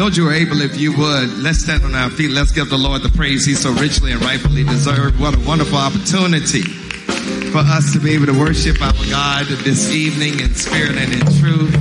Those 0.00 0.16
you 0.16 0.26
are 0.28 0.32
able, 0.32 0.62
if 0.62 0.78
you 0.78 0.96
would, 0.96 1.28
let's 1.40 1.58
stand 1.58 1.84
on 1.84 1.94
our 1.94 2.08
feet. 2.08 2.30
Let's 2.30 2.52
give 2.52 2.70
the 2.70 2.78
Lord 2.78 3.02
the 3.02 3.10
praise 3.10 3.44
He 3.44 3.52
so 3.52 3.70
richly 3.70 4.12
and 4.12 4.22
rightfully 4.22 4.64
deserved. 4.64 5.20
What 5.20 5.36
a 5.36 5.46
wonderful 5.46 5.76
opportunity 5.76 6.62
for 7.52 7.58
us 7.58 7.92
to 7.92 8.00
be 8.00 8.14
able 8.14 8.24
to 8.24 8.32
worship 8.32 8.80
our 8.80 8.94
God 9.10 9.44
this 9.62 9.92
evening 9.92 10.40
in 10.40 10.54
spirit 10.54 10.96
and 10.96 11.12
in 11.12 11.20
truth. 11.36 11.76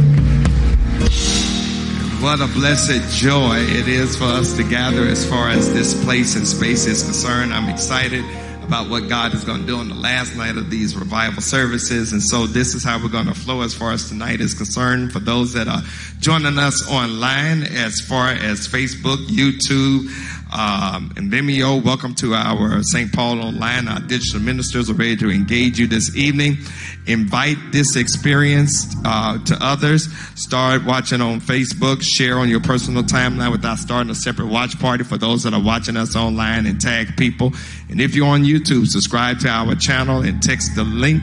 What 2.22 2.42
a 2.42 2.48
blessed 2.52 3.10
joy 3.18 3.56
it 3.56 3.88
is 3.88 4.18
for 4.18 4.26
us 4.26 4.58
to 4.58 4.64
gather 4.64 5.04
as 5.04 5.26
far 5.26 5.48
as 5.48 5.74
this 5.74 6.04
place 6.04 6.36
and 6.36 6.46
space 6.46 6.88
is 6.88 7.04
concerned. 7.04 7.54
I'm 7.54 7.70
excited 7.70 8.26
about 8.70 8.88
what 8.88 9.10
God 9.10 9.34
is 9.34 9.44
going 9.44 9.62
to 9.62 9.66
do 9.66 9.78
on 9.78 9.90
the 9.90 9.96
last 9.96 10.36
night 10.36 10.56
of 10.56 10.70
these 10.70 10.96
revival 10.96 11.42
services. 11.42 12.12
And 12.12 12.22
so 12.22 12.46
this 12.46 12.76
is 12.76 12.84
how 12.84 13.02
we're 13.02 13.10
going 13.10 13.26
to 13.26 13.34
flow 13.34 13.62
as 13.62 13.74
far 13.74 13.94
as 13.94 14.08
tonight 14.10 14.42
is 14.42 14.54
concerned. 14.54 15.12
For 15.12 15.18
those 15.20 15.54
that 15.54 15.68
are 15.68 15.82
joining 16.20 16.58
us 16.58 16.90
online 16.92 17.64
as 17.64 18.02
far 18.02 18.28
as 18.30 18.68
Facebook, 18.68 19.26
YouTube, 19.28 20.10
um, 20.52 21.14
and 21.16 21.32
Vimeo, 21.32 21.84
welcome 21.84 22.16
to 22.16 22.34
our 22.34 22.82
St. 22.82 23.14
Paul 23.14 23.40
Online. 23.40 23.88
Our 23.88 24.00
digital 24.00 24.40
ministers 24.40 24.90
are 24.90 24.94
ready 24.94 25.16
to 25.18 25.30
engage 25.30 25.78
you 25.78 25.86
this 25.86 26.16
evening. 26.16 26.58
Invite 27.06 27.58
this 27.72 27.96
experience 27.96 28.96
uh, 29.06 29.38
to 29.46 29.58
others. 29.62 30.12
Start 30.36 30.86
watching 30.86 31.22
on 31.22 31.40
Facebook. 31.40 32.02
Share 32.02 32.40
on 32.40 32.50
your 32.50 32.62
personal 32.62 33.04
timeline 33.04 33.52
without 33.52 33.78
starting 33.78 34.10
a 34.10 34.16
separate 34.16 34.48
watch 34.48 34.80
party 34.80 35.04
for 35.04 35.18
those 35.18 35.44
that 35.44 35.54
are 35.54 35.62
watching 35.62 35.96
us 35.96 36.16
online 36.16 36.66
and 36.66 36.82
tag 36.82 37.16
people. 37.16 37.54
And 37.90 38.02
if 38.02 38.16
you're 38.16 38.28
on 38.28 38.44
YouTube, 38.44 38.88
subscribe 38.88 39.40
to 39.42 39.50
our 39.50 39.76
channel 39.76 40.22
and 40.22 40.42
text 40.42 40.76
the 40.76 40.84
link 40.84 41.22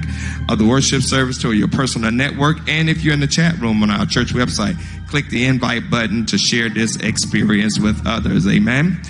of 0.49 0.59
the 0.59 0.67
worship 0.67 1.03
service 1.03 1.39
to 1.43 1.53
your 1.53 1.69
personal 1.69 2.13
network. 2.13 2.59
And 2.69 2.89
if 2.89 3.03
you're 3.03 3.15
in 3.15 3.21
the 3.21 3.27
chat 3.27 3.59
room 3.59 3.83
on 3.83 3.91
our 3.91 4.07
church 4.07 4.35
website, 4.35 4.77
click 5.09 5.29
the 5.29 5.45
invite 5.47 5.91
button 5.91 6.27
to 6.27 6.39
share 6.39 6.69
this 6.69 6.97
experience 6.97 7.79
with 7.79 8.07
others. 8.07 8.47
Amen. 8.47 9.01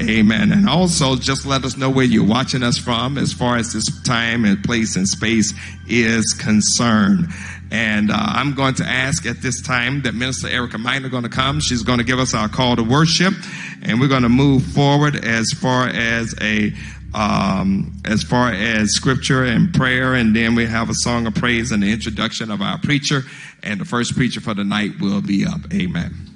Amen. 0.00 0.52
And 0.52 0.68
also 0.68 1.16
just 1.16 1.46
let 1.46 1.64
us 1.64 1.76
know 1.76 1.90
where 1.90 2.04
you're 2.04 2.26
watching 2.26 2.62
us 2.62 2.76
from 2.76 3.16
as 3.16 3.32
far 3.32 3.56
as 3.56 3.72
this 3.72 4.02
time 4.02 4.44
and 4.44 4.62
place 4.64 4.96
and 4.96 5.08
space 5.08 5.54
is 5.86 6.32
concerned. 6.32 7.28
And 7.70 8.10
uh, 8.10 8.16
I'm 8.16 8.54
going 8.54 8.74
to 8.74 8.84
ask 8.84 9.26
at 9.26 9.42
this 9.42 9.62
time 9.62 10.02
that 10.02 10.14
Minister 10.14 10.48
Erica 10.48 10.78
Minor 10.78 11.08
going 11.08 11.22
to 11.24 11.28
come. 11.28 11.60
She's 11.60 11.82
going 11.82 11.98
to 11.98 12.04
give 12.04 12.18
us 12.18 12.34
our 12.34 12.48
call 12.48 12.76
to 12.76 12.84
worship, 12.84 13.34
and 13.82 14.00
we're 14.00 14.08
going 14.08 14.22
to 14.22 14.28
move 14.28 14.62
forward 14.62 15.24
as 15.24 15.50
far 15.50 15.88
as 15.88 16.34
a 16.40 16.72
um, 17.14 17.92
as 18.04 18.22
far 18.22 18.50
as 18.52 18.92
scripture 18.92 19.44
and 19.44 19.72
prayer, 19.72 20.14
and 20.14 20.34
then 20.34 20.54
we 20.54 20.66
have 20.66 20.90
a 20.90 20.94
song 20.94 21.26
of 21.26 21.34
praise 21.34 21.70
and 21.72 21.82
the 21.82 21.92
introduction 21.92 22.50
of 22.50 22.60
our 22.60 22.78
preacher. 22.78 23.22
And 23.62 23.80
the 23.80 23.84
first 23.84 24.14
preacher 24.14 24.40
for 24.40 24.52
the 24.52 24.64
night 24.64 25.00
will 25.00 25.22
be 25.22 25.46
up. 25.46 25.60
Amen. 25.72 26.33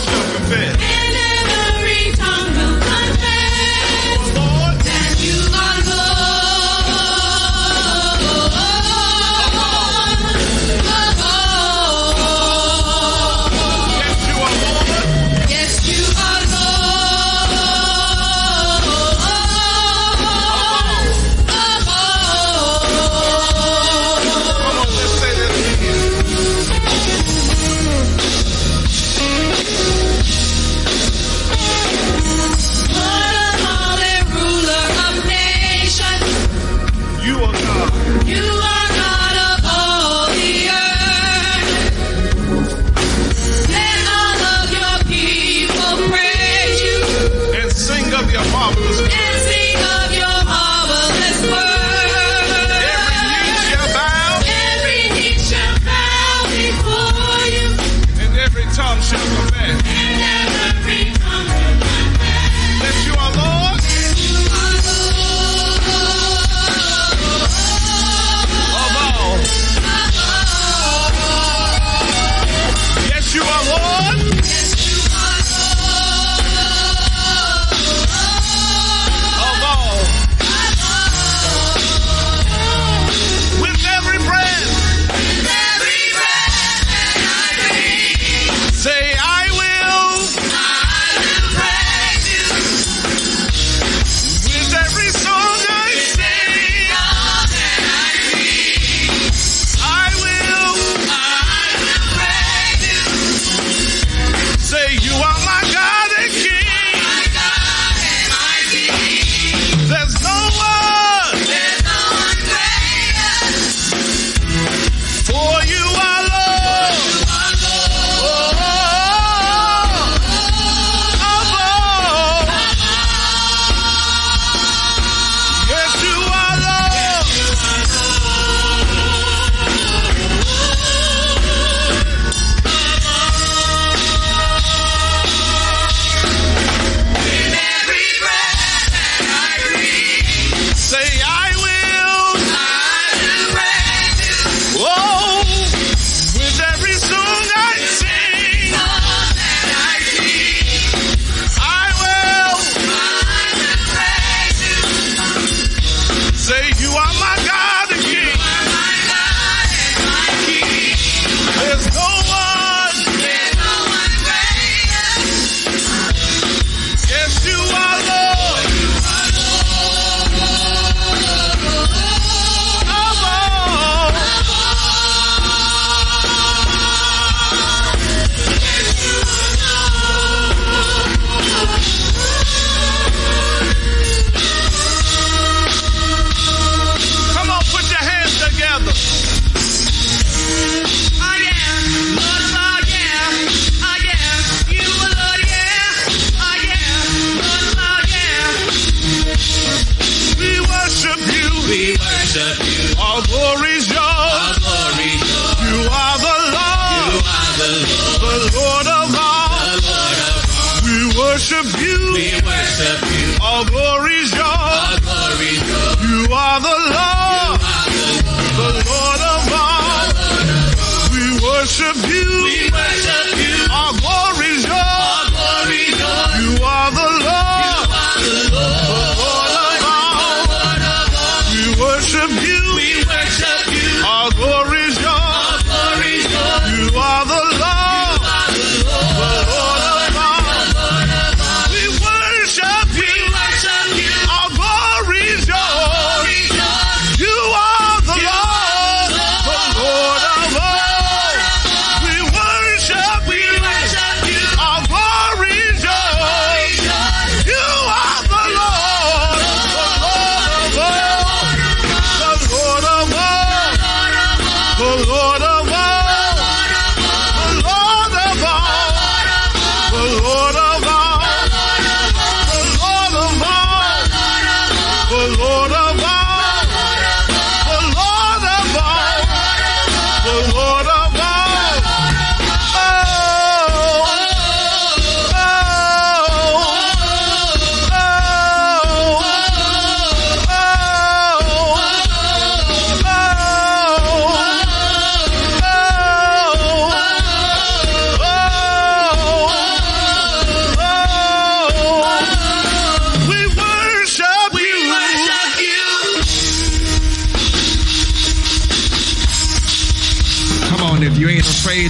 stuck 0.00 0.58
in. 0.58 0.74
And 0.80 1.14
every 1.68 2.12
time 2.16 2.89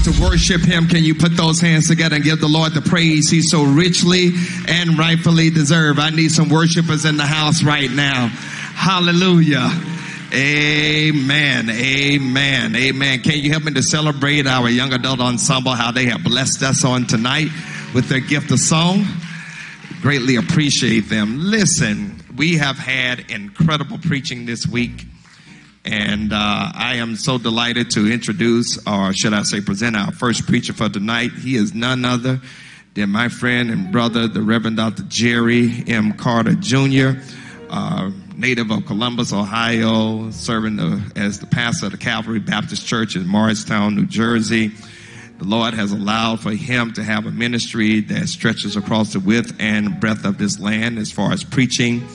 to 0.05 0.23
worship 0.23 0.63
him, 0.63 0.89
can 0.89 1.05
you 1.05 1.15
put 1.15 1.37
those 1.37 1.61
hands 1.61 1.89
together 1.89 2.17
and 2.17 2.25
give 2.25 2.41
the 2.41 2.49
Lord 2.49 2.73
the 2.73 2.81
praise 2.81 3.29
he 3.29 3.43
so 3.43 3.65
richly 3.65 4.31
and 4.67 4.99
rightfully 4.99 5.51
deserve? 5.51 5.99
I 5.99 6.11
need 6.11 6.31
some 6.31 6.49
worshipers 6.49 7.05
in 7.05 7.17
the 7.17 7.27
house 7.27 7.63
right 7.63 7.91
now. 7.91 8.29
Hallelujah. 8.29 9.69
Amen. 10.33 11.69
Amen. 11.69 12.77
Amen. 12.77 13.21
Can 13.21 13.39
you 13.41 13.51
help 13.51 13.65
me 13.65 13.73
to 13.75 13.83
celebrate 13.83 14.47
our 14.47 14.71
young 14.71 14.93
adult 14.93 15.21
ensemble, 15.21 15.73
how 15.73 15.91
they 15.93 16.07
have 16.07 16.25
blessed 16.25 16.63
us 16.63 16.85
on 16.85 17.07
tonight 17.07 17.49
with 17.95 18.09
their 18.09 18.21
gift 18.21 18.51
of 18.53 18.59
song? 18.59 19.05
Greatly 20.01 20.37
appreciate 20.37 21.09
them. 21.11 21.37
Listen, 21.39 22.23
we 22.37 22.57
have 22.57 22.79
had 22.79 23.31
incredible 23.31 23.99
preaching 23.99 24.47
this 24.47 24.67
week. 24.67 25.05
And 25.85 26.33
uh, 26.33 26.37
I 26.75 26.97
am 26.97 27.17
so 27.17 27.39
delighted 27.39 27.91
to 27.93 28.11
introduce, 28.11 28.79
or 28.87 29.13
should 29.15 29.33
I 29.33 29.43
say, 29.43 29.61
present 29.61 29.97
our 29.97 30.13
first 30.13 30.47
preacher 30.47 30.73
for 30.73 30.89
tonight. 30.89 31.33
He 31.33 31.57
is 31.57 31.75
none 31.75 32.05
other 32.05 32.41
than 32.95 33.11
my 33.11 33.29
friend 33.29 33.71
and 33.71 33.91
brother, 33.91 34.29
the 34.29 34.43
Reverend 34.43 34.77
Dr. 34.77 35.05
Jerry 35.05 35.85
M. 35.87 36.13
Carter 36.13 36.55
Jr., 36.55 37.21
uh, 37.71 38.11
native 38.37 38.71
of 38.71 38.85
Columbus, 38.87 39.33
Ohio, 39.33 40.31
serving 40.33 40.77
the, 40.77 41.01
as 41.17 41.39
the 41.39 41.47
pastor 41.47 41.87
of 41.87 41.93
the 41.93 41.99
Calvary 41.99 42.41
Baptist 42.41 42.87
Church 42.87 43.17
in 43.17 43.27
Morristown, 43.27 43.95
New 43.95 44.07
Jersey. 44.07 44.73
The 45.39 45.45
Lord 45.45 45.73
has 45.73 45.93
allowed 45.93 46.41
for 46.41 46.51
him 46.51 46.93
to 46.95 47.03
have 47.03 47.25
a 47.25 47.31
ministry 47.31 48.01
that 48.01 48.29
stretches 48.29 48.77
across 48.77 49.13
the 49.15 49.21
width 49.21 49.55
and 49.59 49.99
breadth 49.99 50.27
of 50.27 50.37
this 50.37 50.59
land 50.61 50.99
as 50.99 51.11
far 51.11 51.33
as 51.33 51.45
preaching 51.45 52.07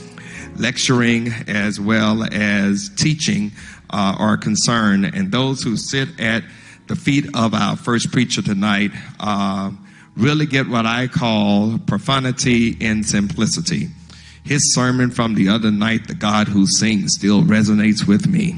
lecturing 0.58 1.30
as 1.48 1.80
well 1.80 2.24
as 2.24 2.90
teaching 2.96 3.52
uh, 3.90 4.16
are 4.18 4.38
concerned. 4.38 5.06
And 5.06 5.32
those 5.32 5.64
who 5.64 5.78
sit 5.78 6.20
at 6.20 6.44
the 6.88 6.96
feet 6.96 7.26
of 7.36 7.54
our 7.54 7.76
first 7.76 8.12
preacher 8.12 8.42
tonight 8.42 8.92
uh, 9.20 9.72
really 10.16 10.46
get 10.46 10.68
what 10.68 10.86
I 10.86 11.08
call 11.08 11.80
profanity 11.80 12.70
in 12.70 13.04
simplicity. 13.04 13.90
His 14.44 14.74
sermon 14.74 15.10
from 15.10 15.34
the 15.34 15.50
other 15.50 15.72
night, 15.72 16.08
The 16.08 16.14
God 16.14 16.48
Who 16.48 16.68
Sings, 16.68 17.14
still 17.18 17.42
resonates 17.42 18.08
with 18.08 18.28
me. 18.28 18.56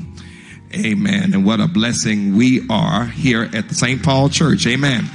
Amen. 0.75 1.33
And 1.33 1.45
what 1.45 1.61
a 1.61 1.67
blessing 1.67 2.35
we 2.35 2.67
are 2.69 3.05
here 3.05 3.49
at 3.53 3.69
the 3.69 3.73
St. 3.73 4.03
Paul 4.03 4.27
Church. 4.27 4.67
Amen. 4.67 5.05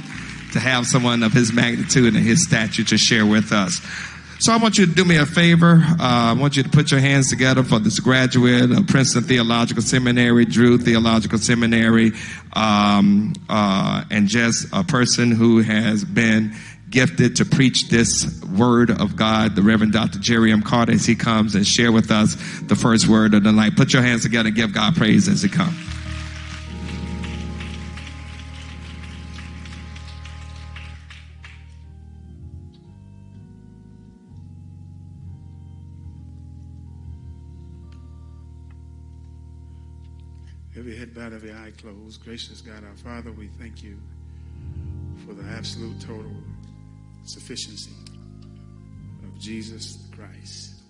To 0.53 0.59
have 0.59 0.87
someone 0.87 1.21
of 1.21 1.31
his 1.31 1.53
magnitude 1.53 2.15
and 2.15 2.25
his 2.25 2.43
stature 2.43 2.83
to 2.85 2.97
share 2.97 3.25
with 3.25 3.51
us. 3.51 3.81
So 4.43 4.51
I 4.51 4.57
want 4.57 4.77
you 4.77 4.85
to 4.85 4.91
do 4.91 5.05
me 5.05 5.15
a 5.15 5.25
favor. 5.25 5.81
Uh, 5.81 5.95
I 5.99 6.33
want 6.33 6.57
you 6.57 6.63
to 6.63 6.69
put 6.69 6.91
your 6.91 6.99
hands 6.99 7.29
together 7.29 7.63
for 7.63 7.79
this 7.79 8.01
graduate 8.01 8.71
of 8.71 8.87
Princeton 8.87 9.23
Theological 9.23 9.81
Seminary, 9.81 10.43
Drew 10.43 10.77
Theological 10.77 11.37
Seminary, 11.37 12.11
um, 12.51 13.31
uh, 13.47 14.03
and 14.11 14.27
just 14.27 14.67
a 14.73 14.83
person 14.83 15.31
who 15.31 15.61
has 15.61 16.03
been 16.03 16.53
gifted 16.89 17.37
to 17.37 17.45
preach 17.45 17.87
this 17.87 18.43
word 18.43 18.91
of 18.91 19.15
God, 19.15 19.55
the 19.55 19.61
Reverend 19.61 19.93
Dr. 19.93 20.19
Jerry 20.19 20.51
M. 20.51 20.61
Carter, 20.61 20.91
as 20.91 21.05
he 21.05 21.15
comes 21.15 21.55
and 21.55 21.65
share 21.65 21.93
with 21.93 22.11
us 22.11 22.35
the 22.63 22.75
first 22.75 23.07
word 23.07 23.33
of 23.35 23.45
the 23.45 23.53
night. 23.53 23.77
Put 23.77 23.93
your 23.93 24.01
hands 24.01 24.23
together 24.23 24.47
and 24.47 24.57
give 24.57 24.73
God 24.73 24.97
praise 24.97 25.29
as 25.29 25.41
he 25.41 25.47
comes. 25.47 25.77
Bowed, 41.23 41.33
every 41.33 41.53
eye 41.53 41.71
closed. 41.77 42.21
Gracious 42.25 42.59
God, 42.59 42.83
our 42.83 42.97
Father, 42.97 43.31
we 43.31 43.47
thank 43.47 43.81
you 43.81 43.97
for 45.25 45.33
the 45.33 45.43
absolute 45.51 45.97
total 46.01 46.35
sufficiency 47.23 47.93
of 49.23 49.39
Jesus 49.39 50.09
Christ. 50.13 50.81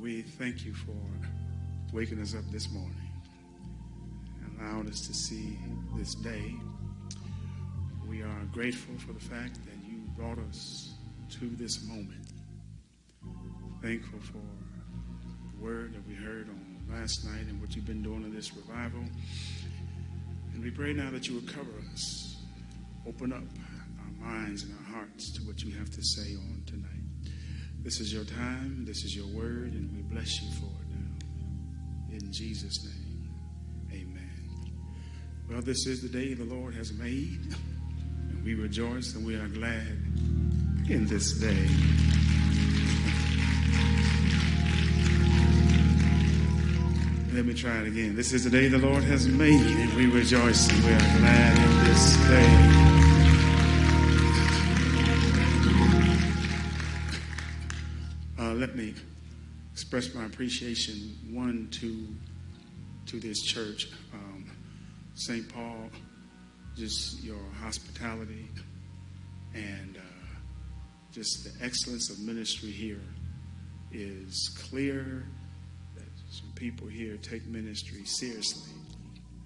We 0.00 0.22
thank 0.22 0.64
you 0.64 0.72
for 0.72 0.96
waking 1.92 2.22
us 2.22 2.34
up 2.34 2.44
this 2.50 2.72
morning 2.72 3.10
and 4.44 4.58
allowing 4.58 4.88
us 4.88 5.06
to 5.06 5.12
see 5.12 5.58
this 5.94 6.14
day. 6.14 6.54
We 8.08 8.22
are 8.22 8.44
grateful 8.50 8.94
for 8.96 9.12
the 9.12 9.20
fact 9.20 9.56
that 9.66 9.76
you 9.86 9.98
brought 10.16 10.38
us 10.38 10.94
to 11.32 11.50
this 11.50 11.86
moment. 11.86 12.28
Thankful 13.82 14.20
for 14.20 14.38
the 14.38 15.62
word 15.62 15.92
that 15.92 16.08
we 16.08 16.14
heard 16.14 16.48
on 16.48 16.61
last 16.92 17.24
night 17.24 17.46
and 17.48 17.60
what 17.60 17.74
you've 17.74 17.86
been 17.86 18.02
doing 18.02 18.22
in 18.22 18.34
this 18.34 18.54
revival. 18.54 19.02
And 20.52 20.62
we 20.62 20.70
pray 20.70 20.92
now 20.92 21.10
that 21.10 21.28
you 21.28 21.34
will 21.34 21.48
cover 21.48 21.72
us, 21.92 22.36
open 23.06 23.32
up 23.32 23.42
our 23.98 24.28
minds 24.28 24.64
and 24.64 24.72
our 24.78 24.94
hearts 24.96 25.30
to 25.32 25.42
what 25.42 25.62
you 25.62 25.72
have 25.78 25.90
to 25.90 26.02
say 26.02 26.34
on 26.34 26.62
tonight. 26.66 26.88
This 27.82 28.00
is 28.00 28.12
your 28.12 28.24
time, 28.24 28.84
this 28.84 29.04
is 29.04 29.16
your 29.16 29.26
word, 29.28 29.72
and 29.72 29.90
we 29.96 30.02
bless 30.02 30.40
you 30.40 30.50
for 30.52 30.66
it 30.66 30.90
now. 30.90 32.16
In 32.16 32.32
Jesus' 32.32 32.84
name, 32.84 33.28
amen. 33.90 34.72
Well, 35.50 35.62
this 35.62 35.86
is 35.86 36.02
the 36.02 36.08
day 36.08 36.34
the 36.34 36.44
Lord 36.44 36.74
has 36.74 36.92
made, 36.92 37.54
and 38.28 38.44
we 38.44 38.54
rejoice 38.54 39.14
and 39.14 39.26
we 39.26 39.34
are 39.34 39.48
glad 39.48 39.98
in 40.88 41.06
this 41.06 41.32
day. 41.32 42.11
Let 47.32 47.46
me 47.46 47.54
try 47.54 47.78
it 47.78 47.86
again. 47.86 48.14
This 48.14 48.34
is 48.34 48.44
the 48.44 48.50
day 48.50 48.68
the 48.68 48.76
Lord 48.76 49.02
has 49.04 49.26
made, 49.26 49.58
and 49.58 49.90
we 49.94 50.04
rejoice 50.04 50.68
and 50.68 50.84
we 50.84 50.92
are 50.92 51.18
glad 51.18 51.58
in 51.58 51.84
this 51.84 52.16
day. 52.28 52.82
Uh, 58.38 58.52
let 58.52 58.76
me 58.76 58.92
express 59.72 60.12
my 60.14 60.26
appreciation, 60.26 61.16
one, 61.30 61.68
to 61.70 62.06
to 63.06 63.18
this 63.18 63.40
church. 63.40 63.88
Um, 64.12 64.44
St. 65.14 65.48
Paul, 65.48 65.88
just 66.76 67.24
your 67.24 67.40
hospitality 67.62 68.46
and 69.54 69.96
uh, 69.96 70.00
just 71.12 71.44
the 71.44 71.64
excellence 71.64 72.10
of 72.10 72.20
ministry 72.20 72.70
here 72.70 73.00
is 73.90 74.50
clear 74.68 75.24
people 76.62 76.86
here 76.86 77.16
take 77.16 77.44
ministry 77.48 78.04
seriously. 78.04 78.72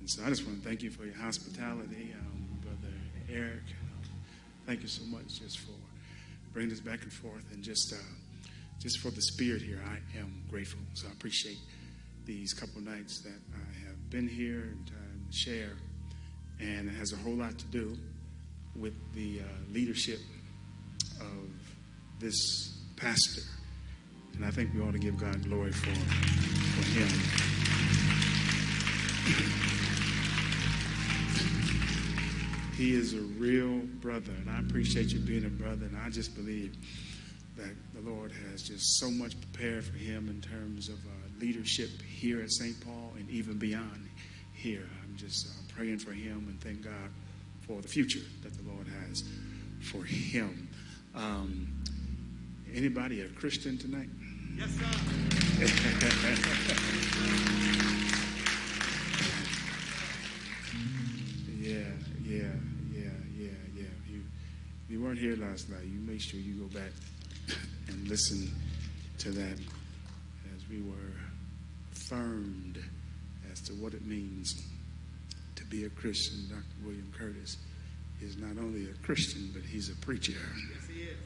And 0.01 0.11
so 0.11 0.23
I 0.23 0.29
just 0.29 0.45
want 0.47 0.63
to 0.63 0.69
thank 0.69 0.83
you 0.83 0.91
for 0.91 1.07
your 1.07 1.17
hospitality, 1.17 2.15
um, 2.15 2.47
Brother 2.61 2.95
Eric. 3.33 3.63
Thank 4.67 4.83
you 4.83 4.89
so 4.89 5.03
much 5.07 5.41
just 5.41 5.61
for 5.61 5.73
bringing 6.53 6.73
us 6.73 6.81
back 6.81 7.01
and 7.05 7.11
forth 7.11 7.43
and 7.55 7.65
just 7.65 7.95
uh, 7.95 7.97
just 8.83 8.99
for 8.99 9.11
the 9.13 9.23
spirit 9.23 9.63
here. 9.63 9.81
I 9.87 10.19
am 10.19 10.43
grateful. 10.51 10.81
So 10.93 11.09
I 11.09 11.13
appreciate 11.13 11.57
these 12.27 12.53
couple 12.53 12.83
nights 12.83 13.23
that 13.23 13.41
I 13.55 13.89
have 13.89 14.11
been 14.11 14.29
here 14.29 14.75
and 14.75 14.91
share. 15.33 15.73
And 16.61 16.87
it 16.87 16.97
has 16.97 17.15
a 17.15 17.17
whole 17.17 17.37
lot 17.37 17.59
to 17.59 17.67
do 17.69 17.97
with 18.79 18.93
the 19.15 19.41
uh, 19.41 19.73
leadership 19.73 20.21
of 21.23 21.49
this 22.21 22.79
pastor. 22.97 23.41
And 24.37 24.45
I 24.45 24.51
think 24.51 24.75
we 24.75 24.81
ought 24.81 24.93
to 24.93 24.99
give 24.99 25.19
God 25.19 25.43
glory 25.45 25.73
for, 25.73 25.95
for 25.95 26.85
him. 26.99 27.09
He 32.77 32.93
is 32.95 33.15
a 33.15 33.23
real 33.39 33.79
brother, 34.03 34.33
and 34.33 34.51
I 34.51 34.61
appreciate 34.61 35.11
you 35.11 35.19
being 35.19 35.47
a 35.47 35.49
brother. 35.49 35.87
And 35.87 35.97
I 35.97 36.11
just 36.11 36.37
believe 36.37 36.77
that 37.57 37.75
the 37.95 38.11
Lord 38.11 38.31
has 38.51 38.63
just 38.63 38.99
so 38.99 39.11
much 39.11 39.35
prepared 39.41 39.83
for 39.85 39.97
him 39.97 40.29
in 40.29 40.43
terms 40.43 40.91
of 40.91 40.97
uh, 40.97 41.41
leadership 41.41 41.89
here 42.03 42.43
at 42.43 42.51
St. 42.51 42.79
Paul 42.85 43.15
and 43.17 43.31
even 43.31 43.59
beyond 43.59 44.07
here. 44.53 44.87
I'm 45.03 45.17
just 45.17 45.47
uh, 45.47 45.75
praying 45.75 46.01
for 46.01 46.13
him 46.13 46.45
and 46.49 46.61
thank 46.61 46.83
God 46.83 47.11
for 47.67 47.81
the 47.81 47.89
future 47.89 48.21
that 48.43 48.53
the 48.53 48.71
Lord 48.71 48.87
has 48.87 49.25
for 49.81 50.05
him. 50.05 50.69
Um, 51.15 51.69
anybody 52.75 53.23
a 53.23 53.29
Christian 53.29 53.79
tonight? 53.79 54.09
Yes, 54.57 54.71
sir. 54.71 54.87
Yeah, 61.67 61.79
yeah, 62.23 62.43
yeah, 62.93 63.11
yeah, 63.37 63.49
yeah. 63.75 63.83
You, 64.09 64.23
you 64.89 65.03
weren't 65.03 65.19
here 65.19 65.35
last 65.35 65.69
night. 65.69 65.83
You 65.85 65.99
make 65.99 66.21
sure 66.21 66.39
you 66.39 66.55
go 66.55 66.79
back 66.79 66.93
and 67.89 68.09
listen 68.09 68.49
to 69.19 69.33
that 69.33 69.59
as 70.55 70.69
we 70.71 70.81
were 70.83 71.13
affirmed 71.93 72.79
as 73.51 73.61
to 73.63 73.73
what 73.73 73.95
it 73.95 74.07
means 74.07 74.55
to 75.57 75.65
be 75.65 75.87
a 75.87 75.91
Christian. 75.91 76.47
Dr. 76.49 76.63
William 76.85 77.13
Curtis 77.19 77.57
is 78.21 78.37
not 78.37 78.63
only 78.63 78.89
a 78.89 78.95
Christian, 79.05 79.51
but 79.53 79.63
he's 79.63 79.91
a 79.91 79.97
preacher. 79.97 80.33
Yes, 80.33 80.87
he 80.87 81.03
is. 81.03 81.17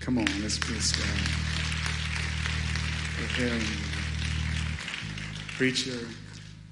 Come 0.00 0.18
on, 0.18 0.26
let's 0.42 0.58
bless 0.58 0.90
God. 0.90 1.55
Preacher, 5.56 6.06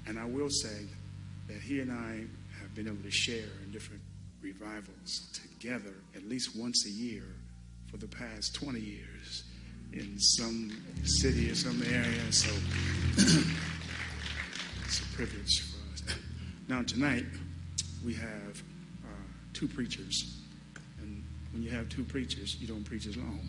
and 0.07 0.19
I 0.19 0.25
will 0.25 0.49
say 0.49 0.85
that 1.47 1.57
he 1.57 1.79
and 1.79 1.91
I 1.91 2.23
have 2.61 2.75
been 2.75 2.87
able 2.87 3.01
to 3.01 3.11
share 3.11 3.49
in 3.63 3.71
different 3.71 4.01
revivals 4.41 5.29
together 5.33 5.93
at 6.15 6.23
least 6.29 6.55
once 6.55 6.85
a 6.85 6.89
year 6.91 7.23
for 7.89 7.97
the 7.97 8.07
past 8.07 8.53
20 8.55 8.79
years 8.79 9.43
in 9.93 10.19
some 10.19 10.71
city 11.03 11.49
or 11.49 11.55
some 11.55 11.81
area. 11.83 12.31
So 12.31 12.51
it's 14.85 15.01
a 15.01 15.15
privilege 15.15 15.61
for 15.61 15.93
us. 15.93 16.17
Now, 16.67 16.83
tonight, 16.83 17.25
we 18.05 18.13
have 18.13 18.63
uh, 19.03 19.07
two 19.53 19.67
preachers. 19.67 20.41
And 21.01 21.23
when 21.53 21.63
you 21.63 21.71
have 21.71 21.89
two 21.89 22.03
preachers, 22.03 22.57
you 22.59 22.67
don't 22.67 22.83
preach 22.83 23.07
as 23.07 23.17
long. 23.17 23.39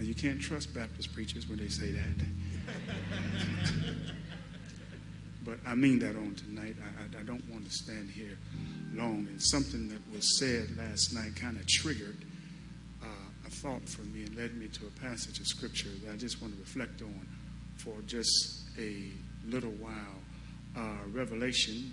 Now, 0.00 0.06
you 0.06 0.14
can't 0.14 0.40
trust 0.40 0.72
Baptist 0.72 1.12
preachers 1.12 1.46
when 1.46 1.58
they 1.58 1.68
say 1.68 1.92
that. 1.92 2.26
but 5.44 5.58
I 5.66 5.74
mean 5.74 5.98
that 5.98 6.16
on 6.16 6.34
tonight. 6.36 6.74
I, 6.82 7.18
I, 7.18 7.20
I 7.20 7.22
don't 7.24 7.46
want 7.50 7.66
to 7.66 7.70
stand 7.70 8.08
here 8.08 8.38
long. 8.94 9.26
And 9.28 9.42
something 9.42 9.90
that 9.90 10.00
was 10.10 10.38
said 10.38 10.74
last 10.78 11.14
night 11.14 11.36
kind 11.36 11.58
of 11.58 11.66
triggered 11.66 12.16
uh, 13.02 13.06
a 13.46 13.50
thought 13.50 13.86
for 13.86 14.00
me 14.04 14.22
and 14.22 14.34
led 14.34 14.56
me 14.56 14.68
to 14.68 14.86
a 14.86 15.00
passage 15.06 15.38
of 15.38 15.46
scripture 15.46 15.90
that 16.06 16.14
I 16.14 16.16
just 16.16 16.40
want 16.40 16.54
to 16.54 16.60
reflect 16.60 17.02
on 17.02 17.26
for 17.76 17.96
just 18.06 18.70
a 18.78 19.04
little 19.46 19.72
while. 19.72 19.92
Uh, 20.78 20.96
Revelation 21.12 21.92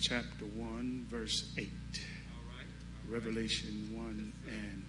chapter 0.00 0.46
1, 0.46 1.08
verse 1.10 1.52
8. 1.58 1.68
All 1.68 2.56
right. 2.56 3.12
Revelation 3.12 3.90
1 3.92 4.32
and 4.48 4.83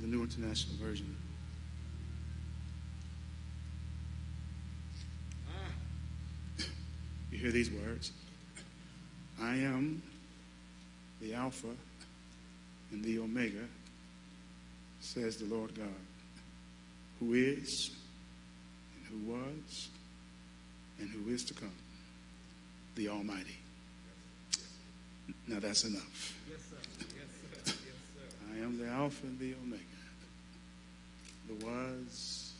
8. 0.00 0.02
The 0.02 0.16
New 0.16 0.22
International 0.22 0.76
Version. 0.76 1.16
You 7.30 7.38
hear 7.38 7.50
these 7.50 7.70
words? 7.70 8.12
I 9.40 9.54
am 9.56 10.02
the 11.20 11.34
Alpha 11.34 11.68
and 12.90 13.04
the 13.04 13.18
Omega, 13.18 13.64
says 15.00 15.36
the 15.36 15.46
Lord 15.46 15.74
God, 15.74 15.88
who 17.18 17.34
is, 17.34 17.90
and 18.96 19.06
who 19.06 19.32
was, 19.32 19.88
and 20.98 21.08
who 21.08 21.32
is 21.32 21.44
to 21.44 21.54
come, 21.54 21.72
the 22.96 23.08
Almighty. 23.08 23.56
Now 25.46 25.60
that's 25.60 25.84
enough. 25.84 26.34
Yes, 26.50 26.60
sir. 26.68 26.76
Yes, 26.98 27.06
sir. 27.06 27.16
Yes, 27.64 27.74
sir. 27.74 28.39
I 28.54 28.58
am 28.62 28.78
the 28.78 28.86
Alpha 28.88 29.26
and 29.26 29.38
the 29.38 29.54
Omega, 29.62 29.82
the 31.48 31.54
was, 31.64 32.52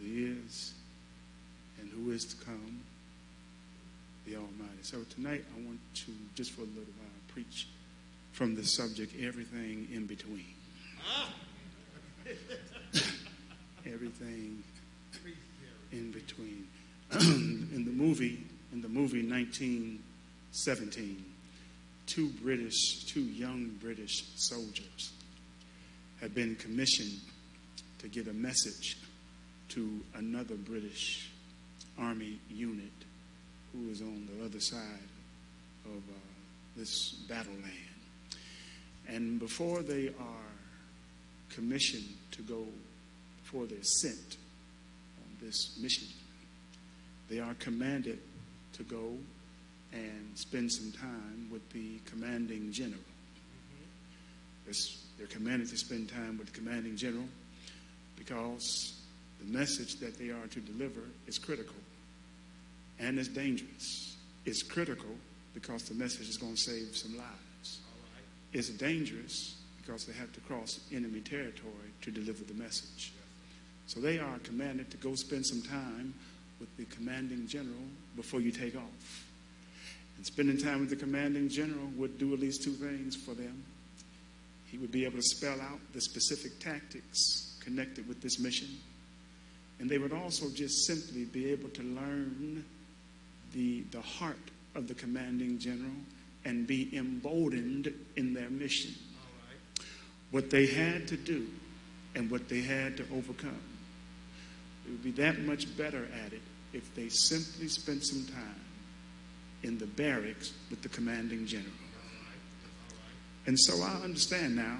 the 0.00 0.24
is, 0.24 0.72
and 1.80 1.90
who 1.90 2.12
is 2.12 2.24
to 2.26 2.36
come, 2.44 2.80
the 4.26 4.36
Almighty. 4.36 4.82
So 4.82 4.98
tonight 5.14 5.44
I 5.56 5.66
want 5.66 5.80
to, 5.94 6.12
just 6.34 6.52
for 6.52 6.62
a 6.62 6.66
little 6.66 6.82
while, 6.82 7.10
preach 7.28 7.68
from 8.32 8.54
the 8.54 8.64
subject, 8.64 9.14
everything 9.20 9.88
in 9.92 10.06
between. 10.06 10.46
everything 13.86 14.62
in 15.92 16.10
between. 16.10 16.66
in 17.12 17.84
the 17.84 17.92
movie, 17.92 18.42
in 18.72 18.80
the 18.80 18.88
movie 18.88 19.26
1917, 19.26 21.24
two 22.06 22.28
British, 22.42 23.04
two 23.04 23.20
young 23.22 23.68
British 23.80 24.24
soldiers 24.36 25.12
had 26.24 26.34
been 26.34 26.56
commissioned 26.56 27.20
to 27.98 28.08
get 28.08 28.26
a 28.28 28.32
message 28.32 28.96
to 29.68 30.00
another 30.14 30.54
British 30.54 31.30
Army 31.98 32.38
unit 32.48 32.94
who 33.70 33.88
was 33.88 34.00
on 34.00 34.26
the 34.32 34.42
other 34.42 34.58
side 34.58 34.80
of 35.84 35.98
uh, 35.98 36.16
this 36.78 37.12
battle 37.28 37.52
land. 37.52 38.38
And 39.06 39.38
before 39.38 39.82
they 39.82 40.08
are 40.18 40.50
commissioned 41.50 42.08
to 42.30 42.40
go, 42.40 42.64
before 43.42 43.66
they're 43.66 43.82
sent 43.82 44.38
on 45.18 45.46
this 45.46 45.78
mission, 45.78 46.08
they 47.28 47.38
are 47.38 47.52
commanded 47.58 48.18
to 48.72 48.82
go 48.84 49.12
and 49.92 50.30
spend 50.36 50.72
some 50.72 50.90
time 50.90 51.50
with 51.52 51.68
the 51.74 51.98
commanding 52.06 52.72
general. 52.72 53.04
This- 54.66 55.03
They're 55.18 55.26
commanded 55.26 55.68
to 55.68 55.76
spend 55.76 56.08
time 56.08 56.38
with 56.38 56.52
the 56.52 56.58
commanding 56.58 56.96
general 56.96 57.28
because 58.16 59.00
the 59.40 59.46
message 59.56 59.96
that 59.96 60.18
they 60.18 60.30
are 60.30 60.46
to 60.50 60.60
deliver 60.60 61.00
is 61.26 61.38
critical 61.38 61.76
and 62.98 63.18
it's 63.18 63.28
dangerous. 63.28 64.16
It's 64.44 64.62
critical 64.62 65.16
because 65.54 65.84
the 65.84 65.94
message 65.94 66.28
is 66.28 66.36
going 66.36 66.54
to 66.54 66.60
save 66.60 66.96
some 66.96 67.16
lives. 67.16 67.80
It's 68.52 68.68
dangerous 68.70 69.56
because 69.80 70.04
they 70.04 70.12
have 70.14 70.32
to 70.32 70.40
cross 70.40 70.80
enemy 70.92 71.20
territory 71.20 71.92
to 72.02 72.10
deliver 72.10 72.44
the 72.44 72.54
message. 72.54 73.12
So 73.86 74.00
they 74.00 74.18
are 74.18 74.38
commanded 74.38 74.90
to 74.90 74.96
go 74.96 75.14
spend 75.14 75.44
some 75.44 75.62
time 75.62 76.14
with 76.60 76.74
the 76.76 76.84
commanding 76.86 77.46
general 77.46 77.84
before 78.16 78.40
you 78.40 78.50
take 78.50 78.76
off. 78.76 79.26
And 80.16 80.24
spending 80.24 80.56
time 80.56 80.80
with 80.80 80.90
the 80.90 80.96
commanding 80.96 81.48
general 81.48 81.86
would 81.96 82.18
do 82.18 82.32
at 82.32 82.40
least 82.40 82.62
two 82.62 82.72
things 82.72 83.16
for 83.16 83.34
them. 83.34 83.64
He 84.74 84.78
would 84.78 84.90
be 84.90 85.04
able 85.04 85.18
to 85.18 85.22
spell 85.22 85.60
out 85.60 85.78
the 85.92 86.00
specific 86.00 86.58
tactics 86.58 87.56
connected 87.60 88.08
with 88.08 88.20
this 88.20 88.40
mission. 88.40 88.66
And 89.78 89.88
they 89.88 89.98
would 89.98 90.12
also 90.12 90.50
just 90.50 90.84
simply 90.84 91.26
be 91.26 91.52
able 91.52 91.68
to 91.68 91.82
learn 91.84 92.64
the, 93.52 93.82
the 93.92 94.00
heart 94.00 94.50
of 94.74 94.88
the 94.88 94.94
commanding 94.94 95.60
general 95.60 95.94
and 96.44 96.66
be 96.66 96.90
emboldened 96.92 97.94
in 98.16 98.34
their 98.34 98.50
mission. 98.50 98.92
What 100.32 100.50
they 100.50 100.66
had 100.66 101.06
to 101.06 101.16
do 101.16 101.46
and 102.16 102.28
what 102.28 102.48
they 102.48 102.60
had 102.60 102.96
to 102.96 103.04
overcome. 103.14 103.62
They 104.84 104.90
would 104.90 105.04
be 105.04 105.12
that 105.12 105.38
much 105.38 105.76
better 105.76 106.08
at 106.26 106.32
it 106.32 106.42
if 106.72 106.92
they 106.96 107.08
simply 107.10 107.68
spent 107.68 108.04
some 108.04 108.24
time 108.24 108.60
in 109.62 109.78
the 109.78 109.86
barracks 109.86 110.52
with 110.68 110.82
the 110.82 110.88
commanding 110.88 111.46
general. 111.46 111.70
And 113.46 113.58
so 113.58 113.82
I 113.82 114.02
understand 114.02 114.56
now 114.56 114.78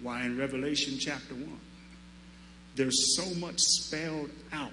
why 0.00 0.22
in 0.22 0.38
Revelation 0.38 0.98
chapter 0.98 1.34
1 1.34 1.60
there's 2.74 3.16
so 3.16 3.34
much 3.38 3.58
spelled 3.58 4.30
out 4.52 4.72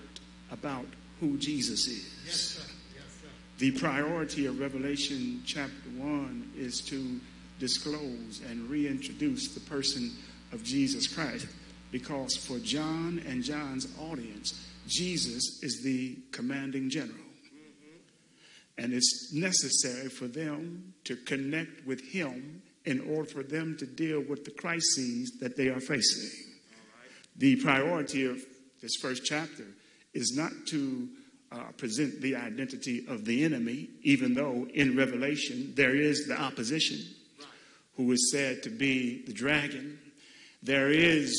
about 0.52 0.86
who 1.20 1.38
Jesus 1.38 1.88
is. 1.88 2.16
Yes, 2.26 2.36
sir. 2.36 2.74
Yes, 2.96 3.04
sir. 3.22 3.28
The 3.58 3.72
priority 3.72 4.46
of 4.46 4.60
Revelation 4.60 5.42
chapter 5.46 5.90
1 5.98 6.54
is 6.56 6.82
to 6.82 7.20
disclose 7.60 8.42
and 8.48 8.70
reintroduce 8.70 9.54
the 9.54 9.60
person 9.62 10.12
of 10.54 10.64
Jesus 10.64 11.08
Christ 11.08 11.48
because 11.92 12.36
for 12.36 12.60
John 12.60 13.22
and 13.28 13.44
John's 13.44 13.88
audience, 14.00 14.68
Jesus 14.88 15.62
is 15.64 15.82
the 15.84 16.18
commanding 16.32 16.90
general. 16.90 17.18
Mm-hmm. 17.18 18.84
And 18.84 18.94
it's 18.94 19.34
necessary 19.34 20.10
for 20.10 20.28
them 20.28 20.94
to 21.06 21.16
connect 21.16 21.86
with 21.86 22.02
him 22.02 22.62
in 22.88 23.02
order 23.02 23.30
for 23.30 23.43
them 23.43 23.76
to 23.78 23.86
deal 23.86 24.21
with 24.21 24.45
the 24.45 24.52
crises 24.52 25.38
that 25.41 25.58
they 25.58 25.67
are 25.67 25.82
facing. 25.82 26.30
The 27.36 27.58
priority 27.58 28.26
of 28.26 28.41
this 28.82 28.95
first 29.02 29.26
chapter 29.26 29.65
is 30.13 30.34
not 30.38 30.52
to 30.69 31.10
uh, 31.52 31.63
present 31.78 32.21
the 32.21 32.38
identity 32.38 33.06
of 33.10 33.26
the 33.26 33.43
enemy, 33.43 33.89
even 34.04 34.34
though 34.34 34.65
in 34.73 34.95
Revelation 34.95 35.73
there 35.76 35.95
is 35.95 36.28
the 36.28 36.39
opposition, 36.39 37.00
who 37.97 38.10
is 38.13 38.32
said 38.32 38.63
to 38.63 38.69
be 38.69 39.23
the 39.26 39.34
dragon. 39.34 40.00
There 40.63 40.89
is 40.89 41.30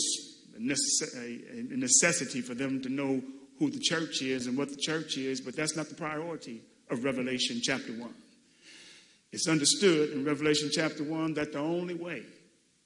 a 0.56 0.61
a 0.61 1.76
necessity 1.76 2.42
for 2.42 2.54
them 2.54 2.82
to 2.82 2.90
know 2.90 3.22
who 3.58 3.70
the 3.70 3.80
church 3.80 4.20
is 4.20 4.46
and 4.46 4.58
what 4.58 4.68
the 4.68 4.76
church 4.76 5.16
is, 5.16 5.40
but 5.40 5.56
that's 5.56 5.76
not 5.76 5.88
the 5.88 5.94
priority 5.94 6.61
of 6.90 7.04
Revelation 7.04 7.61
chapter 7.62 7.92
1. 7.92 8.14
It's 9.33 9.49
understood 9.49 10.11
in 10.11 10.25
Revelation 10.25 10.71
chapter 10.73 11.05
1 11.05 11.35
that 11.35 11.53
the 11.53 11.59
only 11.59 11.95
way 11.95 12.23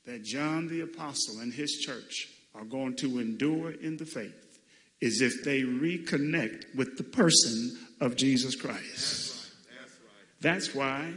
that 0.07 0.25
John 0.25 0.69
the 0.69 0.81
Apostle 0.81 1.41
and 1.41 1.53
his 1.53 1.79
church 1.79 2.29
are 2.55 2.65
going 2.65 2.97
to 2.97 3.21
endure 3.21 3.71
in 3.71 3.97
the 3.97 4.05
faith 4.05 4.59
is 5.01 5.21
if 5.21 5.45
they 5.45 5.63
reconnect 5.63 6.75
with 6.77 6.97
the 6.97 7.05
person 7.05 7.79
of 8.01 8.17
Jesus 8.17 8.57
Christ. 8.57 9.53
That's 10.41 10.75
why 10.75 11.13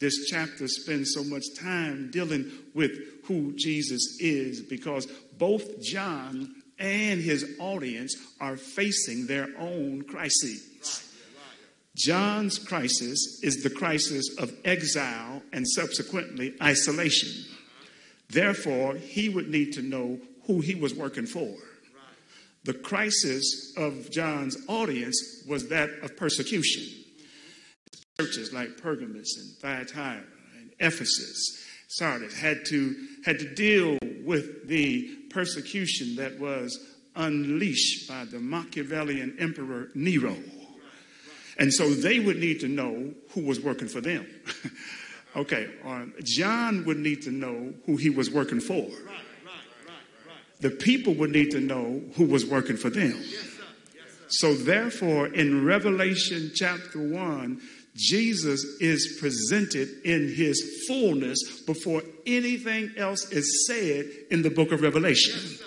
this 0.00 0.26
chapter 0.26 0.66
spends 0.66 1.12
so 1.14 1.22
much 1.24 1.44
time 1.60 2.10
dealing 2.10 2.50
with 2.74 2.98
who 3.24 3.52
Jesus 3.56 4.18
is 4.20 4.60
because 4.60 5.06
both 5.36 5.80
John 5.80 6.54
and 6.78 7.20
his 7.20 7.56
audience 7.60 8.16
are 8.40 8.56
facing 8.56 9.26
their 9.26 9.48
own 9.58 10.02
crises. 10.02 10.67
John's 11.98 12.60
crisis 12.60 13.40
is 13.42 13.62
the 13.62 13.70
crisis 13.70 14.36
of 14.38 14.54
exile 14.64 15.42
and 15.52 15.68
subsequently 15.68 16.54
isolation. 16.62 17.44
Therefore, 18.30 18.94
he 18.94 19.28
would 19.28 19.48
need 19.48 19.72
to 19.72 19.82
know 19.82 20.20
who 20.46 20.60
he 20.60 20.76
was 20.76 20.94
working 20.94 21.26
for. 21.26 21.52
The 22.64 22.74
crisis 22.74 23.72
of 23.76 24.10
John's 24.10 24.56
audience 24.68 25.44
was 25.48 25.68
that 25.68 25.90
of 26.02 26.16
persecution. 26.16 26.84
Churches 28.20 28.52
like 28.52 28.76
Pergamos 28.76 29.36
and 29.36 29.56
Thyatira 29.58 30.22
and 30.58 30.70
Ephesus, 30.78 31.64
Sardis 31.88 32.38
had 32.38 32.64
to, 32.66 32.94
had 33.24 33.40
to 33.40 33.54
deal 33.54 33.98
with 34.24 34.68
the 34.68 35.08
persecution 35.30 36.16
that 36.16 36.38
was 36.38 36.78
unleashed 37.16 38.08
by 38.08 38.24
the 38.24 38.38
Machiavellian 38.38 39.36
Emperor 39.40 39.88
Nero. 39.94 40.36
And 41.58 41.72
so 41.72 41.90
they 41.90 42.20
would 42.20 42.38
need 42.38 42.60
to 42.60 42.68
know 42.68 43.12
who 43.30 43.40
was 43.42 43.60
working 43.60 43.88
for 43.88 44.00
them. 44.00 44.26
okay, 45.36 45.68
um, 45.84 46.14
John 46.22 46.84
would 46.84 46.98
need 46.98 47.22
to 47.22 47.30
know 47.30 47.74
who 47.86 47.96
he 47.96 48.10
was 48.10 48.30
working 48.30 48.60
for. 48.60 48.88
The 50.60 50.70
people 50.70 51.14
would 51.14 51.30
need 51.30 51.50
to 51.52 51.60
know 51.60 52.02
who 52.14 52.26
was 52.26 52.44
working 52.44 52.76
for 52.76 52.90
them. 52.90 53.20
So, 54.28 54.54
therefore, 54.54 55.28
in 55.28 55.64
Revelation 55.64 56.50
chapter 56.54 56.98
1, 56.98 57.60
Jesus 57.96 58.62
is 58.80 59.18
presented 59.20 59.88
in 60.04 60.32
his 60.32 60.84
fullness 60.86 61.62
before 61.66 62.02
anything 62.26 62.92
else 62.96 63.30
is 63.32 63.66
said 63.66 64.06
in 64.30 64.42
the 64.42 64.50
book 64.50 64.70
of 64.70 64.82
Revelation. 64.82 65.58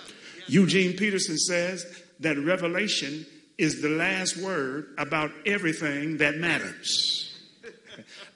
Eugene 0.46 0.96
Peterson 0.96 1.36
says 1.36 1.84
that 2.20 2.38
Revelation 2.38 3.26
is 3.58 3.82
the 3.82 3.88
last 3.88 4.36
word 4.36 4.94
about 4.98 5.30
everything 5.46 6.18
that 6.18 6.36
matters. 6.36 7.28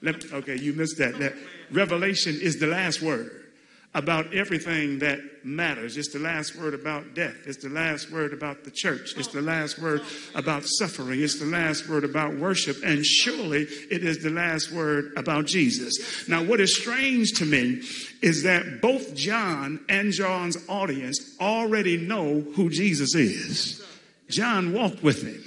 Okay, 0.03 0.55
you 0.55 0.73
missed 0.73 0.99
that. 0.99 1.17
that. 1.17 1.33
Revelation 1.71 2.37
is 2.39 2.59
the 2.59 2.67
last 2.67 3.01
word 3.01 3.47
about 3.97 4.31
everything 4.31 4.99
that 4.99 5.19
matters. 5.43 5.97
It's 5.97 6.13
the 6.13 6.19
last 6.19 6.55
word 6.55 6.75
about 6.75 7.15
death. 7.15 7.35
It's 7.47 7.63
the 7.63 7.69
last 7.69 8.11
word 8.11 8.31
about 8.31 8.63
the 8.63 8.69
church. 8.69 9.15
It's 9.17 9.29
the 9.29 9.41
last 9.41 9.79
word 9.79 10.03
about 10.35 10.65
suffering. 10.65 11.21
It's 11.21 11.39
the 11.39 11.47
last 11.47 11.89
word 11.89 12.03
about 12.03 12.35
worship. 12.37 12.77
And 12.85 13.03
surely 13.03 13.63
it 13.63 14.03
is 14.03 14.19
the 14.19 14.29
last 14.29 14.71
word 14.71 15.13
about 15.17 15.47
Jesus. 15.47 16.29
Now, 16.29 16.43
what 16.43 16.59
is 16.59 16.75
strange 16.75 17.31
to 17.39 17.45
me 17.45 17.81
is 18.21 18.43
that 18.43 18.81
both 18.81 19.15
John 19.15 19.79
and 19.89 20.11
John's 20.11 20.57
audience 20.69 21.35
already 21.39 21.97
know 21.97 22.41
who 22.55 22.69
Jesus 22.69 23.15
is. 23.15 23.83
John 24.29 24.73
walked 24.73 25.03
with 25.03 25.23
him. 25.23 25.43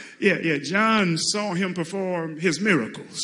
yeah, 0.20 0.38
yeah. 0.42 0.58
John 0.58 1.16
saw 1.18 1.54
him 1.54 1.74
perform 1.74 2.38
his 2.38 2.60
miracles. 2.60 3.20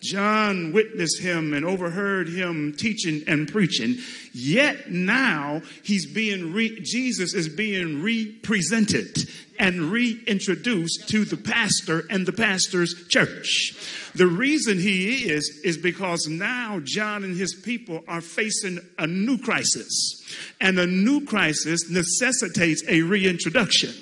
John 0.00 0.72
witnessed 0.72 1.20
him 1.20 1.52
and 1.52 1.64
overheard 1.64 2.28
him 2.28 2.74
teaching 2.74 3.24
and 3.26 3.50
preaching. 3.50 3.96
Yet 4.32 4.90
now 4.90 5.62
he's 5.82 6.06
being 6.06 6.52
re- 6.52 6.78
Jesus 6.80 7.34
is 7.34 7.48
being 7.48 8.02
represented 8.02 9.28
and 9.58 9.90
reintroduced 9.90 11.08
to 11.08 11.24
the 11.24 11.36
pastor 11.36 12.04
and 12.10 12.26
the 12.26 12.32
pastor's 12.32 12.94
church. 13.08 13.74
The 14.14 14.26
reason 14.26 14.78
he 14.78 15.28
is 15.30 15.60
is 15.64 15.78
because 15.78 16.26
now 16.28 16.80
John 16.84 17.24
and 17.24 17.36
his 17.36 17.54
people 17.54 18.04
are 18.06 18.20
facing 18.20 18.78
a 18.98 19.06
new 19.06 19.38
crisis. 19.38 20.22
And 20.60 20.78
a 20.78 20.86
new 20.86 21.24
crisis 21.24 21.90
necessitates 21.90 22.84
a 22.88 23.02
reintroduction. 23.02 23.94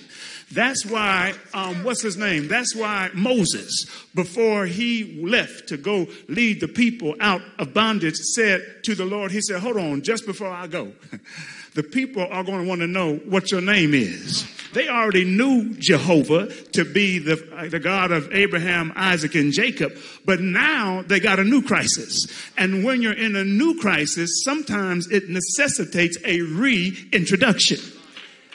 That's 0.52 0.86
why, 0.86 1.34
um, 1.52 1.82
what's 1.84 2.02
his 2.02 2.16
name? 2.16 2.48
That's 2.48 2.74
why 2.76 3.10
Moses, 3.14 3.86
before 4.14 4.66
he 4.66 5.20
left 5.22 5.68
to 5.68 5.76
go 5.76 6.06
lead 6.28 6.60
the 6.60 6.68
people 6.68 7.14
out 7.20 7.42
of 7.58 7.74
bondage, 7.74 8.16
said 8.16 8.62
to 8.84 8.94
the 8.94 9.04
Lord, 9.04 9.32
He 9.32 9.40
said, 9.40 9.60
Hold 9.60 9.76
on, 9.76 10.02
just 10.02 10.26
before 10.26 10.50
I 10.50 10.66
go, 10.66 10.92
the 11.74 11.82
people 11.82 12.22
are 12.22 12.44
going 12.44 12.62
to 12.62 12.68
want 12.68 12.82
to 12.82 12.86
know 12.86 13.16
what 13.16 13.50
your 13.50 13.60
name 13.60 13.94
is. 13.94 14.46
They 14.74 14.88
already 14.88 15.24
knew 15.24 15.74
Jehovah 15.74 16.52
to 16.72 16.84
be 16.84 17.20
the, 17.20 17.48
uh, 17.56 17.68
the 17.68 17.78
God 17.78 18.10
of 18.10 18.32
Abraham, 18.32 18.92
Isaac, 18.96 19.36
and 19.36 19.52
Jacob, 19.52 19.96
but 20.24 20.40
now 20.40 21.02
they 21.02 21.20
got 21.20 21.38
a 21.38 21.44
new 21.44 21.62
crisis. 21.62 22.26
And 22.56 22.84
when 22.84 23.00
you're 23.00 23.12
in 23.12 23.36
a 23.36 23.44
new 23.44 23.78
crisis, 23.78 24.42
sometimes 24.44 25.08
it 25.10 25.28
necessitates 25.28 26.18
a 26.24 26.40
reintroduction. 26.42 27.78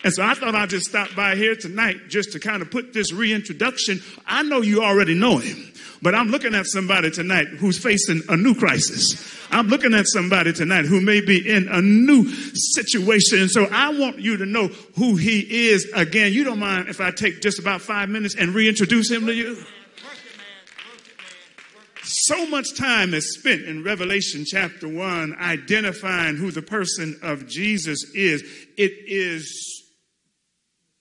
And 0.04 0.14
so 0.14 0.24
I 0.24 0.34
thought 0.34 0.56
I'd 0.56 0.70
just 0.70 0.86
stop 0.86 1.14
by 1.16 1.36
here 1.36 1.56
tonight 1.56 2.08
just 2.08 2.32
to 2.32 2.40
kind 2.40 2.62
of 2.62 2.72
put 2.72 2.94
this 2.94 3.12
reintroduction. 3.12 4.02
I 4.26 4.44
know 4.44 4.62
you 4.62 4.82
already 4.82 5.14
know 5.14 5.38
him, 5.38 5.74
but 6.02 6.16
I'm 6.16 6.30
looking 6.30 6.56
at 6.56 6.68
somebody 6.68 7.12
tonight 7.12 7.48
who's 7.48 7.78
facing 7.78 8.22
a 8.30 8.38
new 8.38 8.56
crisis. 8.56 9.38
I'm 9.52 9.68
looking 9.68 9.94
at 9.94 10.06
somebody 10.08 10.54
tonight 10.54 10.86
who 10.86 11.02
may 11.02 11.20
be 11.20 11.48
in 11.48 11.68
a 11.68 11.82
new 11.82 12.30
situation. 12.30 13.40
And 13.40 13.52
so 13.52 13.66
I 13.72 13.90
want 13.90 14.20
you 14.20 14.38
to 14.38 14.46
know 14.46 14.68
who 14.96 15.16
he 15.16 15.70
is 15.70 15.92
again. 15.94 16.32
You 16.32 16.46
don't 16.46 16.60
mind 16.60 16.88
if 16.88 17.02
I 17.02 17.12
take 17.12 17.42
just 17.42 17.60
about 17.60 17.82
five 17.82 18.08
minutes 18.10 18.36
and 18.36 18.54
reintroduce 18.54 19.12
him 19.12 19.26
to 19.26 19.34
you? 19.34 19.58
So 22.04 22.48
much 22.48 22.76
time 22.76 23.14
is 23.14 23.38
spent 23.38 23.64
in 23.64 23.84
Revelation 23.84 24.44
chapter 24.46 24.88
1 24.88 25.36
identifying 25.40 26.38
who 26.38 26.52
the 26.52 26.62
person 26.62 27.20
of 27.22 27.48
Jesus 27.48 28.04
is. 28.16 28.42
It 28.78 28.94
is 29.06 29.69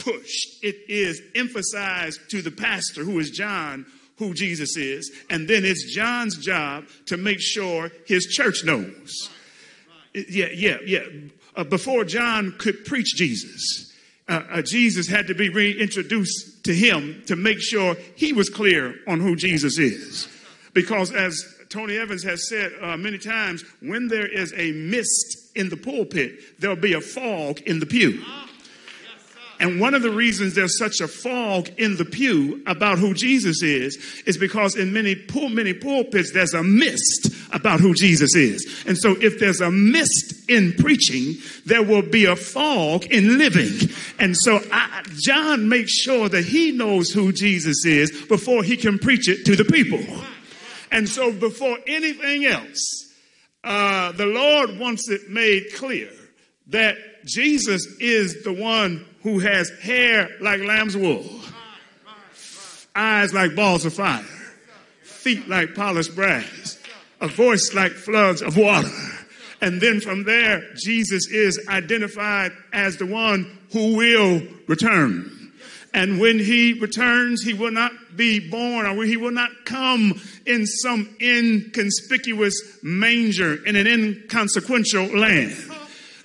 pushed, 0.09 0.62
it 0.62 0.77
is 0.88 1.21
emphasized 1.35 2.21
to 2.31 2.42
the 2.42 2.51
pastor, 2.51 3.05
who 3.05 3.18
is 3.18 3.31
John, 3.31 3.87
who 4.18 4.35
Jesus 4.35 4.77
is. 4.77 5.11
And 5.31 5.49
then 5.49 5.64
it's 5.64 5.94
John's 5.94 6.37
job 6.38 6.85
to 7.07 7.16
make 7.16 7.40
sure 7.40 7.90
his 8.07 8.27
church 8.27 8.64
knows. 8.64 9.31
Yeah, 10.14 10.49
yeah, 10.55 10.79
yeah. 10.85 11.05
Uh, 11.57 11.64
before 11.64 12.05
John 12.05 12.55
could 12.59 12.85
preach 12.85 13.14
Jesus, 13.16 13.92
uh, 14.29 14.42
uh, 14.51 14.62
Jesus 14.62 15.09
had 15.09 15.27
to 15.29 15.35
be 15.35 15.49
reintroduced 15.49 16.64
to 16.64 16.75
him 16.75 17.23
to 17.27 17.37
make 17.37 17.61
sure 17.61 17.97
he 18.16 18.33
was 18.33 18.49
clear 18.49 18.94
on 19.07 19.21
who 19.21 19.37
Jesus 19.37 19.79
is. 19.79 20.29
Because 20.75 21.12
as 21.12 21.42
Tony 21.68 21.97
Evans 21.97 22.23
has 22.25 22.49
said 22.49 22.73
uh, 22.81 22.97
many 22.97 23.18
times, 23.18 23.64
when 23.81 24.09
there 24.09 24.27
is 24.27 24.55
a 24.57 24.73
mist 24.73 25.53
in 25.55 25.68
the 25.68 25.77
pulpit, 25.77 26.61
there'll 26.61 26.77
be 26.77 26.94
a 26.94 27.01
fog 27.01 27.61
in 27.62 27.81
the 27.81 27.87
pew. 27.87 28.23
And 29.61 29.81
one 29.81 29.94
of 29.94 30.03
the 30.03 30.11
reasons 30.11 30.55
there's 30.55 30.79
such 30.79 31.01
a 31.01 31.09
fog 31.09 31.68
in 31.79 31.97
the 31.97 32.05
pew 32.05 32.62
about 32.66 32.99
who 32.99 33.12
Jesus 33.12 33.62
is, 33.62 33.97
is 34.25 34.38
because 34.38 34.77
in 34.77 34.92
many 34.92 35.14
pul- 35.14 35.49
many 35.49 35.75
pulpits 35.75 36.33
there's 36.33 36.55
a 36.55 36.62
mist 36.62 37.31
about 37.53 37.81
who 37.81 37.94
Jesus 37.94 38.37
is. 38.37 38.85
And 38.87 38.97
so 38.97 39.16
if 39.21 39.40
there's 39.40 39.61
a 39.61 39.71
mist 39.71 40.49
in 40.49 40.75
preaching, 40.75 41.35
there 41.66 41.83
will 41.83 42.03
be 42.03 42.27
a 42.27 42.37
fog 42.37 43.07
in 43.07 43.38
living. 43.38 43.90
And 44.18 44.37
so 44.37 44.61
I, 44.71 45.03
John 45.16 45.68
makes 45.68 45.92
sure 45.92 46.29
that 46.29 46.44
he 46.44 46.73
knows 46.73 47.11
who 47.11 47.33
Jesus 47.33 47.85
is 47.85 48.11
before 48.29 48.62
he 48.62 48.77
can 48.77 48.99
preach 48.99 49.29
it 49.29 49.44
to 49.47 49.57
the 49.57 49.64
people. 49.64 50.01
And 50.90 51.09
so 51.09 51.33
before 51.33 51.79
anything 51.87 52.47
else, 52.47 53.12
uh, 53.64 54.12
the 54.12 54.27
Lord 54.27 54.79
wants 54.79 55.09
it 55.09 55.29
made 55.29 55.75
clear 55.75 56.11
that 56.68 56.97
Jesus 57.25 57.87
is 58.01 58.42
the 58.42 58.53
one 58.53 59.05
who 59.22 59.38
has 59.40 59.70
hair 59.81 60.31
like 60.40 60.61
lamb's 60.61 60.96
wool, 60.96 61.24
eyes 62.94 63.35
like 63.35 63.54
balls 63.54 63.85
of 63.85 63.94
fire, 63.94 64.24
feet 65.02 65.48
like 65.48 65.74
polished 65.74 66.14
brass, 66.14 66.78
a 67.20 67.28
voice 67.28 67.74
like 67.74 67.92
floods 67.92 68.42
of 68.42 68.57
water. 68.57 68.90
And 69.61 69.81
then 69.81 70.00
from 70.00 70.22
there, 70.22 70.62
Jesus 70.76 71.26
is 71.28 71.66
identified 71.68 72.52
as 72.72 72.96
the 72.96 73.07
one 73.07 73.59
who 73.72 73.96
will 73.96 74.42
return. 74.68 75.35
And 75.92 76.20
when 76.20 76.38
he 76.38 76.74
returns, 76.74 77.42
he 77.42 77.54
will 77.54 77.72
not 77.72 77.92
be 78.14 78.38
born 78.50 78.87
or 78.87 79.04
he 79.04 79.16
will 79.16 79.33
not 79.33 79.50
come 79.64 80.20
in 80.46 80.66
some 80.66 81.09
inconspicuous 81.20 82.54
manger 82.83 83.64
in 83.64 83.74
an 83.74 83.87
inconsequential 83.87 85.07
land 85.07 85.57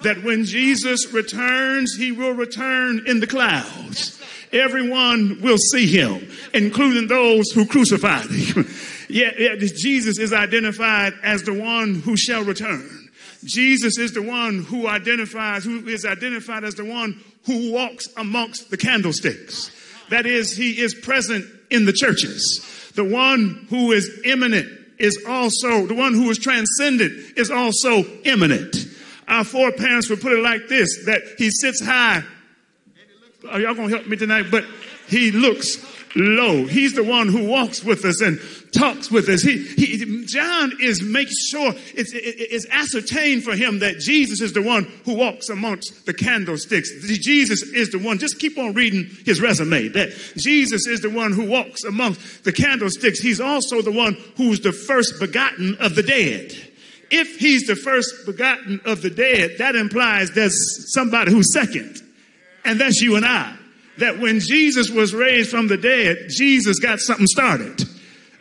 that 0.04 0.24
when 0.24 0.46
Jesus 0.46 1.12
returns, 1.12 1.96
he 1.96 2.12
will 2.12 2.34
return 2.34 3.04
in 3.08 3.20
the 3.20 3.28
clouds. 3.28 4.22
Everyone 4.52 5.42
will 5.42 5.58
see 5.58 5.88
him, 5.88 6.30
including 6.54 7.08
those 7.08 7.52
who 7.52 7.66
crucified 7.66 8.30
him. 8.30 8.68
yeah, 9.10 9.56
Jesus 9.56 10.20
is 10.20 10.32
identified 10.32 11.14
as 11.24 11.44
the 11.44 11.54
one 11.54 11.96
who 11.96 12.16
shall 12.16 12.44
return. 12.44 13.10
Jesus 13.44 13.98
is 13.98 14.14
the 14.14 14.22
one 14.22 14.64
who 14.64 14.88
identifies, 14.88 15.66
who 15.66 15.88
is 15.88 16.06
identified 16.06 16.64
as 16.64 16.76
the 16.76 16.86
one 16.86 17.20
who 17.46 17.72
walks 17.72 18.08
amongst 18.16 18.70
the 18.70 18.78
candlesticks. 18.78 19.72
That 20.10 20.26
is, 20.26 20.56
he 20.56 20.80
is 20.80 20.94
present 20.94 21.46
in 21.70 21.86
the 21.86 21.94
churches. 21.94 22.92
The 22.96 23.04
one 23.04 23.66
who 23.70 23.92
is 23.92 24.22
immanent 24.24 24.70
is 25.00 25.26
also, 25.28 25.88
the 25.88 25.96
one 25.96 26.14
who 26.14 26.30
is 26.30 26.38
transcendent 26.38 27.38
is 27.38 27.50
also 27.50 28.04
immanent. 28.24 28.76
Our 29.28 29.44
foreparents 29.44 30.10
would 30.10 30.22
put 30.22 30.34
it 30.34 30.42
like 30.42 30.68
this 30.68 31.06
that 31.06 31.22
he 31.38 31.50
sits 31.50 31.84
high. 31.84 32.24
Are 33.50 33.60
y'all 33.60 33.74
gonna 33.74 33.90
help 33.90 34.08
me 34.08 34.18
tonight? 34.18 34.48
But 34.52 34.66
he 35.08 35.32
looks 35.32 35.78
low. 36.16 36.66
He's 36.66 36.94
the 36.94 37.04
one 37.04 37.28
who 37.28 37.48
walks 37.48 37.84
with 37.84 38.06
us 38.06 38.22
and 38.22 38.40
talks 38.72 39.12
with 39.12 39.28
us. 39.30 39.42
He, 39.42 39.58
he 39.58 40.26
John 40.26 40.74
is 40.82 41.02
making 41.02 41.34
sure 41.50 41.74
it's, 41.94 42.14
it, 42.14 42.24
it's 42.24 42.68
ascertained 42.70 43.44
for 43.44 43.56
him 43.56 43.80
that 43.80 44.00
Jesus 44.00 44.42
is 44.42 44.54
the 44.54 44.62
one 44.62 44.86
who 45.06 45.16
walks 45.16 45.50
amongst 45.50 46.06
the 46.06 46.14
candlesticks. 46.14 46.90
Jesus 47.20 47.64
is 47.64 47.92
the 47.92 48.00
one. 48.00 48.20
Just 48.20 48.40
keep 48.40 48.58
on 48.58 48.74
reading 48.74 49.10
his 49.26 49.42
resume. 49.42 49.90
That 49.90 50.10
Jesus 50.38 50.88
is 50.88 51.02
the 51.02 51.10
one 51.10 51.32
who 51.34 51.50
walks 51.50 51.84
amongst 51.84 52.44
the 52.44 52.52
candlesticks. 52.52 53.20
He's 53.20 53.42
also 53.42 53.82
the 53.82 53.92
one 53.92 54.18
who's 54.38 54.62
the 54.62 54.72
first 54.72 55.20
begotten 55.20 55.76
of 55.80 55.96
the 55.96 56.04
dead 56.04 56.73
if 57.10 57.38
he's 57.40 57.68
the 57.68 57.76
first 57.76 58.26
begotten 58.26 58.82
of 58.86 59.02
the 59.02 59.10
dead, 59.10 59.58
that 59.60 59.76
implies 59.76 60.32
there's 60.32 60.94
somebody 60.94 61.32
who's 61.32 61.54
second. 61.54 62.02
And 62.66 62.80
that's 62.80 63.02
you 63.02 63.16
and 63.16 63.26
I. 63.26 63.56
That 64.00 64.20
when 64.20 64.40
Jesus 64.40 64.90
was 64.90 65.14
raised 65.14 65.52
from 65.52 65.68
the 65.68 65.78
dead, 65.78 66.28
Jesus 66.30 66.80
got 66.80 67.00
something 67.00 67.28
started. 67.28 67.84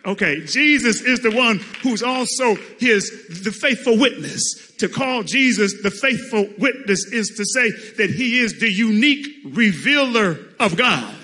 Okay, 0.05 0.41
Jesus 0.47 1.01
is 1.01 1.21
the 1.21 1.31
one 1.31 1.59
who's 1.83 2.03
also 2.03 2.57
his 2.81 3.43
the 3.45 3.53
faithful 3.53 3.97
witness. 3.99 4.73
To 4.79 4.89
call 4.89 5.23
Jesus 5.23 5.81
the 5.83 5.93
faithful 5.93 6.49
witness 6.59 7.05
is 7.07 7.29
to 7.37 7.45
say 7.45 7.71
that 7.99 8.11
he 8.11 8.41
is 8.41 8.59
the 8.59 8.73
unique 8.73 9.27
revealer 9.45 10.39
of 10.59 10.77
God 10.77 11.15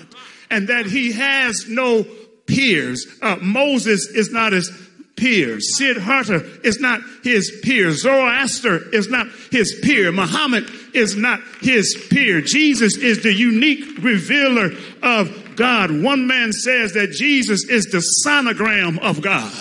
and 0.49 0.69
that 0.69 0.85
he 0.85 1.11
has 1.11 1.67
no 1.67 2.05
peers. 2.45 3.05
Uh, 3.21 3.37
Moses 3.41 4.07
is 4.07 4.31
not 4.31 4.53
his 4.53 4.71
peer. 5.19 5.59
Siddhartha 5.59 6.45
is 6.63 6.79
not 6.79 7.01
his 7.23 7.59
peer. 7.61 7.91
Zoroaster 7.91 8.89
is 8.93 9.09
not 9.09 9.27
his 9.51 9.77
peer. 9.83 10.11
Muhammad 10.11 10.69
is 10.93 11.15
not 11.15 11.41
his 11.61 12.07
peer. 12.09 12.41
Jesus 12.41 12.97
is 12.97 13.21
the 13.21 13.33
unique 13.33 14.01
revealer 14.01 14.71
of 15.03 15.55
God. 15.55 16.01
One 16.01 16.25
man 16.25 16.53
says 16.53 16.93
that 16.93 17.11
Jesus 17.11 17.65
is 17.69 17.85
the 17.85 18.03
sonogram 18.25 18.97
of 18.99 19.21
God. 19.21 19.51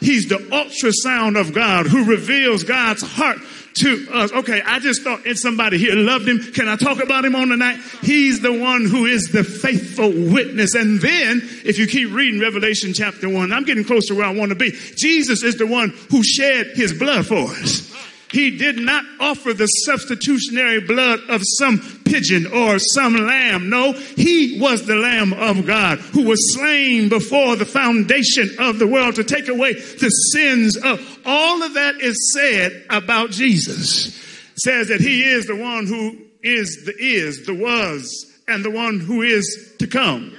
He's 0.00 0.28
the 0.28 0.36
ultrasound 0.36 1.40
of 1.40 1.52
God 1.52 1.86
who 1.86 2.04
reveals 2.04 2.62
God's 2.62 3.02
heart 3.02 3.38
to 3.74 4.08
us. 4.12 4.32
Okay, 4.32 4.60
I 4.62 4.78
just 4.78 5.02
thought 5.02 5.26
it's 5.26 5.42
somebody 5.42 5.78
here 5.78 5.94
loved 5.94 6.28
him. 6.28 6.40
Can 6.52 6.68
I 6.68 6.76
talk 6.76 7.02
about 7.02 7.24
him 7.24 7.34
on 7.34 7.48
the 7.48 7.56
night? 7.56 7.78
He's 8.02 8.40
the 8.40 8.52
one 8.52 8.84
who 8.84 9.06
is 9.06 9.30
the 9.32 9.44
faithful 9.44 10.10
witness. 10.10 10.74
And 10.74 11.00
then, 11.00 11.42
if 11.64 11.78
you 11.78 11.86
keep 11.86 12.12
reading 12.12 12.40
Revelation 12.40 12.92
chapter 12.92 13.28
one, 13.28 13.52
I'm 13.52 13.64
getting 13.64 13.84
close 13.84 14.06
to 14.06 14.14
where 14.14 14.26
I 14.26 14.32
want 14.32 14.50
to 14.50 14.56
be. 14.56 14.70
Jesus 14.96 15.42
is 15.42 15.56
the 15.56 15.66
one 15.66 15.90
who 16.10 16.22
shed 16.22 16.68
his 16.74 16.92
blood 16.98 17.26
for 17.26 17.50
us. 17.50 17.97
He 18.30 18.56
did 18.58 18.78
not 18.78 19.04
offer 19.20 19.54
the 19.54 19.66
substitutionary 19.66 20.80
blood 20.80 21.20
of 21.28 21.42
some 21.44 21.78
pigeon 22.04 22.46
or 22.46 22.78
some 22.78 23.14
lamb. 23.14 23.70
No, 23.70 23.92
he 23.92 24.58
was 24.60 24.86
the 24.86 24.96
lamb 24.96 25.32
of 25.32 25.66
God 25.66 25.98
who 25.98 26.24
was 26.24 26.54
slain 26.54 27.08
before 27.08 27.56
the 27.56 27.64
foundation 27.64 28.50
of 28.58 28.78
the 28.78 28.86
world 28.86 29.14
to 29.14 29.24
take 29.24 29.48
away 29.48 29.72
the 29.72 30.10
sins 30.10 30.76
of 30.76 31.20
all 31.24 31.62
of 31.62 31.74
that 31.74 31.96
is 31.96 32.32
said 32.34 32.84
about 32.90 33.30
Jesus. 33.30 34.14
Says 34.56 34.88
that 34.88 35.00
he 35.00 35.24
is 35.24 35.46
the 35.46 35.56
one 35.56 35.86
who 35.86 36.18
is 36.42 36.84
the 36.84 36.94
is, 36.98 37.46
the 37.46 37.54
was, 37.54 38.40
and 38.46 38.64
the 38.64 38.70
one 38.70 39.00
who 39.00 39.22
is 39.22 39.74
to 39.78 39.86
come. 39.86 40.34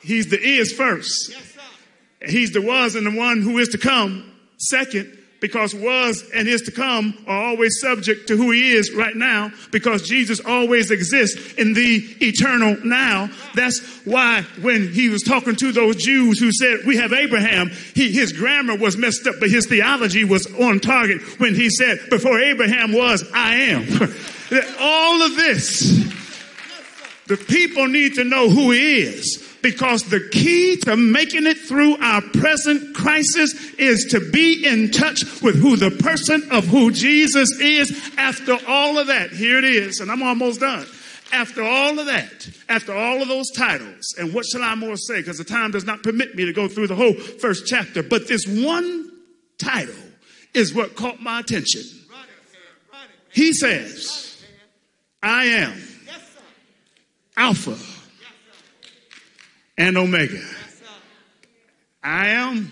He's 0.00 0.30
the 0.30 0.40
is 0.40 0.72
first. 0.72 1.34
He's 2.26 2.52
the 2.52 2.62
was 2.62 2.94
and 2.96 3.06
the 3.06 3.16
one 3.16 3.42
who 3.42 3.58
is 3.58 3.68
to 3.68 3.78
come 3.78 4.32
second 4.56 5.17
because 5.40 5.74
was 5.74 6.28
and 6.34 6.48
is 6.48 6.62
to 6.62 6.72
come 6.72 7.14
are 7.26 7.44
always 7.44 7.80
subject 7.80 8.28
to 8.28 8.36
who 8.36 8.50
he 8.50 8.72
is 8.72 8.92
right 8.92 9.14
now 9.14 9.52
because 9.70 10.02
Jesus 10.02 10.40
always 10.40 10.90
exists 10.90 11.54
in 11.54 11.74
the 11.74 12.04
eternal 12.20 12.76
now. 12.84 13.30
That's 13.54 13.80
why 14.04 14.42
when 14.60 14.92
he 14.92 15.08
was 15.08 15.22
talking 15.22 15.56
to 15.56 15.72
those 15.72 15.96
Jews 15.96 16.38
who 16.38 16.50
said, 16.52 16.80
we 16.86 16.96
have 16.96 17.12
Abraham, 17.12 17.70
he, 17.94 18.10
his 18.10 18.32
grammar 18.32 18.76
was 18.76 18.96
messed 18.96 19.26
up, 19.26 19.36
but 19.38 19.50
his 19.50 19.66
theology 19.66 20.24
was 20.24 20.46
on 20.54 20.80
target 20.80 21.22
when 21.40 21.54
he 21.54 21.70
said, 21.70 21.98
before 22.10 22.40
Abraham 22.40 22.92
was, 22.92 23.24
I 23.32 23.54
am. 23.54 23.82
All 24.80 25.22
of 25.22 25.36
this, 25.36 25.80
the 27.26 27.36
people 27.36 27.86
need 27.86 28.14
to 28.14 28.24
know 28.24 28.48
who 28.48 28.70
he 28.70 29.02
is 29.02 29.47
because 29.62 30.04
the 30.04 30.20
key 30.30 30.76
to 30.78 30.96
making 30.96 31.46
it 31.46 31.58
through 31.58 31.96
our 31.98 32.22
present 32.22 32.94
crisis 32.94 33.74
is 33.74 34.06
to 34.10 34.30
be 34.30 34.64
in 34.66 34.90
touch 34.90 35.42
with 35.42 35.56
who 35.60 35.76
the 35.76 35.90
person 35.90 36.42
of 36.50 36.66
who 36.66 36.90
Jesus 36.90 37.50
is. 37.60 38.12
After 38.16 38.56
all 38.66 38.98
of 38.98 39.08
that, 39.08 39.30
here 39.30 39.58
it 39.58 39.64
is, 39.64 40.00
and 40.00 40.10
I'm 40.10 40.22
almost 40.22 40.60
done. 40.60 40.86
After 41.30 41.62
all 41.62 41.98
of 41.98 42.06
that, 42.06 42.48
after 42.68 42.94
all 42.94 43.20
of 43.20 43.28
those 43.28 43.50
titles, 43.50 44.14
and 44.18 44.32
what 44.32 44.46
shall 44.46 44.62
I 44.62 44.74
more 44.74 44.96
say? 44.96 45.18
Because 45.18 45.38
the 45.38 45.44
time 45.44 45.72
does 45.72 45.84
not 45.84 46.02
permit 46.02 46.34
me 46.34 46.46
to 46.46 46.52
go 46.52 46.68
through 46.68 46.86
the 46.86 46.94
whole 46.94 47.12
first 47.12 47.66
chapter, 47.66 48.02
but 48.02 48.28
this 48.28 48.46
one 48.46 49.10
title 49.58 49.94
is 50.54 50.74
what 50.74 50.96
caught 50.96 51.20
my 51.20 51.40
attention. 51.40 51.82
He 53.30 53.52
says, 53.52 54.42
I 55.22 55.44
am 55.44 55.78
Alpha 57.36 57.97
and 59.78 59.96
Omega. 59.96 60.42
I 62.02 62.28
am 62.30 62.70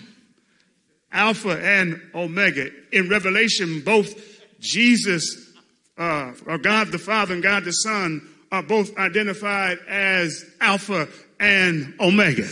Alpha 1.11 1.57
and 1.59 1.99
Omega. 2.13 2.69
In 2.91 3.09
Revelation, 3.09 3.81
both 3.81 4.13
Jesus, 4.59 5.53
uh, 5.97 6.33
or 6.45 6.57
God 6.57 6.91
the 6.91 6.99
Father 6.99 7.33
and 7.33 7.41
God 7.41 7.63
the 7.63 7.71
Son, 7.71 8.21
are 8.51 8.63
both 8.63 8.95
identified 8.97 9.79
as 9.87 10.45
Alpha 10.61 11.07
and 11.39 11.93
Omega. 11.99 12.47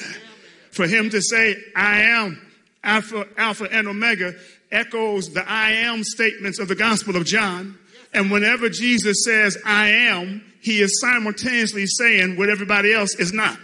For 0.72 0.88
him 0.88 1.10
to 1.10 1.22
say, 1.22 1.56
I 1.76 2.01
am 2.01 2.41
Alpha, 2.84 3.28
Alpha 3.38 3.68
and 3.72 3.88
Omega 3.88 4.36
echoes 4.72 5.34
the 5.34 5.49
I 5.49 5.72
am 5.72 6.03
statements 6.03 6.60
of 6.60 6.68
the 6.68 6.76
Gospel 6.76 7.16
of 7.16 7.26
John. 7.26 7.78
And 8.14 8.32
whenever 8.32 8.70
Jesus 8.70 9.24
says, 9.26 9.58
I 9.66 9.89
am, 9.89 10.43
he 10.62 10.82
is 10.82 10.99
simultaneously 11.01 11.86
saying 11.88 12.38
what 12.38 12.49
everybody 12.49 12.93
else 12.93 13.16
is 13.16 13.34
not. 13.34 13.60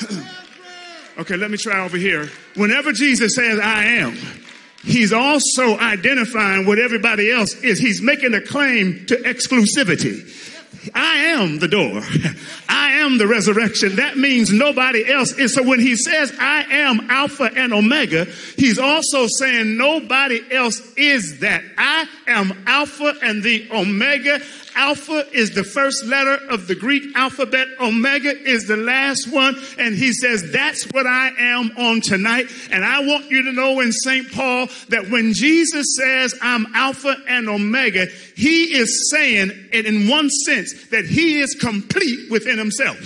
okay, 1.18 1.36
let 1.36 1.50
me 1.50 1.56
try 1.56 1.84
over 1.84 1.96
here. 1.96 2.30
Whenever 2.54 2.92
Jesus 2.92 3.34
says, 3.34 3.58
I 3.58 3.84
am, 3.84 4.16
he's 4.82 5.12
also 5.12 5.78
identifying 5.78 6.66
what 6.66 6.78
everybody 6.78 7.30
else 7.30 7.54
is. 7.62 7.78
He's 7.78 8.02
making 8.02 8.34
a 8.34 8.40
claim 8.40 9.06
to 9.06 9.16
exclusivity. 9.16 10.32
I 10.94 11.16
am 11.16 11.58
the 11.58 11.68
door. 11.68 12.02
I 12.68 12.92
am 13.00 13.18
the 13.18 13.26
resurrection. 13.26 13.96
That 13.96 14.16
means 14.16 14.52
nobody 14.52 15.10
else 15.10 15.32
is. 15.32 15.54
So 15.54 15.62
when 15.62 15.80
he 15.80 15.96
says 15.96 16.32
I 16.38 16.62
am 16.70 17.10
Alpha 17.10 17.50
and 17.54 17.72
Omega, 17.72 18.26
he's 18.56 18.78
also 18.78 19.26
saying 19.26 19.76
nobody 19.76 20.40
else 20.50 20.80
is 20.96 21.40
that. 21.40 21.62
I 21.76 22.06
am 22.26 22.64
Alpha 22.66 23.14
and 23.22 23.42
the 23.42 23.68
Omega. 23.72 24.40
Alpha 24.76 25.26
is 25.32 25.54
the 25.54 25.64
first 25.64 26.04
letter 26.04 26.38
of 26.50 26.68
the 26.68 26.74
Greek 26.74 27.16
alphabet. 27.16 27.66
Omega 27.80 28.30
is 28.30 28.68
the 28.68 28.76
last 28.76 29.32
one. 29.32 29.56
And 29.78 29.94
he 29.94 30.12
says, 30.12 30.52
that's 30.52 30.84
what 30.92 31.06
I 31.06 31.30
am 31.38 31.72
on 31.78 32.02
tonight. 32.02 32.46
And 32.70 32.84
I 32.84 33.00
want 33.00 33.30
you 33.30 33.42
to 33.44 33.52
know 33.52 33.80
in 33.80 33.90
St. 33.90 34.30
Paul 34.32 34.68
that 34.90 35.08
when 35.10 35.32
Jesus 35.32 35.96
says 35.96 36.34
I'm 36.42 36.66
Alpha 36.74 37.16
and 37.26 37.48
Omega, 37.48 38.06
he 38.36 38.74
is 38.74 39.10
saying 39.10 39.50
it 39.72 39.86
in 39.86 40.08
one 40.08 40.28
sense 40.30 40.88
that 40.88 41.06
he 41.06 41.40
is 41.40 41.54
complete 41.54 42.30
within 42.30 42.58
himself. 42.58 42.98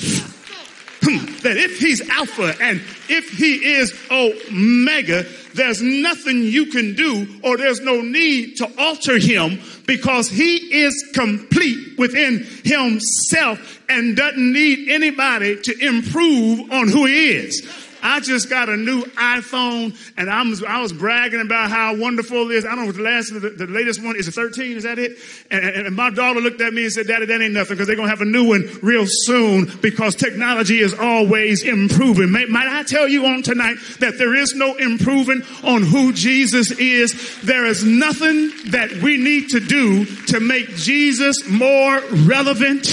Hmm. 1.03 1.25
that 1.43 1.57
if 1.57 1.79
he's 1.79 2.07
Alpha 2.11 2.55
and 2.61 2.79
if 3.09 3.31
he 3.31 3.55
is 3.65 3.99
Omega, 4.11 5.25
there's 5.55 5.83
nothing 5.83 6.43
you 6.43 6.67
can 6.67 6.95
do 6.95 7.27
or 7.43 7.57
there's 7.57 7.81
no 7.81 8.01
need 8.01 8.57
to 8.57 8.71
alter 8.79 9.19
him 9.19 9.61
because 9.87 10.29
he 10.29 10.57
is 10.85 11.11
complete 11.15 11.99
within 11.99 12.47
himself 12.65 13.81
and 13.89 14.17
doesn't 14.17 14.53
need 14.53 14.89
anybody 14.89 15.61
to 15.61 15.79
improve 15.79 16.71
on 16.73 16.89
who 16.89 17.07
he 17.07 17.31
is. 17.31 17.80
I 18.03 18.21
just 18.21 18.49
got 18.49 18.69
a 18.69 18.77
new 18.77 19.03
iPhone 19.03 19.97
and 20.17 20.31
I'm, 20.31 20.55
I 20.65 20.81
was 20.81 20.93
bragging 20.93 21.41
about 21.41 21.71
how 21.71 21.97
wonderful 21.97 22.51
it 22.51 22.57
is. 22.57 22.65
I 22.65 22.71
don't 22.71 22.81
know 22.81 22.87
what 22.87 22.97
the 22.97 23.03
last, 23.03 23.33
the, 23.33 23.51
the 23.51 23.67
latest 23.67 24.03
one 24.03 24.17
is 24.17 24.29
a 24.29 24.33
13. 24.33 24.77
Is 24.77 24.85
that 24.85 24.99
it? 24.99 25.19
And, 25.51 25.65
and, 25.65 25.87
and 25.89 25.97
my 25.97 26.11
daughter 26.11 26.41
looked 26.41 26.61
at 26.61 26.73
me 26.73 26.85
and 26.85 26.93
said, 26.93 27.07
daddy, 27.07 27.27
that 27.27 27.41
ain't 27.41 27.55
nothing 27.55 27.77
because 27.77 27.87
they're 27.87 27.97
going 27.97 28.09
to 28.09 28.11
have 28.11 28.21
a 28.21 28.31
new 28.31 28.49
one 28.49 28.69
real 28.83 29.05
soon 29.07 29.71
because 29.81 30.15
technology 30.15 30.79
is 30.79 30.95
always 30.95 31.63
improving. 31.63 32.31
May, 32.31 32.47
might 32.47 32.69
I 32.69 32.83
tell 32.83 33.09
you 33.09 33.27
on 33.27 33.43
tonight 33.43 33.77
that 34.01 34.19
there 34.19 34.35
is 34.35 34.55
no 34.55 34.77
improving 34.77 35.43
on 35.65 35.83
who 35.83 36.13
Jesus 36.13 36.71
is. 36.73 37.41
There 37.43 37.67
is 37.67 37.85
nothing 37.85 38.51
that 38.71 38.93
we 39.03 39.17
need 39.17 39.51
to 39.51 39.61
do 39.61 40.05
to 40.27 40.41
make 40.41 40.69
Jesus 40.77 41.49
more 41.49 42.01
relevant. 42.11 42.87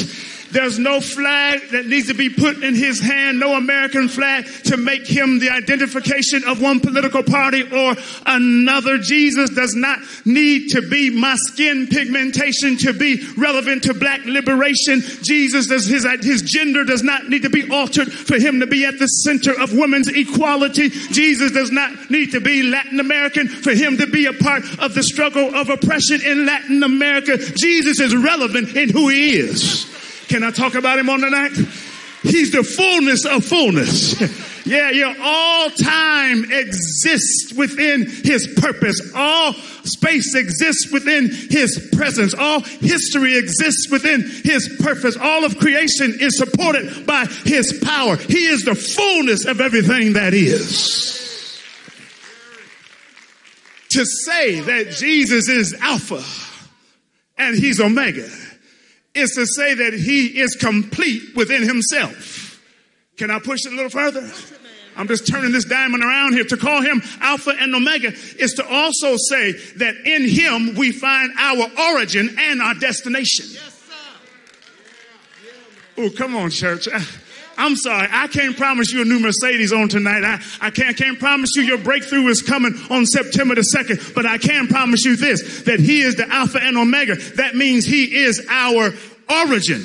There's 0.52 0.80
no 0.80 1.02
flag 1.02 1.62
that 1.72 1.88
needs 1.88 2.08
to 2.08 2.14
be 2.14 2.30
put 2.30 2.64
in 2.64 2.74
his 2.74 3.00
hand, 3.00 3.40
no 3.40 3.56
American 3.56 4.08
flag 4.08 4.46
to 4.66 4.78
make 4.78 5.06
him 5.06 5.40
the 5.40 5.50
identification 5.50 6.44
of 6.46 6.62
one 6.62 6.80
political 6.80 7.24
party 7.24 7.64
or 7.64 7.96
another. 8.26 8.98
Jesus 8.98 9.50
does 9.50 9.76
not 9.76 10.00
need 10.26 10.70
to 10.70 10.88
be 10.88 11.10
my 11.10 11.36
skin 11.36 11.88
pigmentation 11.88 12.78
to 12.78 12.94
be 12.94 13.26
relevant 13.38 13.84
to 13.84 13.94
black 13.94 14.24
liberation. 14.26 15.02
Jesus 15.24 15.68
does 15.68 15.86
his, 15.86 16.06
his 16.24 16.42
gender 16.44 16.84
does 16.84 17.04
not 17.04 17.28
need 17.30 17.44
to 17.44 17.50
be 17.50 17.70
altered 17.70 18.12
for 18.12 18.40
him 18.40 18.60
to 18.62 18.68
be 18.68 18.86
at 18.86 19.00
the 19.00 19.08
center 19.08 19.60
of 19.60 19.74
women's 19.74 20.08
equality. 20.08 20.90
Jesus 20.90 21.52
does 21.52 21.72
not 21.72 22.10
need 22.10 22.32
to 22.32 22.40
be 22.40 22.64
Latin 22.64 23.00
American 23.00 23.48
for 23.48 23.72
him 23.72 23.98
to 23.98 24.08
be 24.08 24.26
a 24.26 24.34
part 24.34 24.64
of 24.80 24.94
the 24.94 25.04
struggle 25.04 25.54
of 25.56 25.70
oppression 25.70 26.22
in 26.22 26.46
Latin 26.46 26.84
America. 26.84 27.38
Jesus 27.38 28.00
is 28.00 28.16
relevant 28.16 28.76
in 28.76 28.90
who 28.90 29.10
he 29.10 29.36
is. 29.36 29.97
Can 30.28 30.44
I 30.44 30.52
talk 30.52 30.76
about 30.76 31.00
him 31.00 31.10
on 31.10 31.22
the 31.22 31.30
night? 31.30 31.54
He's 32.24 32.52
the 32.52 32.64
fullness 32.64 33.26
of 33.26 33.46
fullness. 33.46 34.20
yeah, 34.66 34.92
yeah. 34.92 35.16
All 35.22 35.70
time 35.70 36.46
exists 36.52 37.54
within 37.56 38.06
his 38.24 38.48
purpose. 38.60 39.00
All 39.16 39.54
space 39.54 40.36
exists 40.36 40.92
within 40.92 41.30
his 41.30 41.90
presence. 41.96 42.34
All 42.34 42.62
history 42.62 43.38
exists 43.38 43.90
within 43.90 44.22
his 44.44 44.78
purpose. 44.82 45.16
All 45.16 45.46
of 45.46 45.58
creation 45.60 46.18
is 46.20 46.38
supported 46.38 47.06
by 47.06 47.26
his 47.46 47.80
power. 47.84 48.18
He 48.18 48.46
is 48.48 48.66
the 48.66 48.76
fullness 48.76 49.46
of 49.46 49.62
everything 49.62 50.14
that 50.14 50.34
is. 50.34 51.14
To 53.92 54.06
say 54.06 54.60
that 54.60 54.92
Jesus 54.92 55.48
is 55.48 55.74
Alpha 55.80 56.22
and 57.38 57.56
he's 57.56 57.80
Omega 57.80 58.30
is 59.18 59.32
to 59.32 59.46
say 59.46 59.74
that 59.74 59.94
he 59.94 60.40
is 60.40 60.56
complete 60.56 61.36
within 61.36 61.64
himself. 61.64 62.62
Can 63.18 63.32
I 63.32 63.40
push 63.40 63.66
it 63.66 63.74
a 63.74 63.76
little 63.76 63.90
further? 63.90 64.30
I'm 64.96 65.08
just 65.08 65.28
turning 65.28 65.52
this 65.52 65.66
diamond 65.66 66.04
around 66.04 66.34
here. 66.34 66.44
To 66.46 66.58
call 66.58 66.82
him 66.82 67.02
Alpha 67.22 67.54
and 67.60 67.74
Omega 67.76 68.12
is 68.40 68.54
to 68.54 68.68
also 68.68 69.16
say 69.30 69.52
that 69.78 69.96
in 70.06 70.28
him 70.28 70.76
we 70.76 70.92
find 70.92 71.32
our 71.38 71.68
origin 71.94 72.36
and 72.40 72.62
our 72.62 72.74
destination. 72.74 73.46
Oh, 76.00 76.10
come 76.16 76.36
on, 76.36 76.50
church. 76.50 76.88
I'm 77.58 77.76
sorry. 77.76 78.08
I 78.12 78.28
can't 78.28 78.56
promise 78.56 78.94
you 78.94 79.02
a 79.02 79.06
new 79.06 79.20
Mercedes 79.20 79.74
on 79.74 79.90
tonight. 79.90 80.24
I, 80.24 80.68
I 80.68 80.70
can't, 80.70 80.96
can't 80.96 81.18
promise 81.18 81.56
you 81.56 81.64
your 81.64 81.80
breakthrough 81.80 82.28
is 82.28 82.44
coming 82.44 82.74
on 82.92 83.06
September 83.08 83.56
the 83.56 83.62
2nd, 83.62 84.14
but 84.14 84.28
I 84.28 84.38
can 84.38 84.68
promise 84.68 85.04
you 85.04 85.16
this, 85.16 85.64
that 85.64 85.80
he 85.80 86.02
is 86.02 86.16
the 86.16 86.30
Alpha 86.30 86.60
and 86.62 86.78
Omega. 86.78 87.16
That 87.36 87.56
means 87.56 87.86
he 87.86 88.16
is 88.16 88.46
our 88.48 88.94
origin 89.30 89.84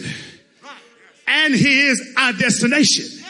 and 1.26 1.54
he 1.54 1.80
is 1.86 2.14
our 2.18 2.34
destination. 2.34 3.24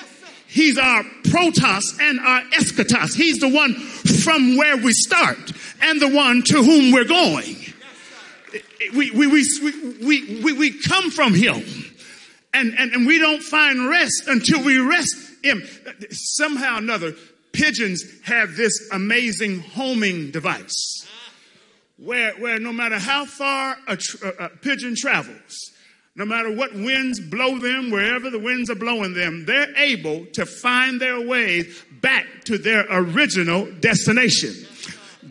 He's 0.49 0.77
our 0.77 1.05
protos 1.23 1.99
and 2.01 2.19
our 2.21 2.43
eschatos. 2.59 3.15
He's 3.15 3.39
the 3.39 3.49
one 3.49 3.75
from 3.75 4.57
where 4.57 4.77
we 4.77 4.93
start 4.93 5.39
and 5.81 6.01
the 6.01 6.09
one 6.09 6.43
to 6.43 6.63
whom 6.63 6.93
we're 6.93 7.05
going. 7.05 7.57
We, 8.95 9.11
we, 9.13 9.27
we, 9.29 9.47
we, 10.03 10.43
we, 10.43 10.53
we 10.53 10.79
come 10.83 11.11
from 11.11 11.33
him 11.33 11.63
and, 12.55 12.75
and, 12.79 12.93
and 12.93 13.07
we 13.07 13.19
don't 13.19 13.43
find 13.43 13.89
rest 13.89 14.25
until 14.27 14.63
we 14.63 14.79
rest 14.79 15.15
him. 15.43 15.63
Somehow 16.11 16.77
or 16.77 16.79
another, 16.79 17.15
pigeons 17.53 18.05
have 18.25 18.57
this 18.57 18.91
amazing 18.93 19.61
homing 19.61 20.31
device 20.31 21.07
where, 21.97 22.33
where 22.35 22.59
no 22.59 22.73
matter 22.73 22.99
how 22.99 23.25
far 23.25 23.77
a, 23.87 23.97
tr- 23.97 24.27
a, 24.27 24.45
a 24.45 24.49
pigeon 24.49 24.95
travels, 24.97 25.71
no 26.15 26.25
matter 26.27 26.53
what 26.53 26.75
winds 26.75 27.21
blow 27.21 27.59
them, 27.59 27.91
wherever 27.91 28.29
the 28.29 28.39
winds 28.39 28.69
are 28.69 28.75
blowing 28.75 29.15
them, 29.15 29.47
they're 29.47 29.75
able 29.77 30.27
to 30.35 30.45
find 30.45 31.01
their 31.01 31.21
way 31.21 31.65
back 32.01 32.27
to 32.45 32.59
their 32.59 32.85
original 32.91 33.71
destination. 33.81 34.53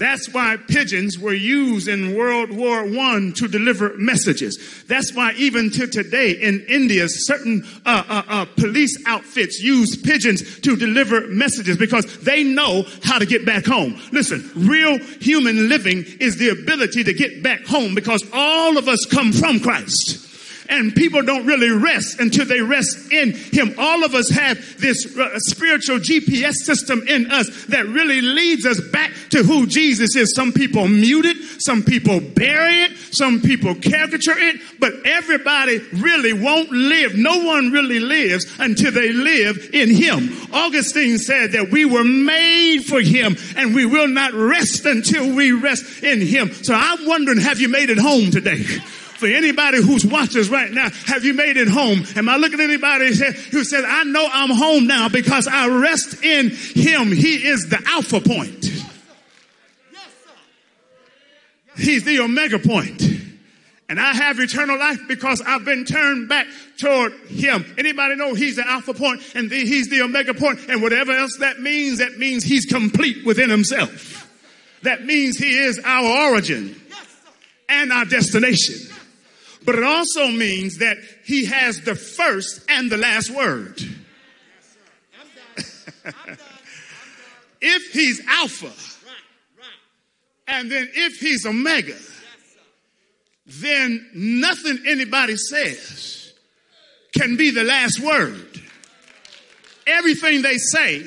That's 0.01 0.33
why 0.33 0.57
pigeons 0.57 1.19
were 1.19 1.31
used 1.31 1.87
in 1.87 2.15
World 2.15 2.49
War 2.49 2.79
I 2.79 3.31
to 3.35 3.47
deliver 3.47 3.95
messages. 3.97 4.83
That's 4.87 5.13
why 5.13 5.33
even 5.33 5.69
to 5.69 5.85
today 5.85 6.31
in 6.31 6.65
India, 6.67 7.07
certain 7.07 7.63
uh, 7.85 8.03
uh, 8.09 8.23
uh, 8.27 8.45
police 8.57 8.97
outfits 9.05 9.59
use 9.59 9.95
pigeons 9.95 10.59
to 10.61 10.75
deliver 10.75 11.27
messages 11.27 11.77
because 11.77 12.17
they 12.21 12.43
know 12.43 12.83
how 13.03 13.19
to 13.19 13.27
get 13.27 13.45
back 13.45 13.63
home. 13.67 14.01
Listen, 14.11 14.49
real 14.55 14.97
human 14.97 15.69
living 15.69 16.03
is 16.19 16.35
the 16.37 16.49
ability 16.49 17.03
to 17.03 17.13
get 17.13 17.43
back 17.43 17.63
home 17.67 17.93
because 17.93 18.27
all 18.33 18.79
of 18.79 18.87
us 18.87 19.05
come 19.05 19.31
from 19.31 19.59
Christ 19.59 20.30
and 20.71 20.95
people 20.95 21.21
don't 21.21 21.45
really 21.45 21.69
rest 21.69 22.19
until 22.19 22.45
they 22.45 22.61
rest 22.61 23.11
in 23.11 23.33
him. 23.33 23.75
All 23.77 24.03
of 24.05 24.15
us 24.15 24.29
have 24.29 24.57
this 24.79 25.17
uh, 25.17 25.37
spiritual 25.39 25.97
GPS 25.97 26.53
system 26.53 27.05
in 27.07 27.29
us 27.29 27.65
that 27.65 27.85
really 27.85 28.21
leads 28.21 28.65
us 28.65 28.79
back 28.79 29.11
to 29.31 29.43
who 29.43 29.67
Jesus 29.67 30.15
is. 30.15 30.33
Some 30.33 30.53
people 30.53 30.87
mute 30.87 31.25
it, 31.25 31.37
some 31.61 31.83
people 31.83 32.21
bury 32.21 32.83
it, 32.83 32.97
some 33.11 33.41
people 33.41 33.75
caricature 33.75 34.37
it, 34.37 34.61
but 34.79 34.93
everybody 35.05 35.79
really 35.93 36.33
won't 36.33 36.71
live. 36.71 37.15
No 37.15 37.43
one 37.43 37.71
really 37.71 37.99
lives 37.99 38.45
until 38.57 38.93
they 38.93 39.11
live 39.11 39.69
in 39.73 39.93
him. 39.93 40.31
Augustine 40.53 41.17
said 41.17 41.51
that 41.51 41.69
we 41.69 41.83
were 41.83 42.05
made 42.05 42.79
for 42.79 43.01
him 43.01 43.35
and 43.57 43.75
we 43.75 43.85
will 43.85 44.07
not 44.07 44.33
rest 44.33 44.85
until 44.85 45.35
we 45.35 45.51
rest 45.51 46.01
in 46.01 46.21
him. 46.21 46.53
So 46.53 46.73
I'm 46.73 47.05
wondering, 47.05 47.39
have 47.39 47.59
you 47.59 47.67
made 47.67 47.89
it 47.89 47.97
home 47.97 48.31
today? 48.31 48.63
for 49.21 49.27
anybody 49.27 49.83
who's 49.83 50.03
watching 50.03 50.41
us 50.41 50.49
right 50.49 50.71
now, 50.71 50.89
have 51.05 51.23
you 51.23 51.35
made 51.35 51.55
it 51.55 51.67
home? 51.67 52.03
Am 52.15 52.27
I 52.27 52.37
looking 52.37 52.59
at 52.59 52.63
anybody 52.63 53.09
who 53.51 53.63
says, 53.63 53.85
I 53.87 54.03
know 54.03 54.27
I'm 54.29 54.49
home 54.49 54.87
now 54.87 55.09
because 55.09 55.47
I 55.47 55.67
rest 55.67 56.23
in 56.23 56.49
him. 56.49 57.11
He 57.11 57.47
is 57.47 57.69
the 57.69 57.79
alpha 57.85 58.19
point. 58.19 58.65
He's 61.77 62.03
the 62.03 62.19
omega 62.19 62.57
point. 62.57 63.03
And 63.89 63.99
I 63.99 64.13
have 64.13 64.39
eternal 64.39 64.79
life 64.79 65.01
because 65.07 65.39
I've 65.45 65.65
been 65.65 65.85
turned 65.85 66.27
back 66.27 66.47
toward 66.79 67.13
him. 67.27 67.63
Anybody 67.77 68.15
know 68.15 68.33
he's 68.33 68.55
the 68.55 68.67
alpha 68.67 68.95
point 68.95 69.21
and 69.35 69.51
the, 69.51 69.59
he's 69.59 69.89
the 69.89 70.01
omega 70.01 70.33
point 70.33 70.61
and 70.67 70.81
whatever 70.81 71.11
else 71.11 71.37
that 71.41 71.59
means, 71.59 71.99
that 71.99 72.17
means 72.17 72.43
he's 72.43 72.65
complete 72.65 73.23
within 73.23 73.51
himself. 73.51 74.27
That 74.81 75.05
means 75.05 75.37
he 75.37 75.59
is 75.59 75.79
our 75.85 76.31
origin 76.31 76.75
and 77.69 77.91
our 77.91 78.05
destination. 78.05 78.90
But 79.63 79.75
it 79.75 79.83
also 79.83 80.27
means 80.29 80.77
that 80.77 80.97
he 81.23 81.45
has 81.45 81.81
the 81.81 81.95
first 81.95 82.61
and 82.69 82.91
the 82.91 82.97
last 82.97 83.29
word. 83.29 83.79
if 87.61 87.91
he's 87.91 88.21
Alpha, 88.27 88.71
And 90.47 90.71
then 90.71 90.89
if 90.93 91.19
he's 91.19 91.45
Omega, 91.45 91.97
then 93.45 94.09
nothing 94.13 94.79
anybody 94.87 95.37
says 95.37 96.33
can 97.13 97.37
be 97.37 97.51
the 97.51 97.63
last 97.63 97.99
word. 97.99 98.61
Everything 99.85 100.41
they 100.41 100.57
say 100.57 101.05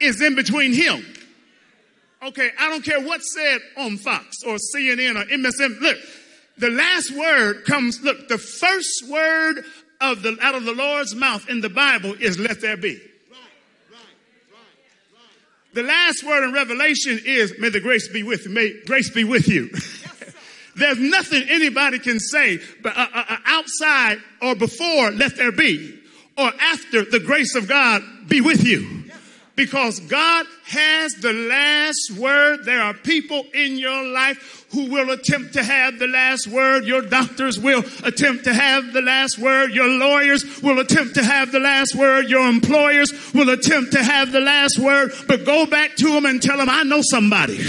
is 0.00 0.20
in 0.20 0.34
between 0.34 0.72
him. 0.72 1.04
Okay, 2.22 2.50
I 2.58 2.70
don't 2.70 2.84
care 2.84 3.00
what's 3.00 3.34
said 3.34 3.58
on 3.76 3.96
Fox 3.98 4.42
or 4.44 4.56
CNN 4.56 5.20
or 5.20 5.24
MSN. 5.26 5.80
Look, 5.80 5.98
the 6.58 6.70
last 6.70 7.10
word 7.10 7.64
comes, 7.64 8.00
look, 8.02 8.28
the 8.28 8.38
first 8.38 9.08
word 9.08 9.64
of 10.00 10.22
the 10.22 10.36
out 10.40 10.54
of 10.54 10.64
the 10.64 10.74
Lord's 10.74 11.14
mouth 11.14 11.48
in 11.48 11.60
the 11.60 11.68
Bible 11.68 12.14
is 12.20 12.38
let 12.38 12.60
there 12.60 12.76
be. 12.76 13.00
The 15.72 15.82
last 15.82 16.22
word 16.22 16.44
in 16.44 16.52
Revelation 16.52 17.20
is 17.24 17.54
may 17.58 17.68
the 17.68 17.80
grace 17.80 18.08
be 18.08 18.22
with 18.22 18.46
you. 18.46 18.52
May 18.52 18.80
grace 18.86 19.10
be 19.10 19.24
with 19.24 19.48
you. 19.48 19.70
There's 20.76 20.98
nothing 20.98 21.42
anybody 21.48 21.98
can 21.98 22.20
say 22.20 22.60
but 22.82 22.96
uh, 22.96 23.06
uh, 23.12 23.24
uh, 23.28 23.36
outside 23.46 24.18
or 24.40 24.54
before 24.54 25.10
let 25.10 25.36
there 25.36 25.52
be 25.52 25.98
or 26.36 26.50
after 26.60 27.04
the 27.04 27.20
grace 27.20 27.54
of 27.56 27.68
God 27.68 28.02
be 28.28 28.40
with 28.40 28.64
you. 28.64 29.03
Because 29.56 30.00
God 30.00 30.46
has 30.64 31.12
the 31.20 31.32
last 31.32 32.10
word. 32.18 32.64
There 32.64 32.80
are 32.80 32.92
people 32.92 33.44
in 33.54 33.78
your 33.78 34.04
life 34.08 34.66
who 34.72 34.90
will 34.90 35.10
attempt 35.10 35.52
to 35.52 35.62
have 35.62 36.00
the 36.00 36.08
last 36.08 36.48
word. 36.48 36.84
Your 36.84 37.02
doctors 37.02 37.60
will 37.60 37.84
attempt 38.02 38.44
to 38.44 38.52
have 38.54 38.92
the 38.92 39.00
last 39.00 39.38
word. 39.38 39.72
Your 39.72 39.86
lawyers 39.86 40.60
will 40.60 40.80
attempt 40.80 41.14
to 41.14 41.22
have 41.22 41.52
the 41.52 41.60
last 41.60 41.94
word. 41.94 42.28
Your 42.28 42.48
employers 42.48 43.12
will 43.32 43.50
attempt 43.50 43.92
to 43.92 44.02
have 44.02 44.32
the 44.32 44.40
last 44.40 44.78
word. 44.80 45.12
But 45.28 45.44
go 45.44 45.66
back 45.66 45.94
to 45.96 46.10
them 46.10 46.26
and 46.26 46.42
tell 46.42 46.56
them, 46.56 46.68
I 46.68 46.82
know 46.82 47.02
somebody 47.02 47.62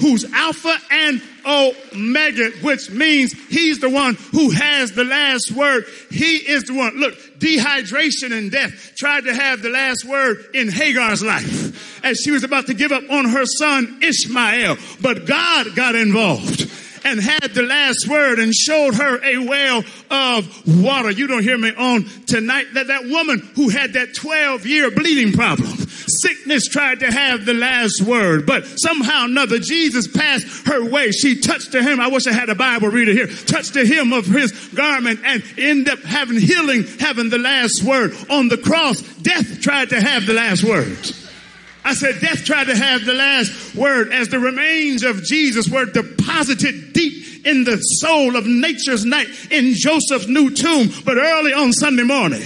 who's 0.00 0.24
Alpha 0.32 0.76
and 0.90 1.22
Omega, 1.46 2.50
which 2.62 2.90
means 2.90 3.32
he's 3.48 3.80
the 3.80 3.90
one 3.90 4.14
who 4.32 4.50
has 4.50 4.92
the 4.92 5.04
last 5.04 5.52
word. 5.52 5.84
He 6.10 6.36
is 6.36 6.64
the 6.64 6.74
one. 6.74 6.96
Look, 6.96 7.14
dehydration 7.38 8.36
and 8.36 8.50
death 8.50 8.94
tried 8.96 9.24
to 9.24 9.34
have 9.34 9.62
the 9.62 9.70
last 9.70 10.04
word 10.04 10.44
in 10.54 10.68
Hagar's 10.68 11.22
life 11.22 12.04
as 12.04 12.18
she 12.18 12.30
was 12.30 12.44
about 12.44 12.66
to 12.66 12.74
give 12.74 12.92
up 12.92 13.08
on 13.10 13.26
her 13.26 13.44
son 13.46 13.98
Ishmael. 14.02 14.76
But 15.00 15.26
God 15.26 15.74
got 15.74 15.94
involved 15.94 16.70
and 17.04 17.20
had 17.20 17.52
the 17.54 17.62
last 17.62 18.06
word 18.08 18.38
and 18.38 18.54
showed 18.54 18.94
her 18.94 19.24
a 19.24 19.38
well 19.38 19.84
of 20.10 20.82
water. 20.82 21.10
You 21.10 21.26
don't 21.26 21.42
hear 21.42 21.58
me 21.58 21.72
on 21.74 22.04
tonight 22.26 22.66
that 22.74 22.88
that 22.88 23.04
woman 23.04 23.38
who 23.54 23.68
had 23.68 23.94
that 23.94 24.14
12 24.14 24.66
year 24.66 24.90
bleeding 24.90 25.32
problem, 25.32 25.72
sickness 26.20 26.66
tried 26.66 27.00
to 27.00 27.10
have 27.10 27.44
the 27.44 27.54
last 27.54 28.02
word, 28.02 28.46
but 28.46 28.66
somehow 28.78 29.24
another 29.24 29.58
Jesus 29.58 30.06
passed 30.06 30.66
her 30.66 30.84
way. 30.88 31.10
She 31.10 31.40
touched 31.40 31.72
to 31.72 31.82
him. 31.82 32.00
I 32.00 32.08
wish 32.08 32.26
I 32.26 32.32
had 32.32 32.48
a 32.48 32.54
Bible 32.54 32.88
reader 32.88 33.12
here. 33.12 33.26
Touched 33.26 33.74
to 33.74 33.84
him 33.84 34.12
of 34.12 34.26
his 34.26 34.52
garment 34.74 35.20
and 35.24 35.42
end 35.58 35.88
up 35.88 36.00
having 36.00 36.40
healing, 36.40 36.84
having 36.98 37.30
the 37.30 37.38
last 37.38 37.82
word. 37.82 38.14
On 38.30 38.48
the 38.48 38.58
cross, 38.58 39.00
death 39.00 39.60
tried 39.60 39.90
to 39.90 40.00
have 40.00 40.26
the 40.26 40.34
last 40.34 40.64
word. 40.64 40.98
I 41.84 41.94
said 41.94 42.20
death 42.20 42.44
tried 42.44 42.66
to 42.66 42.76
have 42.76 43.04
the 43.04 43.14
last 43.14 43.74
word 43.74 44.12
as 44.12 44.28
the 44.28 44.38
remains 44.38 45.02
of 45.02 45.24
Jesus 45.24 45.68
were 45.68 45.86
deposited 45.86 46.92
deep 46.92 47.46
in 47.46 47.64
the 47.64 47.78
soul 47.78 48.36
of 48.36 48.46
nature's 48.46 49.04
night 49.04 49.28
in 49.50 49.72
Joseph's 49.74 50.28
new 50.28 50.50
tomb. 50.50 50.90
But 51.04 51.16
early 51.16 51.54
on 51.54 51.72
Sunday 51.72 52.02
morning, 52.02 52.42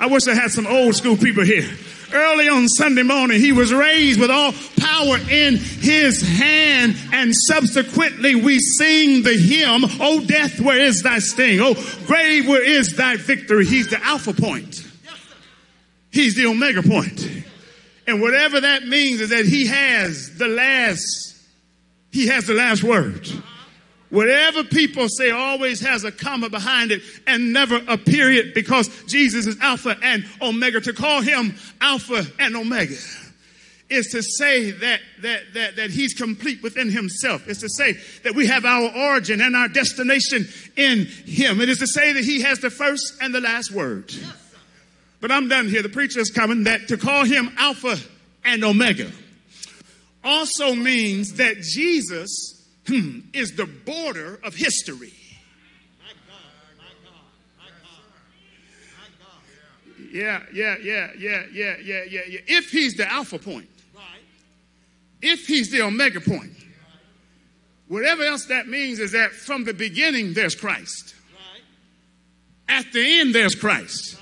I 0.00 0.06
wish 0.06 0.26
I 0.26 0.34
had 0.34 0.50
some 0.50 0.66
old 0.66 0.96
school 0.96 1.16
people 1.16 1.44
here. 1.44 1.68
Early 2.12 2.48
on 2.48 2.68
Sunday 2.68 3.02
morning, 3.02 3.40
he 3.40 3.52
was 3.52 3.72
raised 3.72 4.20
with 4.20 4.30
all 4.30 4.52
power 4.78 5.16
in 5.30 5.56
his 5.56 6.20
hand. 6.20 6.96
And 7.12 7.34
subsequently, 7.34 8.34
we 8.34 8.58
sing 8.58 9.22
the 9.22 9.36
hymn, 9.36 9.84
Oh, 10.00 10.24
death, 10.24 10.60
where 10.60 10.80
is 10.80 11.02
thy 11.02 11.18
sting? 11.20 11.60
Oh, 11.60 11.74
grave, 12.06 12.46
where 12.46 12.62
is 12.62 12.96
thy 12.96 13.16
victory? 13.16 13.64
He's 13.64 13.88
the 13.88 14.04
alpha 14.04 14.32
point. 14.34 14.86
He's 16.10 16.34
the 16.34 16.46
omega 16.46 16.82
point. 16.82 17.26
And 18.06 18.20
whatever 18.20 18.60
that 18.60 18.86
means 18.86 19.20
is 19.20 19.30
that 19.30 19.46
he 19.46 19.66
has 19.66 20.36
the 20.36 20.48
last, 20.48 21.34
he 22.10 22.26
has 22.26 22.46
the 22.46 22.54
last 22.54 22.82
word. 22.82 23.26
Whatever 24.12 24.62
people 24.62 25.08
say 25.08 25.30
always 25.30 25.80
has 25.80 26.04
a 26.04 26.12
comma 26.12 26.50
behind 26.50 26.92
it 26.92 27.00
and 27.26 27.50
never 27.50 27.80
a 27.88 27.96
period 27.96 28.52
because 28.52 28.90
Jesus 29.06 29.46
is 29.46 29.58
Alpha 29.58 29.96
and 30.02 30.26
Omega. 30.42 30.82
To 30.82 30.92
call 30.92 31.22
him 31.22 31.54
Alpha 31.80 32.22
and 32.38 32.54
Omega 32.54 32.94
is 33.88 34.08
to 34.08 34.22
say 34.22 34.72
that, 34.72 35.00
that, 35.22 35.40
that, 35.54 35.76
that 35.76 35.90
he's 35.90 36.12
complete 36.12 36.62
within 36.62 36.90
himself. 36.90 37.48
It's 37.48 37.60
to 37.60 37.70
say 37.70 37.96
that 38.22 38.34
we 38.34 38.48
have 38.48 38.66
our 38.66 38.94
origin 38.94 39.40
and 39.40 39.56
our 39.56 39.68
destination 39.68 40.46
in 40.76 41.06
him. 41.06 41.62
It 41.62 41.70
is 41.70 41.78
to 41.78 41.86
say 41.86 42.12
that 42.12 42.22
he 42.22 42.42
has 42.42 42.58
the 42.58 42.68
first 42.68 43.14
and 43.22 43.34
the 43.34 43.40
last 43.40 43.72
word. 43.72 44.12
But 45.22 45.32
I'm 45.32 45.48
done 45.48 45.70
here. 45.70 45.80
The 45.80 45.88
preacher 45.88 46.20
is 46.20 46.30
coming 46.30 46.64
that 46.64 46.88
to 46.88 46.98
call 46.98 47.24
him 47.24 47.50
Alpha 47.56 47.96
and 48.44 48.62
Omega 48.62 49.10
also 50.22 50.74
means 50.74 51.32
that 51.34 51.62
Jesus 51.62 52.51
hmm, 52.86 53.20
is 53.32 53.56
the 53.56 53.66
border 53.66 54.40
of 54.42 54.54
history. 54.54 55.12
Yeah, 60.12 60.42
yeah, 60.52 60.76
yeah, 60.82 61.08
yeah, 61.18 61.42
yeah, 61.50 61.76
yeah, 61.82 62.02
yeah, 62.08 62.20
yeah. 62.28 62.40
If 62.46 62.70
he's 62.70 62.94
the 62.96 63.10
alpha 63.10 63.38
point, 63.38 63.68
if 65.22 65.46
he's 65.46 65.70
the 65.70 65.82
omega 65.82 66.20
point, 66.20 66.52
whatever 67.88 68.22
else 68.24 68.46
that 68.46 68.68
means 68.68 68.98
is 68.98 69.12
that 69.12 69.30
from 69.30 69.64
the 69.64 69.72
beginning 69.72 70.34
there's 70.34 70.54
Christ. 70.54 71.14
At 72.68 72.92
the 72.92 73.20
end 73.20 73.34
there's 73.34 73.54
Christ. 73.54 74.18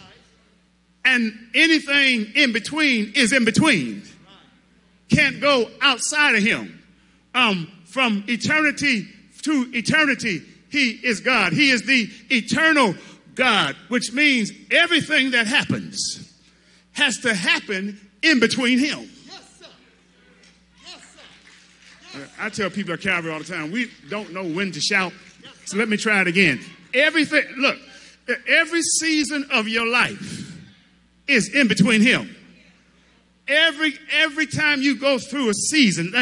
And 1.04 1.32
anything 1.54 2.32
in 2.34 2.52
between 2.52 3.12
is 3.16 3.32
in 3.32 3.44
between. 3.44 4.02
Can't 5.08 5.40
go 5.40 5.68
outside 5.80 6.36
of 6.36 6.42
him. 6.42 6.82
Um, 7.34 7.70
from 7.92 8.24
eternity 8.28 9.06
to 9.42 9.70
eternity, 9.72 10.42
he 10.70 10.90
is 10.90 11.20
God. 11.20 11.52
He 11.52 11.70
is 11.70 11.82
the 11.82 12.08
eternal 12.30 12.94
God, 13.34 13.76
which 13.88 14.12
means 14.12 14.52
everything 14.70 15.32
that 15.32 15.46
happens 15.46 16.32
has 16.92 17.18
to 17.18 17.34
happen 17.34 18.00
in 18.22 18.40
between 18.40 18.78
him. 18.78 19.08
I 22.38 22.48
tell 22.48 22.70
people 22.70 22.94
at 22.94 23.00
Calvary 23.00 23.32
all 23.32 23.38
the 23.38 23.44
time, 23.44 23.70
we 23.70 23.90
don't 24.08 24.32
know 24.32 24.44
when 24.44 24.72
to 24.72 24.80
shout. 24.80 25.12
So 25.64 25.76
let 25.76 25.88
me 25.88 25.96
try 25.96 26.20
it 26.20 26.26
again. 26.26 26.60
Everything, 26.92 27.44
look, 27.56 27.78
every 28.48 28.82
season 28.82 29.46
of 29.52 29.68
your 29.68 29.86
life 29.86 30.56
is 31.28 31.54
in 31.54 31.68
between 31.68 32.00
him. 32.00 32.36
Every 33.46 33.94
every 34.12 34.46
time 34.46 34.82
you 34.82 34.96
go 34.96 35.18
through 35.18 35.48
a 35.48 35.54
season, 35.54 36.12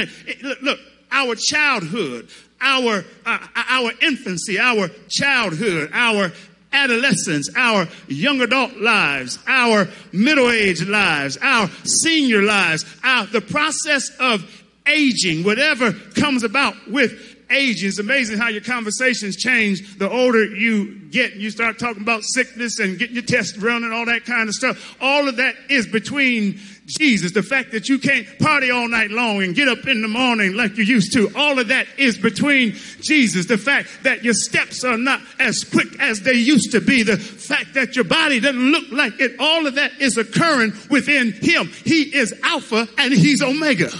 look, 0.42 0.62
look 0.62 0.78
our 1.18 1.34
childhood, 1.34 2.28
our 2.60 3.04
uh, 3.26 3.38
our 3.54 3.92
infancy, 4.02 4.58
our 4.58 4.88
childhood, 5.08 5.90
our 5.92 6.32
adolescence, 6.72 7.50
our 7.56 7.88
young 8.08 8.40
adult 8.40 8.76
lives, 8.76 9.38
our 9.46 9.88
middle 10.12 10.50
age 10.50 10.86
lives, 10.86 11.38
our 11.40 11.68
senior 11.84 12.42
lives, 12.42 12.84
our 13.02 13.26
the 13.26 13.40
process 13.40 14.10
of 14.20 14.44
aging, 14.86 15.44
whatever 15.44 15.92
comes 15.92 16.44
about 16.44 16.74
with 16.88 17.36
aging. 17.50 17.88
It's 17.88 17.98
amazing 17.98 18.38
how 18.38 18.48
your 18.48 18.62
conversations 18.62 19.36
change 19.36 19.98
the 19.98 20.10
older 20.10 20.44
you 20.44 20.98
get. 21.10 21.34
You 21.34 21.50
start 21.50 21.78
talking 21.78 22.02
about 22.02 22.22
sickness 22.22 22.78
and 22.78 22.98
getting 22.98 23.14
your 23.14 23.24
test 23.24 23.56
run 23.58 23.84
and 23.84 23.92
all 23.92 24.06
that 24.06 24.24
kind 24.24 24.48
of 24.48 24.54
stuff. 24.54 24.96
All 25.00 25.28
of 25.28 25.36
that 25.36 25.54
is 25.68 25.86
between 25.86 26.60
Jesus. 26.88 27.32
The 27.32 27.42
fact 27.42 27.72
that 27.72 27.88
you 27.88 27.98
can't 27.98 28.26
party 28.38 28.70
all 28.70 28.88
night 28.88 29.10
long 29.10 29.42
and 29.42 29.54
get 29.54 29.68
up 29.68 29.86
in 29.86 30.02
the 30.02 30.08
morning 30.08 30.54
like 30.54 30.76
you 30.76 30.84
used 30.84 31.12
to. 31.12 31.30
All 31.36 31.58
of 31.58 31.68
that 31.68 31.86
is 31.96 32.18
between 32.18 32.72
Jesus. 33.00 33.46
The 33.46 33.58
fact 33.58 33.88
that 34.02 34.24
your 34.24 34.34
steps 34.34 34.82
are 34.84 34.98
not 34.98 35.20
as 35.38 35.64
quick 35.64 36.00
as 36.00 36.22
they 36.22 36.32
used 36.32 36.72
to 36.72 36.80
be. 36.80 37.02
The 37.02 37.16
fact 37.16 37.74
that 37.74 37.94
your 37.94 38.04
body 38.04 38.40
doesn't 38.40 38.72
look 38.72 38.90
like 38.90 39.20
it. 39.20 39.36
All 39.38 39.66
of 39.66 39.76
that 39.76 40.00
is 40.00 40.16
occurring 40.16 40.72
within 40.90 41.32
Him. 41.32 41.68
He 41.84 42.02
is 42.16 42.34
Alpha 42.42 42.88
and 42.98 43.12
He's 43.12 43.42
Omega. 43.42 43.90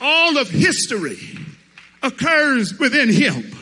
All 0.00 0.36
of 0.36 0.50
history 0.50 1.18
occurs 2.02 2.78
within 2.78 3.08
him. 3.08 3.56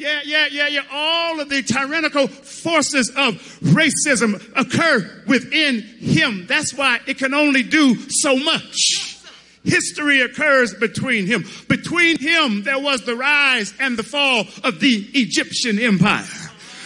Yeah, 0.00 0.20
yeah, 0.24 0.46
yeah, 0.50 0.66
yeah. 0.68 0.84
All 0.90 1.40
of 1.40 1.50
the 1.50 1.62
tyrannical 1.62 2.26
forces 2.26 3.10
of 3.10 3.34
racism 3.60 4.42
occur 4.56 5.24
within 5.26 5.82
him. 5.82 6.46
That's 6.46 6.72
why 6.72 7.00
it 7.06 7.18
can 7.18 7.34
only 7.34 7.62
do 7.62 7.96
so 8.08 8.34
much. 8.34 9.18
History 9.62 10.22
occurs 10.22 10.72
between 10.72 11.26
him. 11.26 11.44
Between 11.68 12.16
him, 12.18 12.62
there 12.62 12.78
was 12.78 13.02
the 13.02 13.14
rise 13.14 13.74
and 13.78 13.98
the 13.98 14.02
fall 14.02 14.46
of 14.64 14.80
the 14.80 15.06
Egyptian 15.12 15.78
empire. 15.78 16.24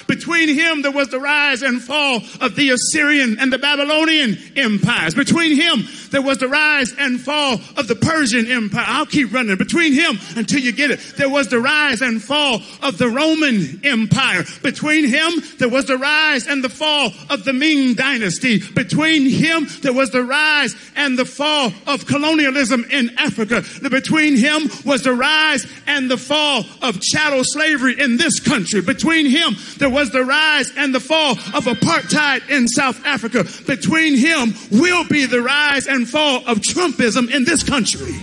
Between 0.09 0.49
him, 0.49 0.83
there 0.83 0.91
was 0.91 1.09
the 1.09 1.21
rise 1.21 1.63
and 1.63 1.81
fall 1.81 2.21
of 2.41 2.57
the 2.57 2.71
Assyrian 2.71 3.39
and 3.39 3.53
the 3.53 3.59
Babylonian 3.59 4.37
empires. 4.57 5.15
Between 5.15 5.55
him, 5.55 5.85
there 6.15 6.23
was 6.23 6.39
the 6.39 6.47
rise 6.47 6.95
and 6.97 7.21
fall 7.21 7.55
of 7.77 7.89
the 7.89 7.97
Persian 7.97 8.47
Empire. 8.47 8.85
I'll 8.87 9.05
keep 9.05 9.33
running. 9.33 9.57
Between 9.57 9.93
him 9.93 10.17
until 10.37 10.61
you 10.61 10.71
get 10.71 10.93
it, 10.93 11.01
there 11.17 11.29
was 11.29 11.49
the 11.49 11.59
rise 11.59 12.03
and 12.03 12.23
fall 12.23 12.63
of 12.83 12.99
the 12.99 13.09
Roman 13.09 13.81
Empire. 13.83 14.45
Between 14.63 15.09
him, 15.09 15.43
there 15.59 15.69
was 15.69 15.87
the 15.87 15.99
rise 15.99 16.47
and 16.47 16.63
the 16.63 16.69
fall 16.69 17.11
of 17.31 17.43
the 17.45 17.53
Ming 17.53 17.95
Dynasty. 17.95 18.61
Between 18.75 19.29
him, 19.29 19.67
there 19.83 19.93
was 19.93 20.13
the 20.13 20.23
rise 20.23 20.77
and 20.95 21.19
the 21.19 21.25
fall 21.25 21.73
of 21.89 22.07
colonialism 22.07 22.85
in 22.93 23.11
Africa. 23.19 23.65
Between 23.83 24.37
him 24.37 24.71
was 24.85 25.03
the 25.03 25.15
rise 25.15 25.67
and 25.89 26.09
the 26.09 26.17
fall 26.17 26.65
of 26.81 27.01
chattel 27.01 27.43
slavery 27.43 27.99
in 27.99 28.19
this 28.19 28.39
country. 28.39 28.83
Between 28.83 29.27
him, 29.27 29.57
there 29.79 29.91
was 29.91 30.13
the 30.13 30.25
rise 30.25 30.71
and 30.77 30.95
the 30.95 31.01
fall 31.01 31.33
of 31.33 31.65
apartheid 31.65 32.49
in 32.51 32.69
South 32.69 33.05
Africa. 33.05 33.45
Between 33.67 34.17
him 34.17 34.55
will 34.71 35.05
be 35.09 35.27
the 35.27 35.43
rise 35.43 35.89
and 35.89 36.04
fall 36.05 36.47
of 36.47 36.59
Trumpism 36.59 37.33
in 37.33 37.45
this 37.45 37.63
country. 37.63 38.15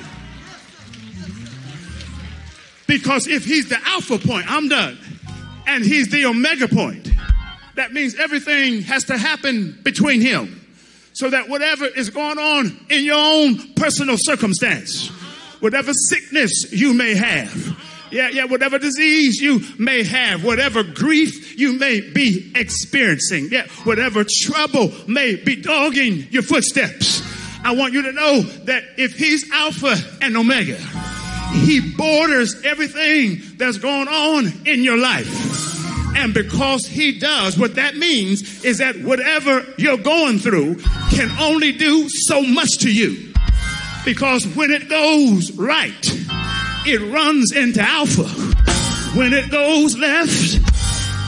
Because 2.88 3.28
if 3.28 3.46
he's 3.46 3.70
the 3.70 3.80
alpha 3.86 4.18
point, 4.18 4.52
I'm 4.52 4.68
done, 4.68 4.98
and 5.66 5.84
he's 5.84 6.10
the 6.10 6.26
omega 6.26 6.68
point, 6.68 7.10
that 7.76 7.94
means 7.94 8.16
everything 8.16 8.82
has 8.82 9.06
to 9.06 9.18
happen 9.18 9.80
between 9.84 10.20
him. 10.20 10.58
So 11.14 11.30
that 11.30 11.50
whatever 11.50 11.86
is 11.86 12.10
going 12.10 12.38
on 12.38 12.86
in 12.90 13.04
your 13.04 13.18
own 13.18 13.74
personal 13.76 14.18
circumstance, 14.18 15.08
whatever 15.62 15.94
sickness 15.94 16.72
you 16.72 16.94
may 16.94 17.16
have, 17.16 17.78
yeah, 18.12 18.30
yeah, 18.30 18.46
whatever 18.46 18.78
disease 18.78 19.40
you 19.40 19.62
may 19.80 20.04
have, 20.04 20.44
whatever 20.44 20.84
grief 20.84 21.58
you 21.58 21.80
may 21.80 22.02
be 22.02 22.52
experiencing, 22.56 23.48
yeah, 23.52 23.68
whatever 23.84 24.26
trouble 24.42 24.92
may 25.08 25.36
be 25.36 25.56
dogging 25.56 26.28
your 26.30 26.44
footsteps. 26.44 27.31
I 27.64 27.76
want 27.76 27.94
you 27.94 28.02
to 28.04 28.12
know 28.12 28.42
that 28.42 28.84
if 28.98 29.16
he's 29.16 29.50
Alpha 29.52 29.96
and 30.22 30.36
Omega, 30.36 30.78
he 31.66 31.94
borders 31.96 32.64
everything 32.64 33.42
that's 33.58 33.78
going 33.78 34.08
on 34.08 34.52
in 34.66 34.84
your 34.84 34.98
life. 34.98 35.28
And 36.16 36.34
because 36.34 36.86
he 36.86 37.20
does, 37.20 37.58
what 37.58 37.76
that 37.76 37.96
means 37.96 38.66
is 38.66 38.80
that 38.80 38.98
whatever 38.98 39.66
you're 39.78 39.98
going 39.98 40.40
through 40.40 40.76
can 41.12 41.30
only 41.40 41.72
do 41.72 42.10
so 42.10 42.42
much 42.42 42.80
to 42.80 42.92
you. 42.92 43.34
Because 44.04 44.46
when 44.56 44.72
it 44.72 44.90
goes 44.90 45.52
right, 45.54 46.28
it 46.86 47.14
runs 47.14 47.52
into 47.54 47.82
alpha. 47.82 48.28
When 49.18 49.34
it 49.34 49.52
goes 49.52 49.98
left, 49.98 50.60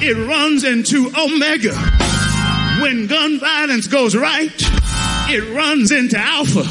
it 0.02 0.28
runs 0.28 0.64
into 0.64 1.12
omega. 1.18 1.76
When 2.82 3.08
gun 3.08 3.40
violence 3.40 3.88
goes 3.88 4.16
right, 4.16 4.52
it 5.30 5.56
runs 5.56 5.92
into 5.92 6.18
alpha. 6.18 6.64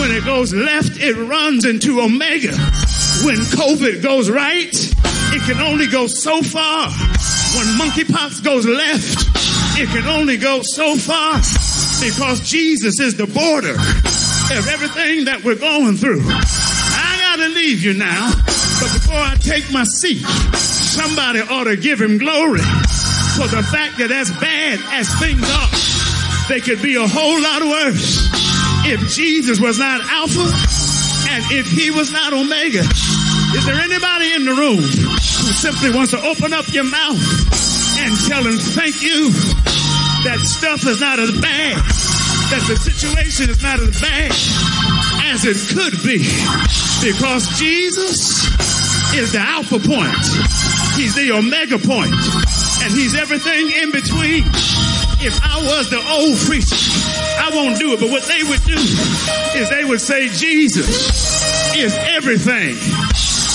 When 0.00 0.10
it 0.10 0.24
goes 0.24 0.54
left, 0.54 0.98
it 1.00 1.14
runs 1.14 1.64
into 1.64 2.00
omega. 2.00 2.52
When 3.24 3.36
COVID 3.52 4.02
goes 4.02 4.30
right, 4.30 4.72
it 4.72 5.42
can 5.42 5.60
only 5.60 5.86
go 5.86 6.06
so 6.06 6.42
far. 6.42 6.88
When 6.88 7.66
monkeypox 7.76 8.42
goes 8.42 8.66
left, 8.66 9.28
it 9.78 9.88
can 9.88 10.06
only 10.06 10.36
go 10.36 10.62
so 10.62 10.96
far 10.96 11.36
because 12.00 12.40
Jesus 12.40 12.98
is 13.00 13.16
the 13.16 13.26
border 13.26 13.76
of 14.58 14.68
everything 14.68 15.26
that 15.26 15.42
we're 15.44 15.56
going 15.56 15.96
through. 15.96 16.22
I 16.24 17.18
gotta 17.20 17.48
leave 17.54 17.82
you 17.82 17.94
now, 17.94 18.32
but 18.80 18.92
before 18.92 19.20
I 19.20 19.36
take 19.40 19.70
my 19.70 19.84
seat, 19.84 20.24
somebody 20.56 21.40
ought 21.40 21.64
to 21.64 21.76
give 21.76 22.00
him 22.00 22.18
glory 22.18 22.60
for 23.36 23.48
the 23.48 23.62
fact 23.62 23.98
that 23.98 24.10
as 24.10 24.30
bad 24.40 24.80
as 24.92 25.08
things 25.20 25.42
are, 25.44 25.91
they 26.52 26.60
could 26.60 26.82
be 26.82 26.96
a 26.96 27.08
whole 27.08 27.40
lot 27.40 27.62
worse 27.64 28.28
if 28.84 29.00
Jesus 29.08 29.58
was 29.58 29.78
not 29.78 30.02
Alpha 30.04 30.44
and 31.32 31.40
if 31.48 31.64
he 31.64 31.90
was 31.90 32.12
not 32.12 32.34
Omega. 32.34 32.84
Is 33.56 33.64
there 33.64 33.80
anybody 33.80 34.34
in 34.34 34.44
the 34.44 34.52
room 34.52 34.76
who 34.76 35.52
simply 35.56 35.88
wants 35.96 36.10
to 36.10 36.20
open 36.20 36.52
up 36.52 36.68
your 36.68 36.84
mouth 36.84 37.16
and 38.04 38.12
tell 38.28 38.44
him 38.44 38.58
thank 38.76 39.00
you 39.00 39.32
that 40.28 40.44
stuff 40.44 40.84
is 40.84 41.00
not 41.00 41.18
as 41.18 41.32
bad, 41.40 41.80
that 42.52 42.64
the 42.68 42.76
situation 42.76 43.48
is 43.48 43.62
not 43.62 43.80
as 43.80 43.98
bad 43.98 44.28
as 45.32 45.48
it 45.48 45.56
could 45.72 45.96
be 46.04 46.20
because 47.00 47.48
Jesus 47.56 48.44
is 49.16 49.32
the 49.32 49.40
alpha 49.40 49.80
point. 49.80 50.20
He's 51.00 51.14
the 51.16 51.32
omega 51.32 51.78
point 51.78 52.12
and 52.82 52.92
he's 52.92 53.14
everything 53.14 53.70
in 53.70 53.92
between. 53.92 54.42
If 55.22 55.38
I 55.38 55.62
was 55.62 55.88
the 55.88 56.02
old 56.02 56.34
preacher, 56.50 56.74
I 57.38 57.50
won't 57.54 57.78
do 57.78 57.94
it, 57.94 58.00
but 58.00 58.10
what 58.10 58.26
they 58.26 58.42
would 58.42 58.62
do 58.66 58.74
is 59.54 59.70
they 59.70 59.84
would 59.84 60.00
say 60.00 60.26
Jesus 60.28 60.90
is 61.78 61.94
everything 62.10 62.74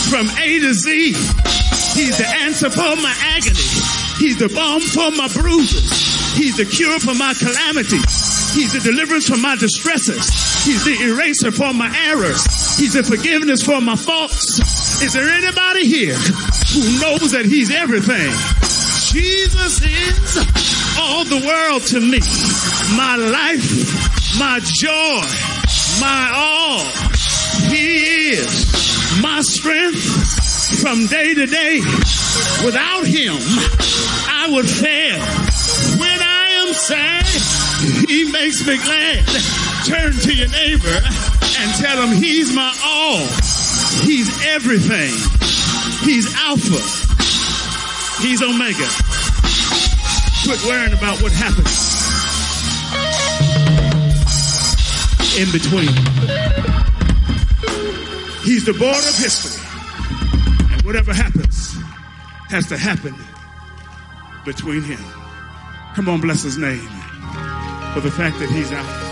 from 0.07 0.31
A 0.39 0.59
to 0.59 0.73
Z. 0.73 1.11
He's 1.91 2.17
the 2.17 2.27
answer 2.39 2.69
for 2.69 2.95
my 3.03 3.13
agony. 3.35 3.67
He's 4.15 4.39
the 4.39 4.47
balm 4.47 4.79
for 4.79 5.11
my 5.11 5.27
bruises. 5.27 5.91
He's 6.35 6.55
the 6.55 6.65
cure 6.65 6.99
for 6.99 7.13
my 7.13 7.33
calamity. 7.33 7.99
He's 8.55 8.71
the 8.71 8.79
deliverance 8.79 9.27
from 9.27 9.41
my 9.41 9.57
distresses. 9.57 10.23
He's 10.63 10.85
the 10.85 10.95
eraser 11.03 11.51
for 11.51 11.73
my 11.73 11.91
errors. 12.07 12.45
He's 12.77 12.93
the 12.93 13.03
forgiveness 13.03 13.61
for 13.61 13.81
my 13.81 13.95
faults. 13.95 14.59
Is 15.01 15.13
there 15.13 15.27
anybody 15.27 15.85
here 15.85 16.15
who 16.15 16.81
knows 17.01 17.31
that 17.31 17.45
he's 17.45 17.75
everything? 17.75 18.31
Jesus 19.11 19.81
is 19.81 20.37
all 20.99 21.23
the 21.23 21.41
world 21.47 21.81
to 21.83 21.99
me. 22.01 22.19
My 22.97 23.15
life, 23.15 24.37
my 24.37 24.59
joy, 24.61 25.23
my 26.01 26.31
all. 26.35 26.83
He 27.71 28.35
is 28.35 29.21
my 29.21 29.39
strength 29.41 30.03
from 30.81 31.07
day 31.07 31.33
to 31.33 31.45
day. 31.45 31.79
Without 32.65 33.07
him, 33.07 33.37
I 34.27 34.49
would 34.51 34.67
fail. 34.69 35.19
When 35.99 36.19
I 36.21 36.67
am 36.67 36.73
sad, 36.73 37.25
he 38.09 38.29
makes 38.29 38.67
me 38.67 38.75
glad. 38.75 39.23
Turn 39.85 40.11
to 40.11 40.33
your 40.35 40.49
neighbor 40.49 40.99
and 41.59 41.71
tell 41.79 42.05
him 42.05 42.13
he's 42.13 42.53
my 42.53 42.75
all. 42.83 43.25
He's 44.03 44.45
everything. 44.47 45.13
He's 46.03 46.27
Alpha. 46.35 46.96
He's 48.19 48.41
Omega. 48.41 48.87
Quit 50.43 50.63
worrying 50.65 50.93
about 50.93 51.21
what 51.21 51.31
happens 51.31 51.87
in 55.37 55.51
between. 55.51 55.93
He's 58.43 58.65
the 58.65 58.73
border 58.73 58.97
of 58.97 59.17
history. 59.17 59.61
And 60.71 60.81
whatever 60.81 61.13
happens 61.13 61.75
has 62.49 62.65
to 62.67 62.77
happen 62.77 63.13
between 64.45 64.81
him. 64.81 64.99
Come 65.95 66.09
on, 66.09 66.21
bless 66.21 66.41
his 66.41 66.57
name 66.57 66.87
for 67.93 67.99
the 67.99 68.11
fact 68.11 68.39
that 68.39 68.49
he's 68.49 68.71
out. 68.71 69.06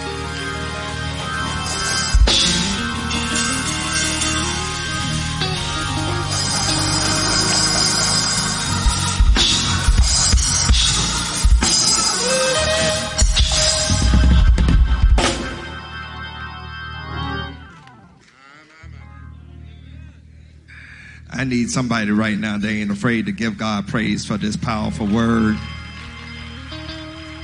I 21.46 21.48
need 21.48 21.70
somebody 21.70 22.10
right 22.10 22.39
now 22.39 22.58
that 22.58 22.68
ain't 22.68 22.89
afraid 22.89 23.28
to 23.28 23.32
give 23.32 23.56
God 23.56 23.88
praise 23.88 24.26
for 24.26 24.36
this 24.36 24.58
powerful 24.58 25.06
word. 25.06 25.56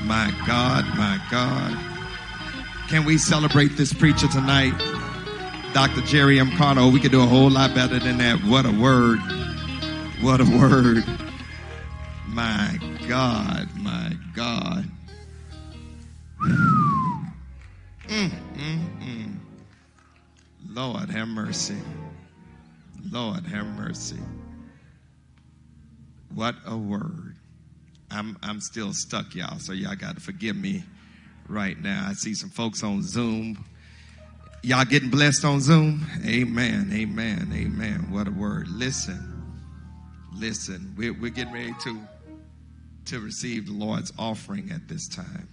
My 0.02 0.34
God, 0.48 0.86
my 0.98 1.24
God. 1.30 1.78
Can 2.90 3.06
we 3.06 3.20
celebrate 3.20 3.78
this 3.78 3.94
preacher 3.94 4.28
tonight? 4.28 4.74
Dr. 5.76 6.02
Jerry 6.02 6.40
M. 6.40 6.50
We 6.92 7.00
could 7.00 7.12
do 7.12 7.22
a 7.22 7.28
whole 7.28 7.52
lot 7.52 7.76
better 7.76 8.00
than 8.00 8.18
that. 8.18 8.44
What 8.44 8.66
a 8.66 8.72
word. 8.72 9.20
What 10.22 10.42
a 10.42 10.46
word. 10.46 11.06
My 12.28 12.80
God, 13.08 13.70
my 13.78 14.14
God. 14.36 14.90
Mm, 18.08 18.30
mm, 18.56 19.00
mm. 19.00 19.36
Lord, 20.68 21.10
have 21.12 21.30
mercy. 21.30 21.78
Lord, 23.10 23.46
have 23.48 23.66
mercy. 23.66 24.20
What 26.34 26.56
a 26.66 26.78
word. 26.78 27.36
I'm, 28.10 28.38
I'm 28.44 28.60
still 28.60 28.94
stuck, 28.94 29.36
y'all, 29.36 29.60
so 29.60 29.74
y'all 29.74 29.96
got 29.96 30.16
to 30.16 30.22
forgive 30.22 30.56
me 30.56 30.84
right 31.48 31.80
now. 31.82 32.08
I 32.10 32.14
see 32.14 32.34
some 32.34 32.50
folks 32.50 32.84
on 32.84 33.02
Zoom. 33.04 33.64
Y'all 34.64 34.86
getting 34.86 35.10
blessed 35.10 35.46
on 35.46 35.62
Zoom? 35.62 36.06
Amen, 36.26 36.92
amen, 36.94 37.52
amen. 37.54 38.08
What 38.12 38.28
a 38.28 38.32
word. 38.32 38.68
Listen, 38.68 39.54
listen. 40.34 40.94
We're, 40.98 41.14
we're 41.14 41.32
getting 41.32 41.54
ready 41.54 41.74
to, 41.84 42.00
to 43.06 43.20
receive 43.20 43.68
the 43.68 43.74
Lord's 43.74 44.12
offering 44.20 44.72
at 44.72 44.88
this 44.88 45.08
time. 45.08 45.48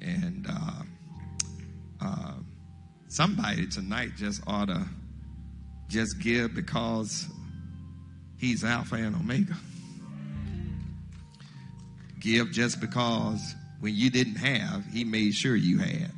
And 0.00 0.46
uh, 0.48 0.82
uh, 2.00 2.32
Somebody 3.14 3.68
tonight 3.68 4.16
just 4.16 4.42
ought 4.44 4.66
to 4.66 4.88
just 5.88 6.18
give 6.20 6.54
because 6.54 7.26
he's 8.38 8.64
Alpha 8.64 8.96
and 8.96 9.14
Omega. 9.14 9.54
Give 12.20 12.50
just 12.50 12.80
because 12.80 13.54
when 13.80 13.94
you 13.94 14.10
didn't 14.10 14.36
have, 14.36 14.84
he 14.86 15.04
made 15.04 15.34
sure 15.34 15.54
you 15.54 15.78
had. 15.78 16.10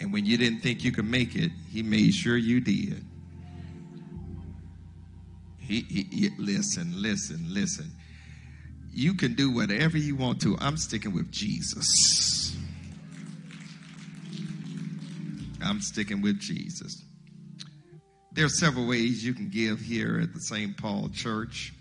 And 0.00 0.12
when 0.12 0.26
you 0.26 0.36
didn't 0.36 0.60
think 0.60 0.84
you 0.84 0.92
could 0.92 1.04
make 1.08 1.34
it, 1.36 1.50
he 1.70 1.82
made 1.82 2.12
sure 2.14 2.36
you 2.36 2.60
did. 2.60 3.04
He, 5.58 5.80
he, 5.82 6.02
he- 6.10 6.30
listen, 6.38 6.92
listen, 7.00 7.46
listen. 7.48 7.90
You 8.92 9.14
can 9.14 9.34
do 9.34 9.50
whatever 9.50 9.96
you 9.96 10.16
want 10.16 10.40
to. 10.42 10.56
I'm 10.60 10.76
sticking 10.76 11.14
with 11.14 11.30
Jesus. 11.30 12.56
I'm 15.64 15.80
sticking 15.80 16.20
with 16.20 16.38
Jesus. 16.40 17.02
There 18.34 18.46
are 18.46 18.48
several 18.48 18.86
ways 18.86 19.22
you 19.22 19.34
can 19.34 19.50
give 19.50 19.78
here 19.78 20.18
at 20.22 20.32
the 20.32 20.40
St. 20.40 20.74
Paul 20.78 21.10
Church. 21.10 21.74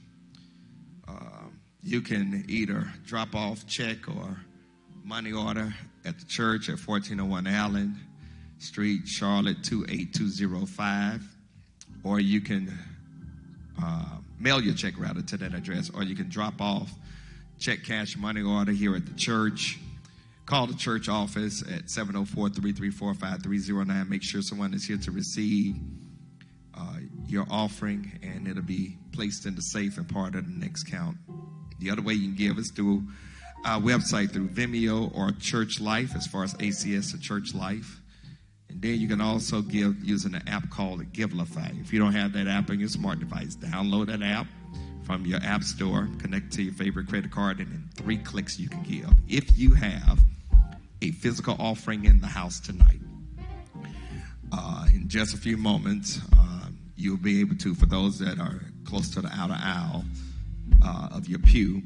Um, 1.08 1.58
you 1.82 2.02
can 2.02 2.43
either 2.49 2.91
drop 3.06 3.36
off 3.36 3.66
check 3.68 3.99
or 4.10 4.36
money 5.02 5.32
order 5.32 5.74
at 6.04 6.20
the 6.20 6.26
church 6.26 6.68
at 6.68 6.78
1401 6.78 7.47
Allen 7.47 7.97
Street, 8.60 9.08
Charlotte 9.08 9.64
28205, 9.64 11.24
or 12.04 12.20
you 12.20 12.41
can 12.41 12.78
uh, 13.82 14.18
mail 14.38 14.60
your 14.60 14.76
check 14.76 14.95
rather 14.97 15.22
to 15.22 15.38
that 15.38 15.54
address, 15.54 15.89
or 15.95 16.04
you 16.04 16.18
can 16.18 16.28
drop 16.28 16.60
off 16.60 16.91
check, 17.60 17.82
cash, 17.86 18.18
money 18.18 18.41
order 18.41 18.74
here 18.74 18.93
at 18.93 19.06
the 19.06 19.14
church. 19.14 19.80
Call 20.45 20.68
the 20.68 20.76
church 20.76 21.08
office 21.08 21.62
at 21.62 21.89
704 21.89 22.49
334 22.49 23.14
5309. 23.14 24.10
Make 24.10 24.22
sure 24.22 24.41
someone 24.41 24.74
is 24.74 24.84
here 24.84 24.97
to 24.97 25.12
receive 25.12 25.78
uh, 26.76 26.97
your 27.28 27.45
offering, 27.49 28.19
and 28.22 28.47
it'll 28.47 28.63
be 28.63 28.97
placed 29.11 29.45
in 29.45 29.55
the 29.55 29.61
safe 29.61 29.97
and 29.97 30.07
part 30.07 30.36
of 30.36 30.45
the 30.45 30.53
next 30.53 30.84
count. 30.84 31.17
The 31.80 31.89
other 31.89 32.01
way 32.01 32.13
you 32.13 32.28
can 32.28 32.36
give 32.36 32.57
is 32.57 32.72
through 32.72 33.03
our 33.65 33.80
website, 33.80 34.32
through 34.32 34.49
Vimeo 34.49 35.15
or 35.15 35.32
Church 35.39 35.80
Life, 35.80 36.15
as 36.15 36.28
far 36.28 36.43
as 36.43 36.53
ACS 36.55 37.13
or 37.13 37.17
Church 37.17 37.53
Life. 37.53 38.01
And 38.69 38.82
then 38.82 38.99
you 38.99 39.07
can 39.07 39.22
also 39.22 39.61
give 39.61 40.03
using 40.03 40.34
an 40.34 40.47
app 40.47 40.69
called 40.69 41.01
Givelify. 41.11 41.80
If 41.82 41.91
you 41.91 41.99
don't 41.99 42.13
have 42.13 42.34
that 42.34 42.47
app 42.47 42.69
on 42.69 42.80
your 42.80 42.89
smart 42.89 43.19
device, 43.19 43.55
download 43.55 44.07
that 44.07 44.22
app 44.22 44.47
from 45.03 45.26
your 45.26 45.39
app 45.43 45.63
store, 45.63 46.07
connect 46.19 46.53
to 46.53 46.63
your 46.63 46.74
favorite 46.74 47.07
credit 47.07 47.32
card, 47.32 47.59
and 47.59 47.67
in 47.72 47.89
three 47.95 48.17
clicks 48.17 48.59
you 48.59 48.69
can 48.69 48.82
give. 48.84 49.09
If 49.28 49.57
you 49.57 49.74
have 49.74 50.19
a 51.01 51.11
physical 51.11 51.55
offering 51.59 52.05
in 52.05 52.22
the 52.22 52.28
house 52.28 52.59
tonight, 52.59 53.01
uh, 54.51 54.86
in 54.93 55.07
just 55.07 55.34
a 55.34 55.38
few 55.38 55.57
moments, 55.57 56.19
um, 56.38 56.61
you'll 57.02 57.18
be 57.18 57.41
able 57.41 57.56
to, 57.58 57.74
for 57.74 57.88
those 57.88 58.20
that 58.20 58.39
are 58.39 58.62
close 58.86 59.10
to 59.10 59.22
the 59.22 59.30
outer 59.34 59.58
aisle 59.58 60.06
uh, 60.84 61.10
of 61.12 61.28
your 61.28 61.39
pew, 61.39 61.82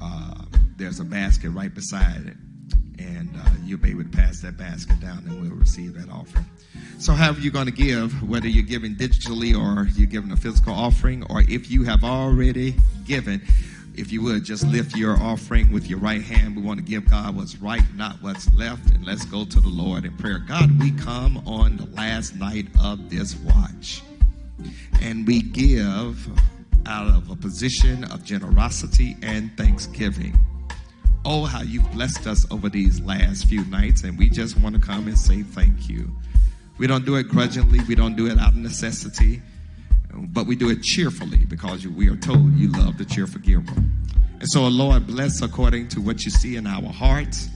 uh, 0.00 0.44
there's 0.76 1.00
a 1.00 1.04
basket 1.04 1.50
right 1.50 1.74
beside 1.74 2.26
it. 2.26 2.36
And 2.98 3.28
uh, 3.36 3.50
you'll 3.64 3.80
be 3.80 3.90
able 3.90 4.04
to 4.04 4.08
pass 4.10 4.40
that 4.42 4.56
basket 4.56 5.00
down 5.00 5.18
and 5.26 5.42
we'll 5.42 5.58
receive 5.58 5.94
that 5.94 6.08
offering. 6.12 6.46
So, 6.98 7.12
however, 7.14 7.40
you're 7.40 7.52
going 7.52 7.66
to 7.66 7.72
give, 7.72 8.28
whether 8.28 8.46
you're 8.46 8.62
giving 8.62 8.94
digitally 8.94 9.58
or 9.58 9.88
you're 9.88 10.06
giving 10.06 10.30
a 10.30 10.36
physical 10.36 10.72
offering, 10.72 11.24
or 11.28 11.40
if 11.48 11.68
you 11.68 11.82
have 11.82 12.04
already 12.04 12.76
given, 13.04 13.42
if 13.96 14.12
you 14.12 14.22
would 14.22 14.44
just 14.44 14.64
lift 14.64 14.96
your 14.96 15.16
offering 15.20 15.72
with 15.72 15.88
your 15.88 15.98
right 15.98 16.22
hand. 16.22 16.54
We 16.54 16.62
want 16.62 16.78
to 16.78 16.84
give 16.84 17.10
God 17.10 17.34
what's 17.34 17.56
right, 17.56 17.82
not 17.96 18.22
what's 18.22 18.52
left. 18.54 18.90
And 18.94 19.04
let's 19.04 19.24
go 19.24 19.44
to 19.44 19.60
the 19.60 19.68
Lord 19.68 20.04
in 20.04 20.16
prayer. 20.16 20.38
God, 20.38 20.78
we 20.78 20.92
come 20.92 21.42
on 21.46 21.76
the 21.76 21.86
last 21.86 22.36
night 22.36 22.68
of 22.80 23.10
this 23.10 23.34
watch 23.34 24.02
and 25.00 25.26
we 25.26 25.42
give 25.42 26.28
out 26.86 27.08
of 27.08 27.30
a 27.30 27.36
position 27.36 28.04
of 28.04 28.24
generosity 28.24 29.16
and 29.22 29.56
thanksgiving. 29.56 30.38
Oh, 31.24 31.44
how 31.44 31.62
you've 31.62 31.90
blessed 31.92 32.26
us 32.26 32.44
over 32.50 32.68
these 32.68 33.00
last 33.00 33.46
few 33.46 33.64
nights, 33.66 34.02
and 34.02 34.18
we 34.18 34.28
just 34.28 34.58
want 34.58 34.74
to 34.74 34.80
come 34.80 35.06
and 35.06 35.18
say 35.18 35.42
thank 35.42 35.88
you. 35.88 36.10
We 36.78 36.86
don't 36.86 37.04
do 37.04 37.16
it 37.16 37.28
grudgingly, 37.28 37.80
we 37.86 37.94
don't 37.94 38.16
do 38.16 38.26
it 38.26 38.38
out 38.38 38.50
of 38.50 38.56
necessity, 38.56 39.40
but 40.14 40.46
we 40.46 40.56
do 40.56 40.70
it 40.70 40.82
cheerfully 40.82 41.44
because 41.44 41.86
we 41.86 42.08
are 42.08 42.16
told 42.16 42.54
you 42.54 42.72
love 42.72 42.98
the 42.98 43.04
cheerful 43.04 43.40
giver. 43.40 43.72
And 43.72 44.48
so, 44.50 44.66
Lord, 44.66 45.06
bless 45.06 45.42
according 45.42 45.88
to 45.88 46.00
what 46.00 46.24
you 46.24 46.30
see 46.30 46.56
in 46.56 46.66
our 46.66 46.92
hearts 46.92 47.48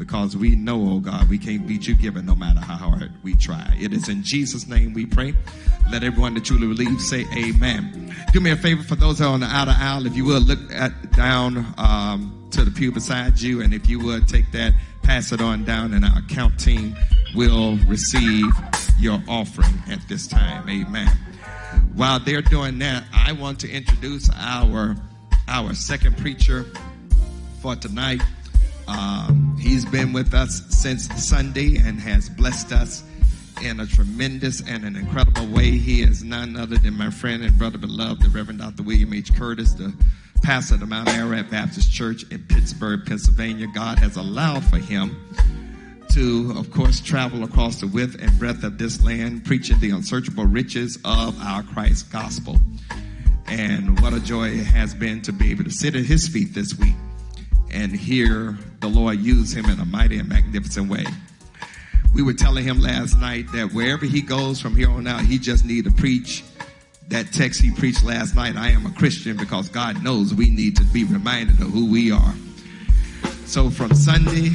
because 0.00 0.34
we 0.34 0.56
know, 0.56 0.94
oh 0.94 0.98
God, 0.98 1.28
we 1.28 1.36
can't 1.36 1.66
beat 1.66 1.86
you 1.86 1.94
giving 1.94 2.24
no 2.24 2.34
matter 2.34 2.58
how 2.58 2.74
hard 2.74 3.12
we 3.22 3.36
try. 3.36 3.76
It 3.78 3.92
is 3.92 4.08
in 4.08 4.22
Jesus' 4.24 4.66
name 4.66 4.94
we 4.94 5.04
pray. 5.04 5.34
Let 5.92 6.02
everyone 6.02 6.32
that 6.34 6.46
truly 6.46 6.66
believes 6.66 7.06
say 7.06 7.26
amen. 7.36 8.12
Do 8.32 8.40
me 8.40 8.50
a 8.50 8.56
favor 8.56 8.82
for 8.82 8.96
those 8.96 9.18
that 9.18 9.26
are 9.26 9.34
on 9.34 9.40
the 9.40 9.46
outer 9.46 9.74
aisle, 9.76 10.06
if 10.06 10.16
you 10.16 10.24
would 10.24 10.44
look 10.44 10.58
at 10.72 11.12
down 11.12 11.66
um, 11.76 12.48
to 12.52 12.64
the 12.64 12.70
pew 12.70 12.90
beside 12.90 13.38
you, 13.38 13.60
and 13.60 13.74
if 13.74 13.88
you 13.88 14.00
would 14.00 14.26
take 14.26 14.50
that, 14.52 14.72
pass 15.02 15.32
it 15.32 15.42
on 15.42 15.64
down, 15.64 15.92
and 15.92 16.02
our 16.04 16.18
account 16.18 16.58
team 16.58 16.96
will 17.34 17.76
receive 17.86 18.46
your 18.98 19.22
offering 19.28 19.82
at 19.90 20.00
this 20.08 20.26
time. 20.26 20.66
Amen. 20.68 21.08
While 21.94 22.20
they're 22.20 22.40
doing 22.40 22.78
that, 22.78 23.04
I 23.12 23.32
want 23.32 23.60
to 23.60 23.70
introduce 23.70 24.30
our 24.34 24.96
our 25.46 25.74
second 25.74 26.16
preacher 26.16 26.64
for 27.60 27.76
tonight. 27.76 28.22
Um, 28.90 29.56
he's 29.60 29.84
been 29.84 30.12
with 30.12 30.34
us 30.34 30.62
since 30.68 31.06
Sunday 31.22 31.76
and 31.76 32.00
has 32.00 32.28
blessed 32.28 32.72
us 32.72 33.04
in 33.62 33.78
a 33.78 33.86
tremendous 33.86 34.60
and 34.66 34.84
an 34.84 34.96
incredible 34.96 35.46
way. 35.46 35.70
He 35.70 36.02
is 36.02 36.24
none 36.24 36.56
other 36.56 36.76
than 36.76 36.96
my 36.96 37.10
friend 37.10 37.44
and 37.44 37.56
brother 37.56 37.78
beloved, 37.78 38.22
the 38.22 38.30
Reverend 38.30 38.58
Dr. 38.58 38.82
William 38.82 39.12
H. 39.12 39.34
Curtis, 39.34 39.74
the 39.74 39.94
pastor 40.42 40.74
of 40.74 40.80
the 40.80 40.86
Mount 40.86 41.08
Ararat 41.08 41.50
Baptist 41.50 41.92
Church 41.92 42.24
in 42.30 42.42
Pittsburgh, 42.48 43.06
Pennsylvania. 43.06 43.68
God 43.72 43.98
has 43.98 44.16
allowed 44.16 44.64
for 44.64 44.78
him 44.78 45.16
to, 46.12 46.54
of 46.56 46.72
course, 46.72 46.98
travel 46.98 47.44
across 47.44 47.80
the 47.80 47.86
width 47.86 48.16
and 48.20 48.36
breadth 48.38 48.64
of 48.64 48.78
this 48.78 49.04
land, 49.04 49.44
preaching 49.44 49.78
the 49.78 49.90
unsearchable 49.90 50.46
riches 50.46 50.98
of 51.04 51.40
our 51.40 51.62
Christ 51.62 52.10
gospel. 52.10 52.58
And 53.46 54.00
what 54.00 54.14
a 54.14 54.20
joy 54.20 54.48
it 54.48 54.66
has 54.66 54.94
been 54.94 55.22
to 55.22 55.32
be 55.32 55.50
able 55.52 55.64
to 55.64 55.70
sit 55.70 55.94
at 55.94 56.04
his 56.04 56.26
feet 56.26 56.54
this 56.54 56.76
week 56.76 56.94
and 57.72 57.92
hear 57.92 58.58
the 58.80 58.88
Lord 58.88 59.18
use 59.18 59.52
him 59.52 59.66
in 59.66 59.78
a 59.80 59.84
mighty 59.84 60.18
and 60.18 60.28
magnificent 60.28 60.88
way. 60.90 61.04
We 62.14 62.22
were 62.22 62.34
telling 62.34 62.64
him 62.64 62.80
last 62.80 63.18
night 63.18 63.46
that 63.52 63.72
wherever 63.72 64.04
he 64.04 64.20
goes 64.20 64.60
from 64.60 64.74
here 64.74 64.90
on 64.90 65.06
out, 65.06 65.22
he 65.22 65.38
just 65.38 65.64
need 65.64 65.84
to 65.84 65.92
preach 65.92 66.42
that 67.08 67.32
text 67.32 67.60
he 67.60 67.72
preached 67.72 68.04
last 68.04 68.34
night. 68.34 68.56
I 68.56 68.70
am 68.70 68.86
a 68.86 68.90
Christian 68.92 69.36
because 69.36 69.68
God 69.68 70.02
knows 70.02 70.32
we 70.32 70.48
need 70.48 70.76
to 70.76 70.84
be 70.84 71.04
reminded 71.04 71.60
of 71.60 71.68
who 71.68 71.90
we 71.90 72.12
are. 72.12 72.34
So 73.46 73.68
from 73.68 73.92
Sunday, 73.94 74.50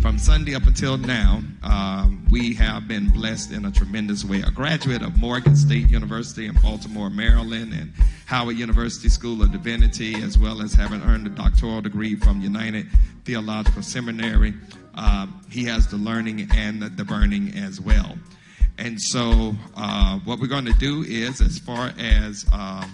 from 0.00 0.18
Sunday 0.18 0.54
up 0.54 0.66
until 0.66 0.96
now, 0.96 1.42
um, 1.62 2.26
we 2.30 2.54
have 2.54 2.88
been 2.88 3.10
blessed 3.10 3.52
in 3.52 3.66
a 3.66 3.70
tremendous 3.70 4.24
way. 4.24 4.40
A 4.40 4.50
graduate 4.50 5.02
of 5.02 5.18
Morgan 5.18 5.54
State 5.54 5.90
University 5.90 6.46
in 6.46 6.54
Baltimore, 6.62 7.10
Maryland, 7.10 7.72
and 7.74 7.92
Howard 8.26 8.56
University 8.56 9.08
School 9.08 9.42
of 9.42 9.52
Divinity, 9.52 10.22
as 10.22 10.38
well 10.38 10.62
as 10.62 10.72
having 10.72 11.02
earned 11.02 11.26
a 11.26 11.30
doctoral 11.30 11.82
degree 11.82 12.14
from 12.14 12.40
United 12.40 12.86
Theological 13.24 13.82
Seminary. 13.82 14.54
Um, 14.94 15.44
he 15.50 15.64
has 15.64 15.86
the 15.88 15.96
learning 15.96 16.48
and 16.54 16.80
the, 16.82 16.88
the 16.88 17.04
burning 17.04 17.52
as 17.56 17.80
well. 17.80 18.16
And 18.78 19.00
so, 19.00 19.54
uh, 19.76 20.18
what 20.20 20.40
we're 20.40 20.46
going 20.46 20.66
to 20.66 20.78
do 20.78 21.02
is, 21.02 21.40
as 21.40 21.58
far 21.58 21.92
as 21.98 22.46
um, 22.52 22.90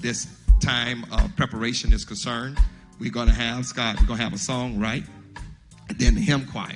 this 0.00 0.28
time 0.60 1.04
of 1.10 1.34
preparation 1.36 1.92
is 1.92 2.04
concerned, 2.04 2.58
we're 3.00 3.12
going 3.12 3.28
to 3.28 3.34
have 3.34 3.64
Scott. 3.64 3.96
We're 4.00 4.06
going 4.06 4.18
to 4.18 4.24
have 4.24 4.34
a 4.34 4.38
song, 4.38 4.78
right? 4.78 5.04
And 5.88 5.98
then 5.98 6.14
the 6.14 6.20
hymn 6.20 6.46
choir. 6.46 6.74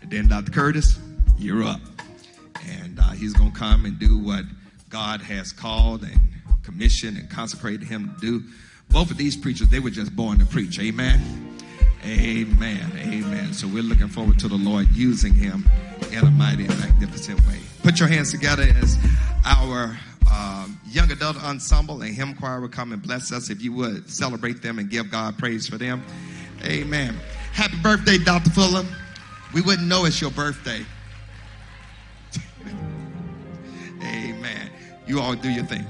And 0.00 0.10
then 0.10 0.28
Dr. 0.28 0.52
Curtis, 0.52 0.98
you're 1.38 1.64
up. 1.64 1.80
And 2.68 2.98
uh, 2.98 3.10
he's 3.10 3.32
going 3.32 3.52
to 3.52 3.58
come 3.58 3.84
and 3.84 3.98
do 3.98 4.18
what 4.18 4.44
God 4.88 5.20
has 5.22 5.52
called 5.52 6.02
and 6.02 6.20
commissioned 6.62 7.18
and 7.18 7.28
consecrated 7.28 7.82
him 7.86 8.14
to 8.14 8.20
do. 8.20 8.44
Both 8.90 9.10
of 9.10 9.16
these 9.16 9.36
preachers, 9.36 9.68
they 9.68 9.80
were 9.80 9.90
just 9.90 10.14
born 10.14 10.38
to 10.38 10.46
preach. 10.46 10.78
Amen. 10.78 11.58
Amen. 12.04 12.92
Amen. 12.96 13.52
So 13.52 13.66
we're 13.68 13.82
looking 13.82 14.08
forward 14.08 14.38
to 14.40 14.48
the 14.48 14.56
Lord 14.56 14.88
using 14.92 15.34
him 15.34 15.68
in 16.10 16.18
a 16.18 16.30
mighty 16.30 16.66
and 16.66 16.78
magnificent 16.78 17.38
way. 17.46 17.58
Put 17.82 18.00
your 18.00 18.08
hands 18.08 18.32
together 18.32 18.64
as 18.82 18.98
our 19.44 19.96
um, 20.30 20.80
young 20.88 21.10
adult 21.10 21.42
ensemble 21.42 22.02
and 22.02 22.14
hymn 22.14 22.34
choir 22.34 22.60
will 22.60 22.68
come 22.68 22.92
and 22.92 23.00
bless 23.00 23.32
us. 23.32 23.50
If 23.50 23.62
you 23.62 23.72
would 23.74 24.10
celebrate 24.10 24.62
them 24.62 24.78
and 24.78 24.90
give 24.90 25.10
God 25.10 25.38
praise 25.38 25.66
for 25.66 25.78
them. 25.78 26.04
Amen. 26.64 27.16
Happy 27.52 27.76
birthday, 27.82 28.18
Dr. 28.18 28.50
Fuller. 28.50 28.84
We 29.54 29.60
wouldn't 29.60 29.86
know 29.86 30.04
it's 30.06 30.20
your 30.20 30.30
birthday. 30.30 30.84
Amen. 34.02 34.70
You 35.06 35.20
all 35.20 35.34
do 35.34 35.50
your 35.50 35.64
thing. 35.64 35.86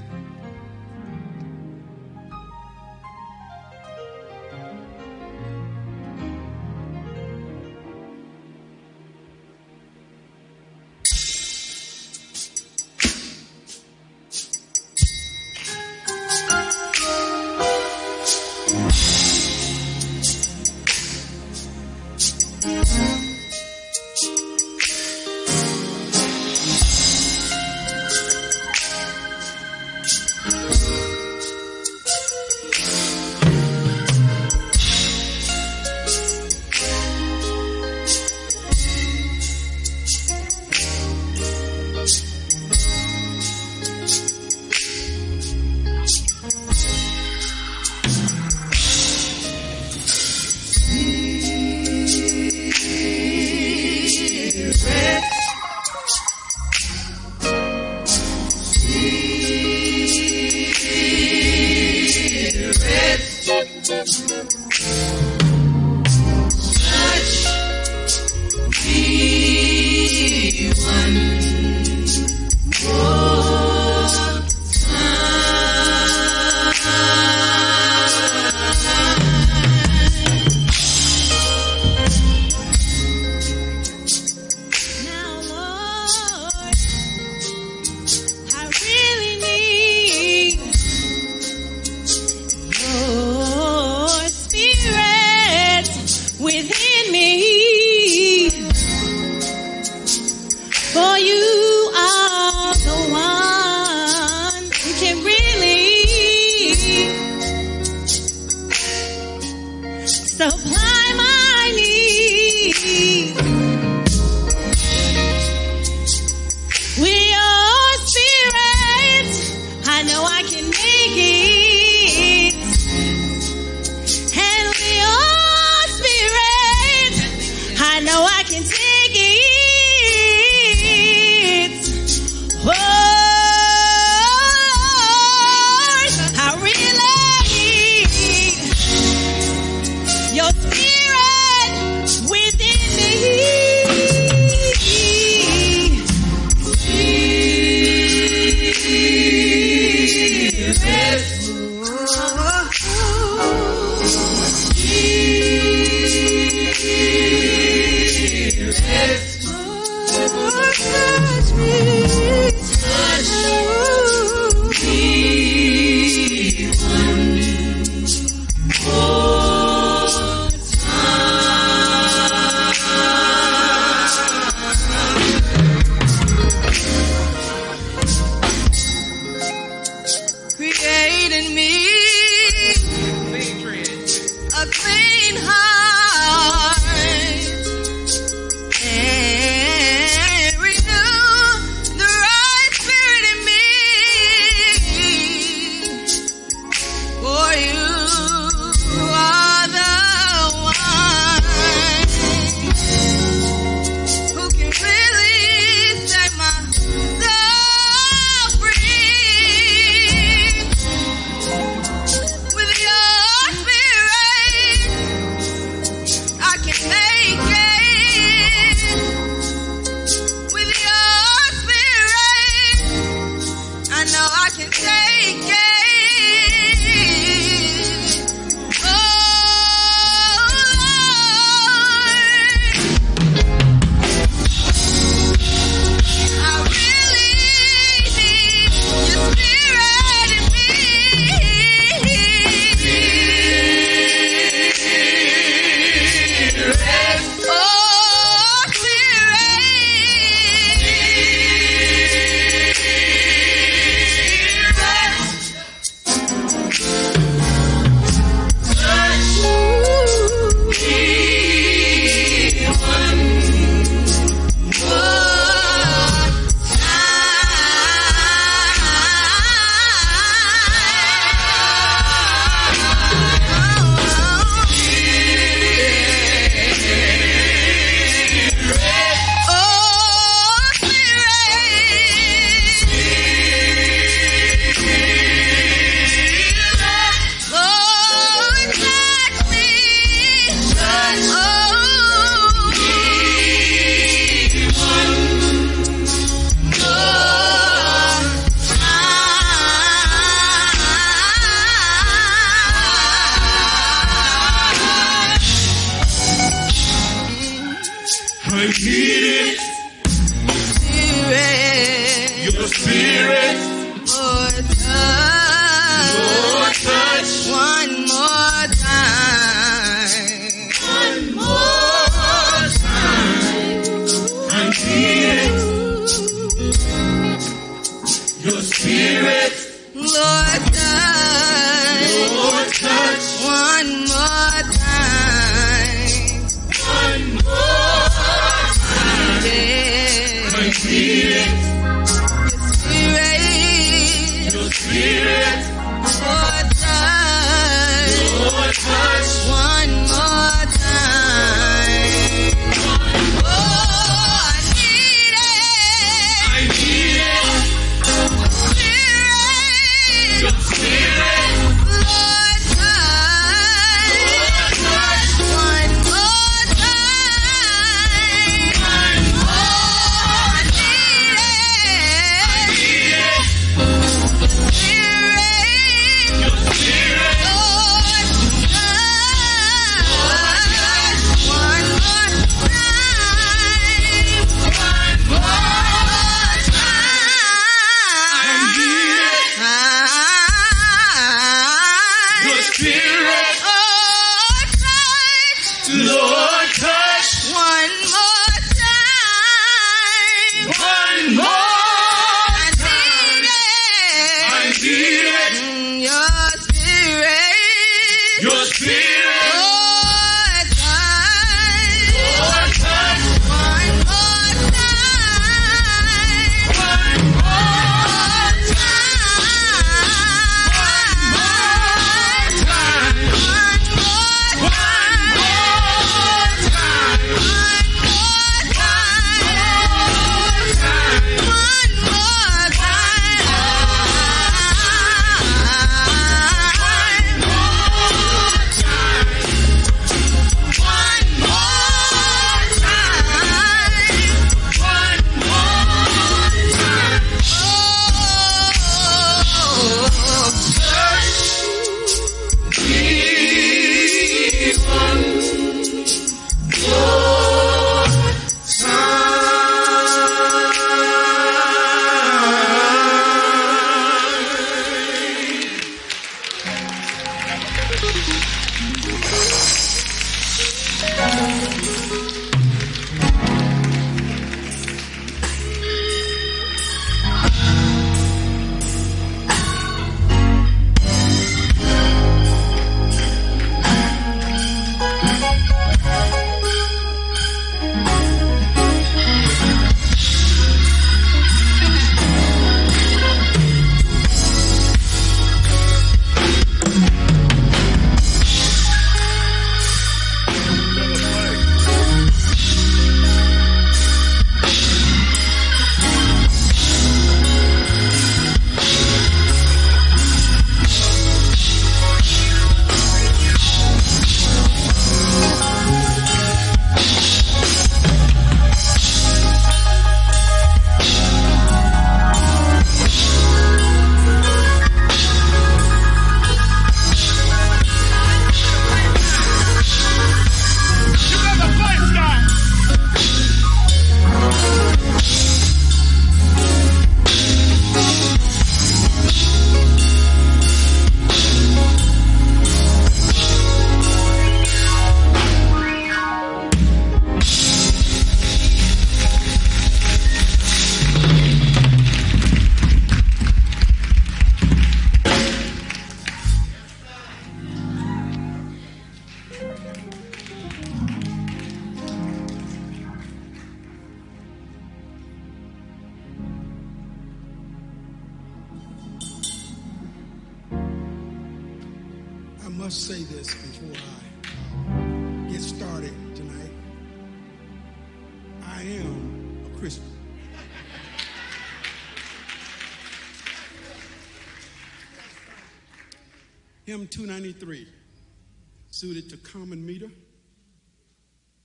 Suited 589.03 589.29
to 589.29 589.35
common 589.35 589.85
meter. 589.85 590.09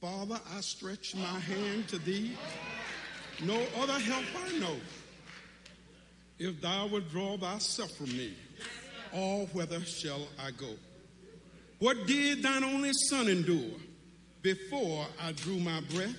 Father, 0.01 0.41
I 0.57 0.61
stretch 0.61 1.15
my 1.15 1.39
hand 1.39 1.87
to 1.87 1.99
thee. 1.99 2.37
No 3.45 3.65
other 3.81 3.93
help 3.93 4.25
I 4.45 4.59
know. 4.59 4.75
If 6.41 6.61
thou 6.61 6.89
withdraw 6.89 7.37
thyself 7.37 7.93
from 7.93 8.09
me, 8.09 8.35
all 9.15 9.47
whither 9.53 9.79
shall 9.85 10.27
I 10.37 10.51
go? 10.51 10.75
What 11.79 12.09
did 12.09 12.43
thine 12.43 12.65
only 12.65 12.91
son 12.93 13.29
endure 13.29 13.79
before 14.43 15.07
I 15.23 15.31
drew 15.31 15.61
my 15.61 15.81
breath? 15.95 16.17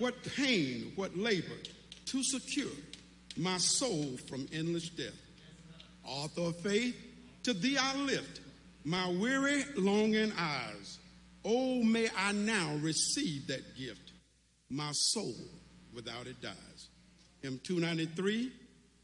What 0.00 0.16
pain, 0.34 0.94
what 0.96 1.16
labor 1.16 1.60
to 2.06 2.24
secure 2.24 2.74
my 3.36 3.58
soul 3.58 4.16
from 4.28 4.48
endless 4.52 4.88
death? 4.88 5.14
Author 6.04 6.48
of 6.48 6.56
faith, 6.56 6.96
to 7.44 7.54
thee 7.54 7.78
I 7.78 7.94
lift 7.98 8.40
my 8.84 9.08
weary, 9.10 9.64
longing 9.76 10.32
eyes. 10.38 10.98
Oh, 11.44 11.82
may 11.82 12.08
I 12.16 12.32
now 12.32 12.76
receive 12.80 13.48
that 13.48 13.76
gift. 13.76 14.12
My 14.70 14.90
soul 14.92 15.34
without 15.92 16.26
it 16.26 16.40
dies. 16.40 16.88
Hymn 17.42 17.60
293, 17.62 18.52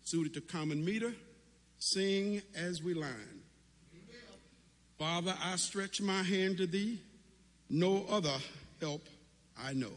suited 0.03 0.35
to 0.35 0.41
common 0.41 0.85
meter. 0.85 1.13
Sing 1.79 2.43
as 2.55 2.83
we 2.83 2.95
line. 2.95 3.41
Father, 4.99 5.35
I 5.43 5.57
stretch 5.57 6.03
my 6.03 6.23
hand 6.23 6.59
to 6.59 6.67
thee. 6.67 7.01
No 7.71 8.05
other 8.11 8.37
help 8.81 9.07
I 9.59 9.73
know. 9.73 9.89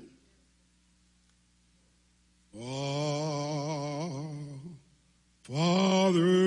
Oh, 2.57 4.29
Father, 5.41 6.42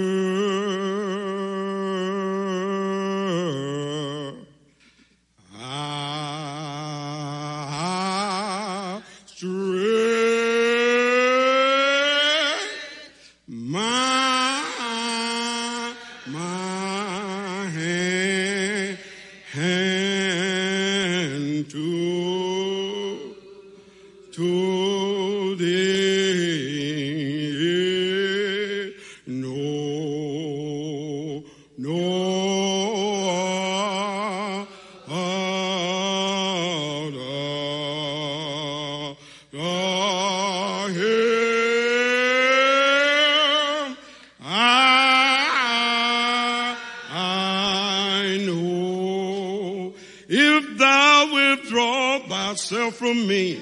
from 52.97 53.27
me, 53.27 53.61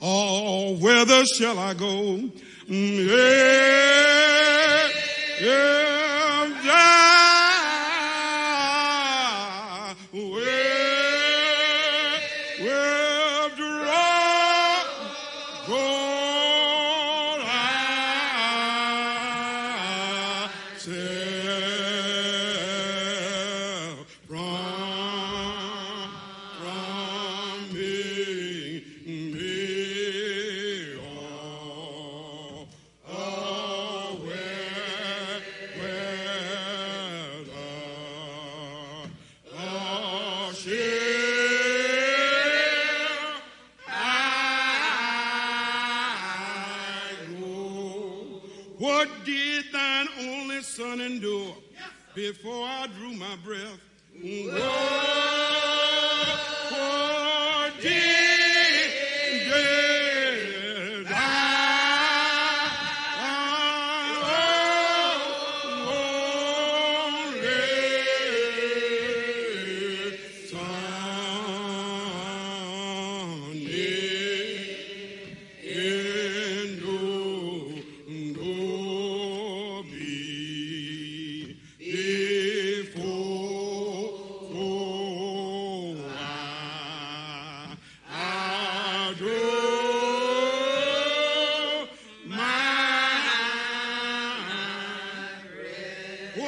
oh, 0.00 0.76
whither 0.76 1.24
shall 1.38 1.58
I 1.58 1.74
go? 1.74 2.18
Mm, 2.68 3.06
Yeah, 3.08 3.53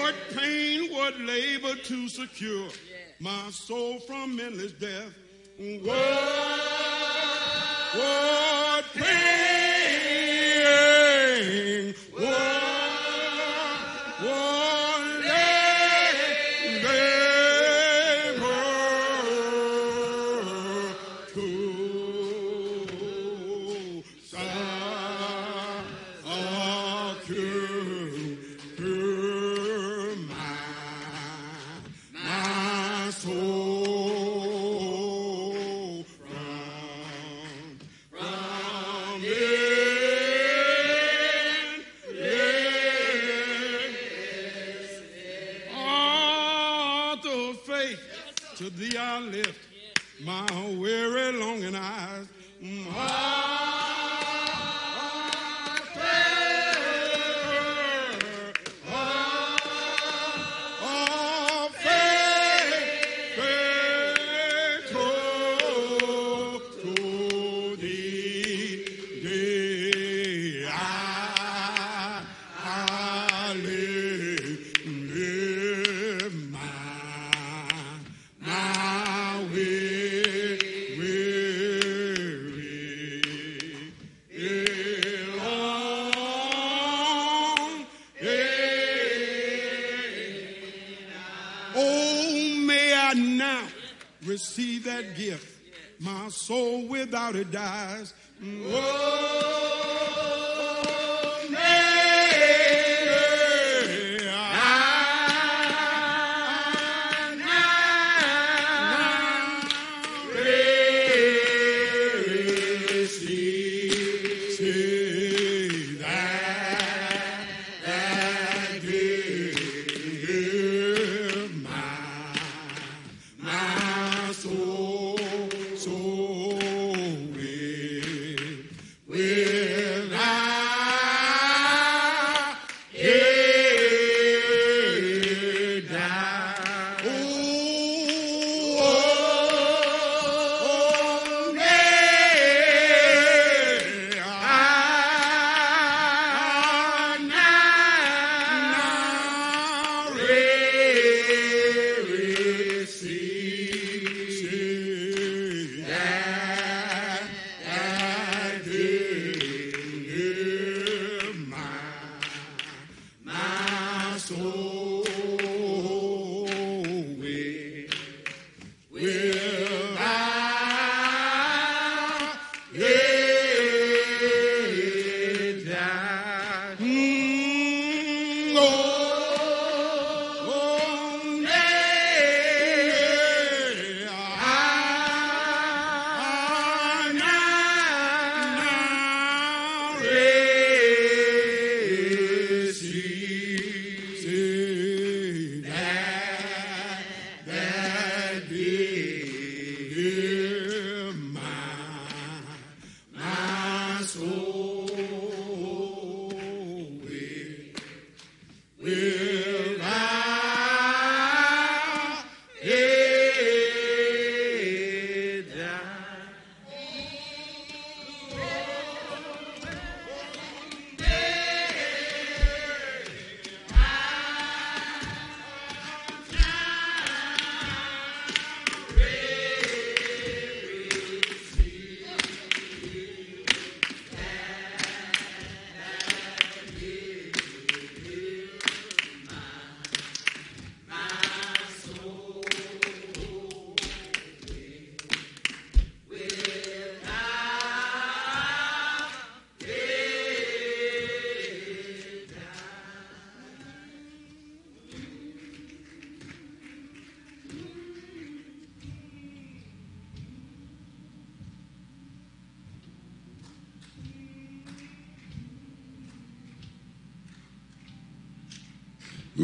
what 0.07 0.15
pain, 0.37 0.93
what 0.93 1.19
labor 1.19 1.75
to 1.75 2.09
secure 2.09 2.69
my 3.19 3.51
soul 3.51 3.99
from 3.99 4.39
endless 4.39 4.71
death. 4.73 5.13
What, 5.59 5.97
what 7.97 8.85
pain, 8.95 9.26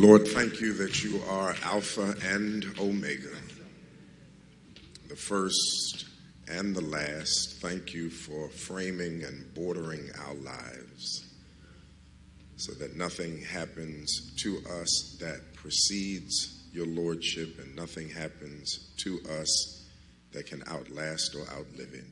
Lord, 0.03 0.27
thank 0.27 0.61
you 0.61 0.73
that 0.73 1.05
you 1.05 1.23
are 1.29 1.55
Alpha 1.63 2.17
and 2.25 2.67
Omega, 2.81 3.37
the 5.09 5.15
first 5.15 6.07
and 6.49 6.75
the 6.75 6.81
last. 6.81 7.61
Thank 7.61 7.95
you 7.95 8.11
for 8.11 8.49
framing 8.49 9.23
and 9.23 9.55
bordering 9.55 10.11
our 10.27 10.35
lives 10.35 11.33
so 12.57 12.73
that 12.81 12.97
nothing 12.97 13.43
happens 13.43 14.35
to 14.43 14.59
us 14.81 15.17
that 15.21 15.55
precedes 15.55 16.65
your 16.73 16.87
Lordship 16.87 17.61
and 17.61 17.77
nothing 17.77 18.09
happens 18.09 18.91
to 19.05 19.21
us 19.41 19.89
that 20.33 20.47
can 20.47 20.65
outlast 20.67 21.37
or 21.37 21.43
outlive 21.57 21.95
it. 21.95 22.07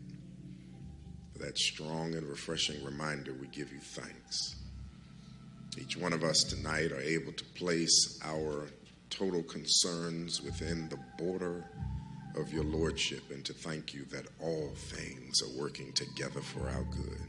For 1.32 1.40
that 1.40 1.58
strong 1.58 2.14
and 2.14 2.28
refreshing 2.28 2.84
reminder, 2.84 3.32
we 3.32 3.48
give 3.48 3.72
you 3.72 3.80
thanks. 3.80 4.54
Each 5.78 5.96
one 5.96 6.12
of 6.12 6.24
us 6.24 6.42
tonight 6.44 6.92
are 6.92 7.00
able 7.00 7.32
to 7.32 7.44
place 7.56 8.18
our 8.24 8.68
total 9.08 9.42
concerns 9.42 10.42
within 10.42 10.88
the 10.88 10.98
border 11.18 11.64
of 12.36 12.52
your 12.52 12.64
lordship 12.64 13.30
and 13.30 13.44
to 13.44 13.52
thank 13.52 13.92
you 13.92 14.04
that 14.06 14.26
all 14.40 14.70
things 14.74 15.42
are 15.42 15.60
working 15.60 15.92
together 15.92 16.40
for 16.40 16.68
our 16.68 16.84
good. 16.84 17.20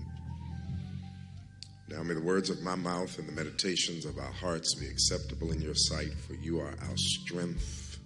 Now 1.90 2.04
may 2.04 2.14
the 2.14 2.22
words 2.22 2.50
of 2.50 2.62
my 2.62 2.76
mouth 2.76 3.20
and 3.20 3.28
the 3.28 3.34
meditations 3.34 4.06
of 4.06 4.18
our 4.18 4.32
hearts 4.32 4.76
be 4.76 4.88
acceptable 4.88 5.52
in 5.52 5.62
your 5.62 5.76
sight, 5.76 6.14
for 6.14 6.36
you 6.36 6.60
are 6.60 6.74
our 6.88 6.98
strength 6.98 8.00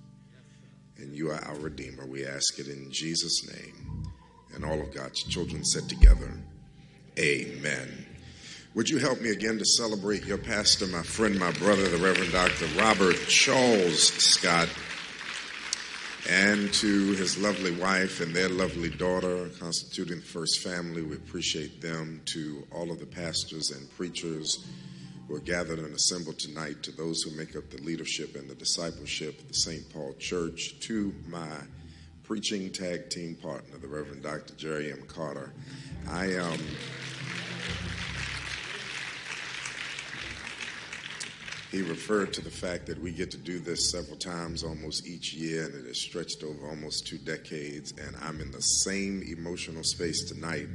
and 0.98 1.14
you 1.14 1.30
are 1.30 1.44
our 1.46 1.56
Redeemer. 1.56 2.06
We 2.06 2.26
ask 2.26 2.58
it 2.60 2.68
in 2.68 2.88
Jesus' 2.92 3.48
name. 3.54 4.06
And 4.56 4.64
all 4.64 4.82
of 4.82 4.94
God's 4.94 5.22
children 5.24 5.64
said 5.66 5.90
together, 5.90 6.32
Amen. 7.20 8.05
Would 8.76 8.90
you 8.90 8.98
help 8.98 9.22
me 9.22 9.30
again 9.30 9.58
to 9.58 9.64
celebrate 9.64 10.26
your 10.26 10.38
pastor, 10.38 10.86
my 10.88 11.02
friend, 11.02 11.40
my 11.40 11.54
brother, 11.54 11.88
the 11.88 11.96
Reverend 11.96 12.34
Dr. 12.34 12.66
Robert 12.78 13.16
Charles 13.30 14.10
Scott, 14.10 14.68
and 16.30 16.74
to 16.74 17.14
his 17.14 17.38
lovely 17.38 17.72
wife 17.72 18.20
and 18.20 18.36
their 18.36 18.50
lovely 18.50 18.90
daughter, 18.90 19.50
constituting 19.62 20.18
the 20.18 20.26
first 20.26 20.60
family? 20.60 21.04
We 21.04 21.16
appreciate 21.16 21.82
them. 21.82 22.20
To 22.26 22.68
all 22.70 22.92
of 22.92 23.00
the 23.00 23.06
pastors 23.06 23.72
and 23.72 23.90
preachers 23.96 24.68
who 25.30 25.36
are 25.36 25.40
gathered 25.40 25.80
and 25.80 25.96
assembled 25.96 26.38
tonight, 26.38 26.84
to 26.84 26.92
those 26.92 27.22
who 27.22 27.32
make 27.32 27.56
up 27.56 27.70
the 27.70 27.82
leadership 27.82 28.36
and 28.36 28.50
the 28.50 28.56
discipleship 28.56 29.40
of 29.40 29.48
the 29.48 29.54
St. 29.54 29.90
Paul 29.94 30.16
Church, 30.20 30.78
to 30.82 31.16
my 31.30 31.48
preaching 32.24 32.70
tag 32.72 33.10
team 33.10 33.36
partner, 33.36 33.78
the 33.78 33.88
Reverend 33.88 34.24
Dr. 34.24 34.54
Jerry 34.56 34.92
M. 34.92 35.04
Carter. 35.08 35.54
I 36.10 36.36
um, 36.36 36.60
he 41.76 41.82
referred 41.82 42.32
to 42.32 42.42
the 42.42 42.50
fact 42.50 42.86
that 42.86 42.98
we 43.02 43.12
get 43.12 43.30
to 43.32 43.38
do 43.38 43.60
this 43.60 43.92
several 43.92 44.16
times 44.16 44.64
almost 44.64 45.06
each 45.06 45.34
year, 45.34 45.66
and 45.66 45.76
it 45.76 45.86
has 45.86 45.98
stretched 45.98 46.42
over 46.42 46.70
almost 46.70 47.06
two 47.06 47.18
decades. 47.18 47.92
And 47.92 48.16
I'm 48.22 48.40
in 48.40 48.50
the 48.52 48.62
same 48.62 49.22
emotional 49.24 49.84
space 49.84 50.24
tonight 50.24 50.70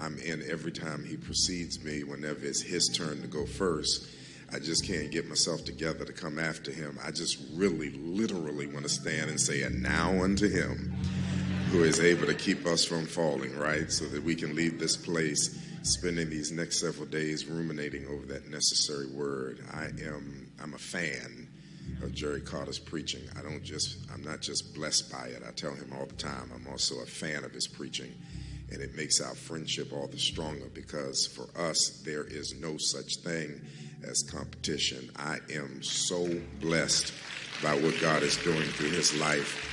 I'm 0.00 0.18
in 0.18 0.42
every 0.50 0.72
time 0.72 1.04
he 1.04 1.18
precedes 1.18 1.84
me, 1.84 2.04
whenever 2.04 2.46
it's 2.46 2.62
his 2.62 2.88
turn 2.88 3.20
to 3.20 3.26
go 3.26 3.44
first. 3.44 4.08
I 4.50 4.58
just 4.58 4.86
can't 4.86 5.10
get 5.10 5.28
myself 5.28 5.66
together 5.66 6.06
to 6.06 6.12
come 6.14 6.38
after 6.38 6.72
him. 6.72 6.98
I 7.04 7.10
just 7.10 7.36
really, 7.52 7.90
literally 7.90 8.66
want 8.66 8.84
to 8.84 8.88
stand 8.88 9.28
and 9.28 9.38
say, 9.38 9.60
And 9.60 9.82
now 9.82 10.24
unto 10.24 10.48
him 10.48 10.96
who 11.70 11.84
is 11.84 12.00
able 12.00 12.26
to 12.26 12.34
keep 12.34 12.64
us 12.64 12.82
from 12.82 13.04
falling, 13.04 13.54
right? 13.58 13.92
So 13.92 14.06
that 14.06 14.24
we 14.24 14.34
can 14.34 14.56
leave 14.56 14.80
this 14.80 14.96
place 14.96 15.69
spending 15.82 16.30
these 16.30 16.52
next 16.52 16.80
several 16.80 17.06
days 17.06 17.46
ruminating 17.46 18.06
over 18.06 18.26
that 18.26 18.48
necessary 18.48 19.06
word. 19.06 19.64
I 19.72 19.86
am 20.04 20.50
I'm 20.62 20.74
a 20.74 20.78
fan 20.78 21.48
of 22.02 22.14
Jerry 22.14 22.40
Carter's 22.40 22.78
preaching. 22.78 23.22
I 23.38 23.42
don't 23.42 23.62
just, 23.62 23.98
I'm 24.12 24.22
not 24.22 24.40
just 24.40 24.74
blessed 24.74 25.10
by 25.10 25.26
it. 25.26 25.42
I 25.46 25.50
tell 25.52 25.74
him 25.74 25.92
all 25.98 26.06
the 26.06 26.14
time, 26.14 26.50
I'm 26.54 26.66
also 26.70 27.00
a 27.00 27.06
fan 27.06 27.44
of 27.44 27.52
his 27.52 27.66
preaching. 27.66 28.12
And 28.72 28.80
it 28.80 28.94
makes 28.94 29.20
our 29.20 29.34
friendship 29.34 29.92
all 29.92 30.06
the 30.06 30.18
stronger 30.18 30.66
because 30.72 31.26
for 31.26 31.48
us, 31.60 32.02
there 32.04 32.24
is 32.24 32.54
no 32.60 32.76
such 32.76 33.16
thing 33.16 33.60
as 34.04 34.22
competition. 34.22 35.10
I 35.16 35.38
am 35.52 35.82
so 35.82 36.28
blessed 36.60 37.12
by 37.62 37.74
what 37.74 38.00
God 38.00 38.22
is 38.22 38.36
doing 38.38 38.62
through 38.62 38.90
his 38.90 39.18
life 39.18 39.66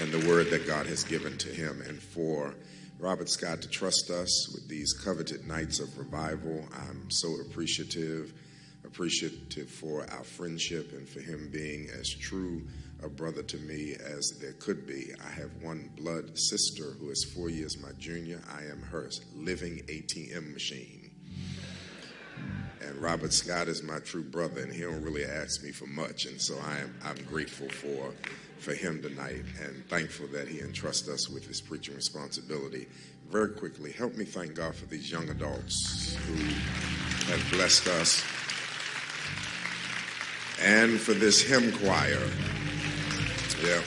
and 0.00 0.12
the 0.12 0.26
word 0.28 0.50
that 0.50 0.66
God 0.66 0.86
has 0.86 1.04
given 1.04 1.36
to 1.38 1.48
him. 1.48 1.82
And 1.86 2.00
for 2.00 2.54
Robert 3.00 3.30
Scott 3.30 3.62
to 3.62 3.68
trust 3.68 4.10
us 4.10 4.50
with 4.52 4.68
these 4.68 4.92
coveted 4.92 5.48
nights 5.48 5.80
of 5.80 5.96
revival, 5.96 6.68
I'm 6.72 7.10
so 7.10 7.36
appreciative 7.40 8.34
appreciative 8.84 9.70
for 9.70 10.06
our 10.10 10.24
friendship 10.24 10.92
and 10.92 11.08
for 11.08 11.20
him 11.20 11.48
being 11.52 11.88
as 11.98 12.08
true 12.08 12.66
a 13.02 13.08
brother 13.08 13.42
to 13.42 13.56
me 13.58 13.94
as 13.94 14.38
there 14.40 14.52
could 14.54 14.86
be. 14.86 15.12
I 15.24 15.30
have 15.30 15.50
one 15.62 15.90
blood 15.96 16.38
sister 16.38 16.92
who 16.98 17.10
is 17.10 17.24
four 17.34 17.48
years 17.48 17.80
my 17.82 17.92
junior. 17.98 18.42
I 18.52 18.64
am 18.64 18.82
her 18.82 19.08
living 19.34 19.82
ATM 19.86 20.52
machine. 20.52 20.99
And 22.80 22.96
Robert 22.96 23.32
Scott 23.32 23.68
is 23.68 23.82
my 23.82 23.98
true 23.98 24.22
brother, 24.22 24.62
and 24.62 24.72
he 24.72 24.82
don't 24.82 25.02
really 25.02 25.24
ask 25.24 25.62
me 25.62 25.70
for 25.70 25.86
much, 25.86 26.24
and 26.24 26.40
so 26.40 26.58
I 26.64 26.78
am 26.78 26.94
I'm 27.04 27.22
grateful 27.24 27.68
for 27.68 28.12
for 28.58 28.74
him 28.74 29.00
tonight, 29.00 29.44
and 29.62 29.86
thankful 29.88 30.26
that 30.28 30.46
he 30.46 30.60
entrusts 30.60 31.08
us 31.08 31.28
with 31.28 31.46
his 31.46 31.60
preaching 31.60 31.94
responsibility. 31.94 32.86
Very 33.30 33.50
quickly, 33.50 33.92
help 33.92 34.16
me 34.16 34.24
thank 34.24 34.54
God 34.54 34.74
for 34.74 34.86
these 34.86 35.10
young 35.10 35.28
adults 35.30 36.16
who 36.26 36.34
have 37.32 37.50
blessed 37.50 37.86
us 37.86 38.22
and 40.60 41.00
for 41.00 41.14
this 41.14 41.40
hymn 41.40 41.72
choir. 41.78 42.18
Yeah. 43.64 43.80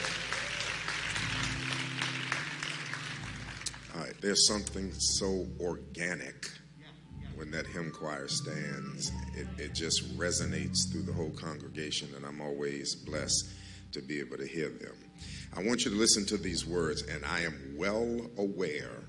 All 3.96 4.02
right, 4.02 4.22
there's 4.22 4.48
something 4.48 4.92
so 4.94 5.46
organic 5.60 6.50
when 7.36 7.52
that 7.52 7.68
hymn 7.68 7.92
choir 7.92 8.28
stands. 8.28 9.12
It, 9.36 9.48
it 9.58 9.74
just 9.74 10.18
resonates 10.18 10.92
through 10.92 11.04
the 11.04 11.14
whole 11.14 11.32
congregation, 11.32 12.10
and 12.16 12.26
I'm 12.26 12.42
always 12.42 12.96
blessed 12.96 13.50
to 13.94 14.02
be 14.02 14.20
able 14.20 14.38
to 14.38 14.48
hear 14.48 14.70
them. 14.70 14.96
I 15.56 15.62
want 15.62 15.86
you 15.86 15.92
to 15.92 15.98
listen 15.98 16.26
to 16.28 16.38
these 16.38 16.66
words, 16.66 17.04
and 17.04 17.24
I 17.26 17.42
am 17.42 17.76
well 17.78 18.30
aware 18.38 19.04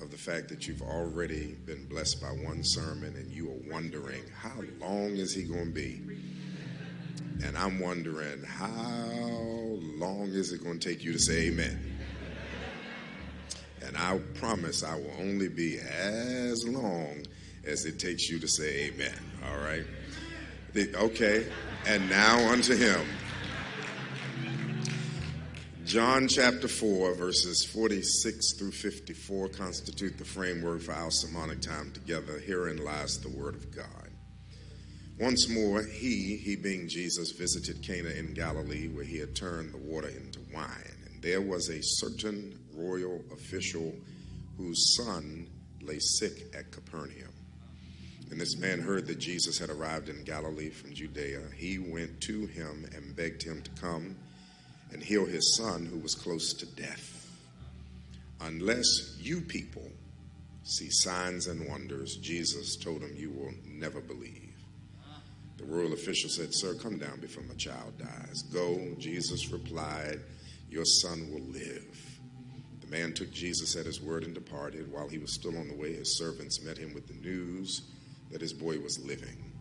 of 0.00 0.10
the 0.10 0.16
fact 0.16 0.48
that 0.48 0.66
you've 0.66 0.82
already 0.82 1.54
been 1.64 1.86
blessed 1.86 2.20
by 2.20 2.28
one 2.28 2.64
sermon 2.64 3.14
and 3.14 3.30
you 3.30 3.48
are 3.50 3.72
wondering, 3.72 4.22
how 4.36 4.60
long 4.80 5.10
is 5.10 5.32
he 5.32 5.44
going 5.44 5.66
to 5.66 5.70
be? 5.70 6.02
And 7.44 7.56
I'm 7.56 7.78
wondering, 7.78 8.42
how 8.42 9.78
long 9.96 10.28
is 10.32 10.52
it 10.52 10.62
going 10.64 10.80
to 10.80 10.88
take 10.88 11.04
you 11.04 11.12
to 11.12 11.18
say 11.18 11.48
amen? 11.48 11.96
And 13.84 13.96
I 13.96 14.18
promise 14.34 14.82
I 14.82 14.94
will 14.96 15.14
only 15.20 15.48
be 15.48 15.78
as 15.78 16.66
long 16.66 17.24
as 17.64 17.84
it 17.84 17.98
takes 17.98 18.28
you 18.28 18.38
to 18.38 18.48
say 18.48 18.86
amen. 18.92 19.14
All 19.46 19.58
right? 19.58 19.84
The, 20.72 20.94
okay. 20.96 21.46
And 21.86 22.08
now 22.08 22.50
unto 22.50 22.74
him. 22.74 23.00
John 25.84 26.28
chapter 26.28 26.68
4, 26.68 27.14
verses 27.14 27.64
46 27.64 28.54
through 28.54 28.70
54 28.70 29.48
constitute 29.48 30.16
the 30.16 30.24
framework 30.24 30.80
for 30.80 30.92
our 30.92 31.10
sermonic 31.10 31.60
time 31.60 31.90
together. 31.92 32.38
Herein 32.38 32.82
lies 32.82 33.18
the 33.18 33.28
Word 33.28 33.56
of 33.56 33.74
God. 33.74 34.10
Once 35.18 35.48
more, 35.48 35.82
he, 35.82 36.36
he 36.36 36.56
being 36.56 36.88
Jesus, 36.88 37.32
visited 37.32 37.82
Cana 37.82 38.10
in 38.10 38.32
Galilee, 38.32 38.88
where 38.88 39.04
he 39.04 39.18
had 39.18 39.36
turned 39.36 39.72
the 39.72 39.78
water 39.78 40.08
into 40.08 40.40
wine. 40.54 40.96
And 41.06 41.22
there 41.22 41.42
was 41.42 41.68
a 41.68 41.82
certain 41.82 42.58
royal 42.74 43.20
official 43.32 43.92
whose 44.56 44.96
son 44.96 45.48
lay 45.82 45.98
sick 45.98 46.54
at 46.56 46.70
Capernaum. 46.70 47.31
And 48.32 48.40
this 48.40 48.56
man 48.56 48.80
heard 48.80 49.06
that 49.08 49.18
Jesus 49.18 49.58
had 49.58 49.68
arrived 49.68 50.08
in 50.08 50.24
Galilee 50.24 50.70
from 50.70 50.94
Judea. 50.94 51.42
He 51.54 51.78
went 51.78 52.22
to 52.22 52.46
him 52.46 52.88
and 52.94 53.14
begged 53.14 53.42
him 53.42 53.60
to 53.60 53.70
come 53.72 54.16
and 54.90 55.02
heal 55.02 55.26
his 55.26 55.54
son 55.54 55.84
who 55.84 55.98
was 55.98 56.14
close 56.14 56.54
to 56.54 56.66
death. 56.74 57.30
Unless 58.40 59.18
you 59.20 59.42
people 59.42 59.86
see 60.64 60.88
signs 60.90 61.46
and 61.46 61.68
wonders, 61.68 62.16
Jesus 62.16 62.74
told 62.74 63.02
him, 63.02 63.14
you 63.14 63.28
will 63.32 63.52
never 63.66 64.00
believe. 64.00 64.54
The 65.58 65.64
royal 65.64 65.92
official 65.92 66.30
said, 66.30 66.54
Sir, 66.54 66.72
come 66.72 66.96
down 66.96 67.20
before 67.20 67.44
my 67.44 67.54
child 67.56 67.98
dies. 67.98 68.44
Go, 68.50 68.94
Jesus 68.98 69.52
replied, 69.52 70.20
Your 70.70 70.86
son 70.86 71.30
will 71.30 71.44
live. 71.52 72.18
The 72.80 72.86
man 72.86 73.12
took 73.12 73.30
Jesus 73.30 73.76
at 73.76 73.84
his 73.84 74.00
word 74.00 74.24
and 74.24 74.32
departed. 74.32 74.90
While 74.90 75.10
he 75.10 75.18
was 75.18 75.34
still 75.34 75.58
on 75.58 75.68
the 75.68 75.76
way, 75.76 75.92
his 75.92 76.16
servants 76.16 76.64
met 76.64 76.78
him 76.78 76.94
with 76.94 77.06
the 77.06 77.28
news 77.28 77.82
that 78.32 78.40
his 78.40 78.52
boy 78.52 78.78
was 78.80 79.04
living. 79.04 79.52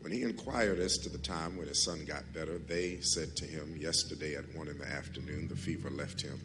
When 0.00 0.12
he 0.12 0.22
inquired 0.22 0.78
as 0.78 0.98
to 0.98 1.08
the 1.08 1.18
time 1.18 1.56
when 1.56 1.68
his 1.68 1.84
son 1.84 2.04
got 2.04 2.32
better, 2.32 2.58
they 2.58 3.00
said 3.00 3.36
to 3.36 3.44
him, 3.44 3.76
Yesterday 3.78 4.34
at 4.34 4.54
one 4.54 4.68
in 4.68 4.78
the 4.78 4.88
afternoon, 4.88 5.48
the 5.48 5.56
fever 5.56 5.90
left 5.90 6.20
him. 6.20 6.40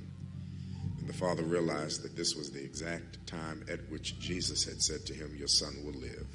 And 1.00 1.08
the 1.08 1.14
father 1.14 1.44
realized 1.44 2.04
that 2.04 2.16
this 2.16 2.36
was 2.36 2.52
the 2.52 2.64
exact 2.64 3.26
time 3.26 3.66
at 3.70 3.80
which 3.90 4.20
Jesus 4.20 4.64
had 4.64 4.82
said 4.82 5.06
to 5.08 5.14
him, 5.14 5.36
Your 5.36 5.48
son 5.48 5.74
will 5.84 6.00
live. 6.00 6.28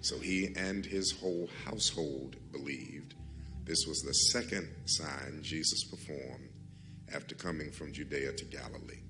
So 0.00 0.18
he 0.18 0.52
and 0.56 0.84
his 0.84 1.12
whole 1.12 1.48
household 1.64 2.36
believed. 2.52 3.14
This 3.64 3.86
was 3.86 4.00
the 4.00 4.14
second 4.14 4.68
sign 4.86 5.40
Jesus 5.42 5.84
performed 5.84 6.48
after 7.14 7.34
coming 7.34 7.70
from 7.70 7.92
Judea 7.92 8.32
to 8.32 8.44
Galilee. 8.46 9.02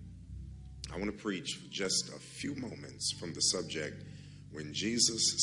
I 0.93 0.99
want 0.99 1.07
to 1.07 1.23
preach 1.23 1.55
for 1.55 1.71
just 1.71 2.09
a 2.09 2.19
few 2.19 2.55
moments 2.57 3.13
from 3.13 3.33
the 3.33 3.41
subject 3.41 4.03
when 4.53 4.75
Jesus 4.75 5.39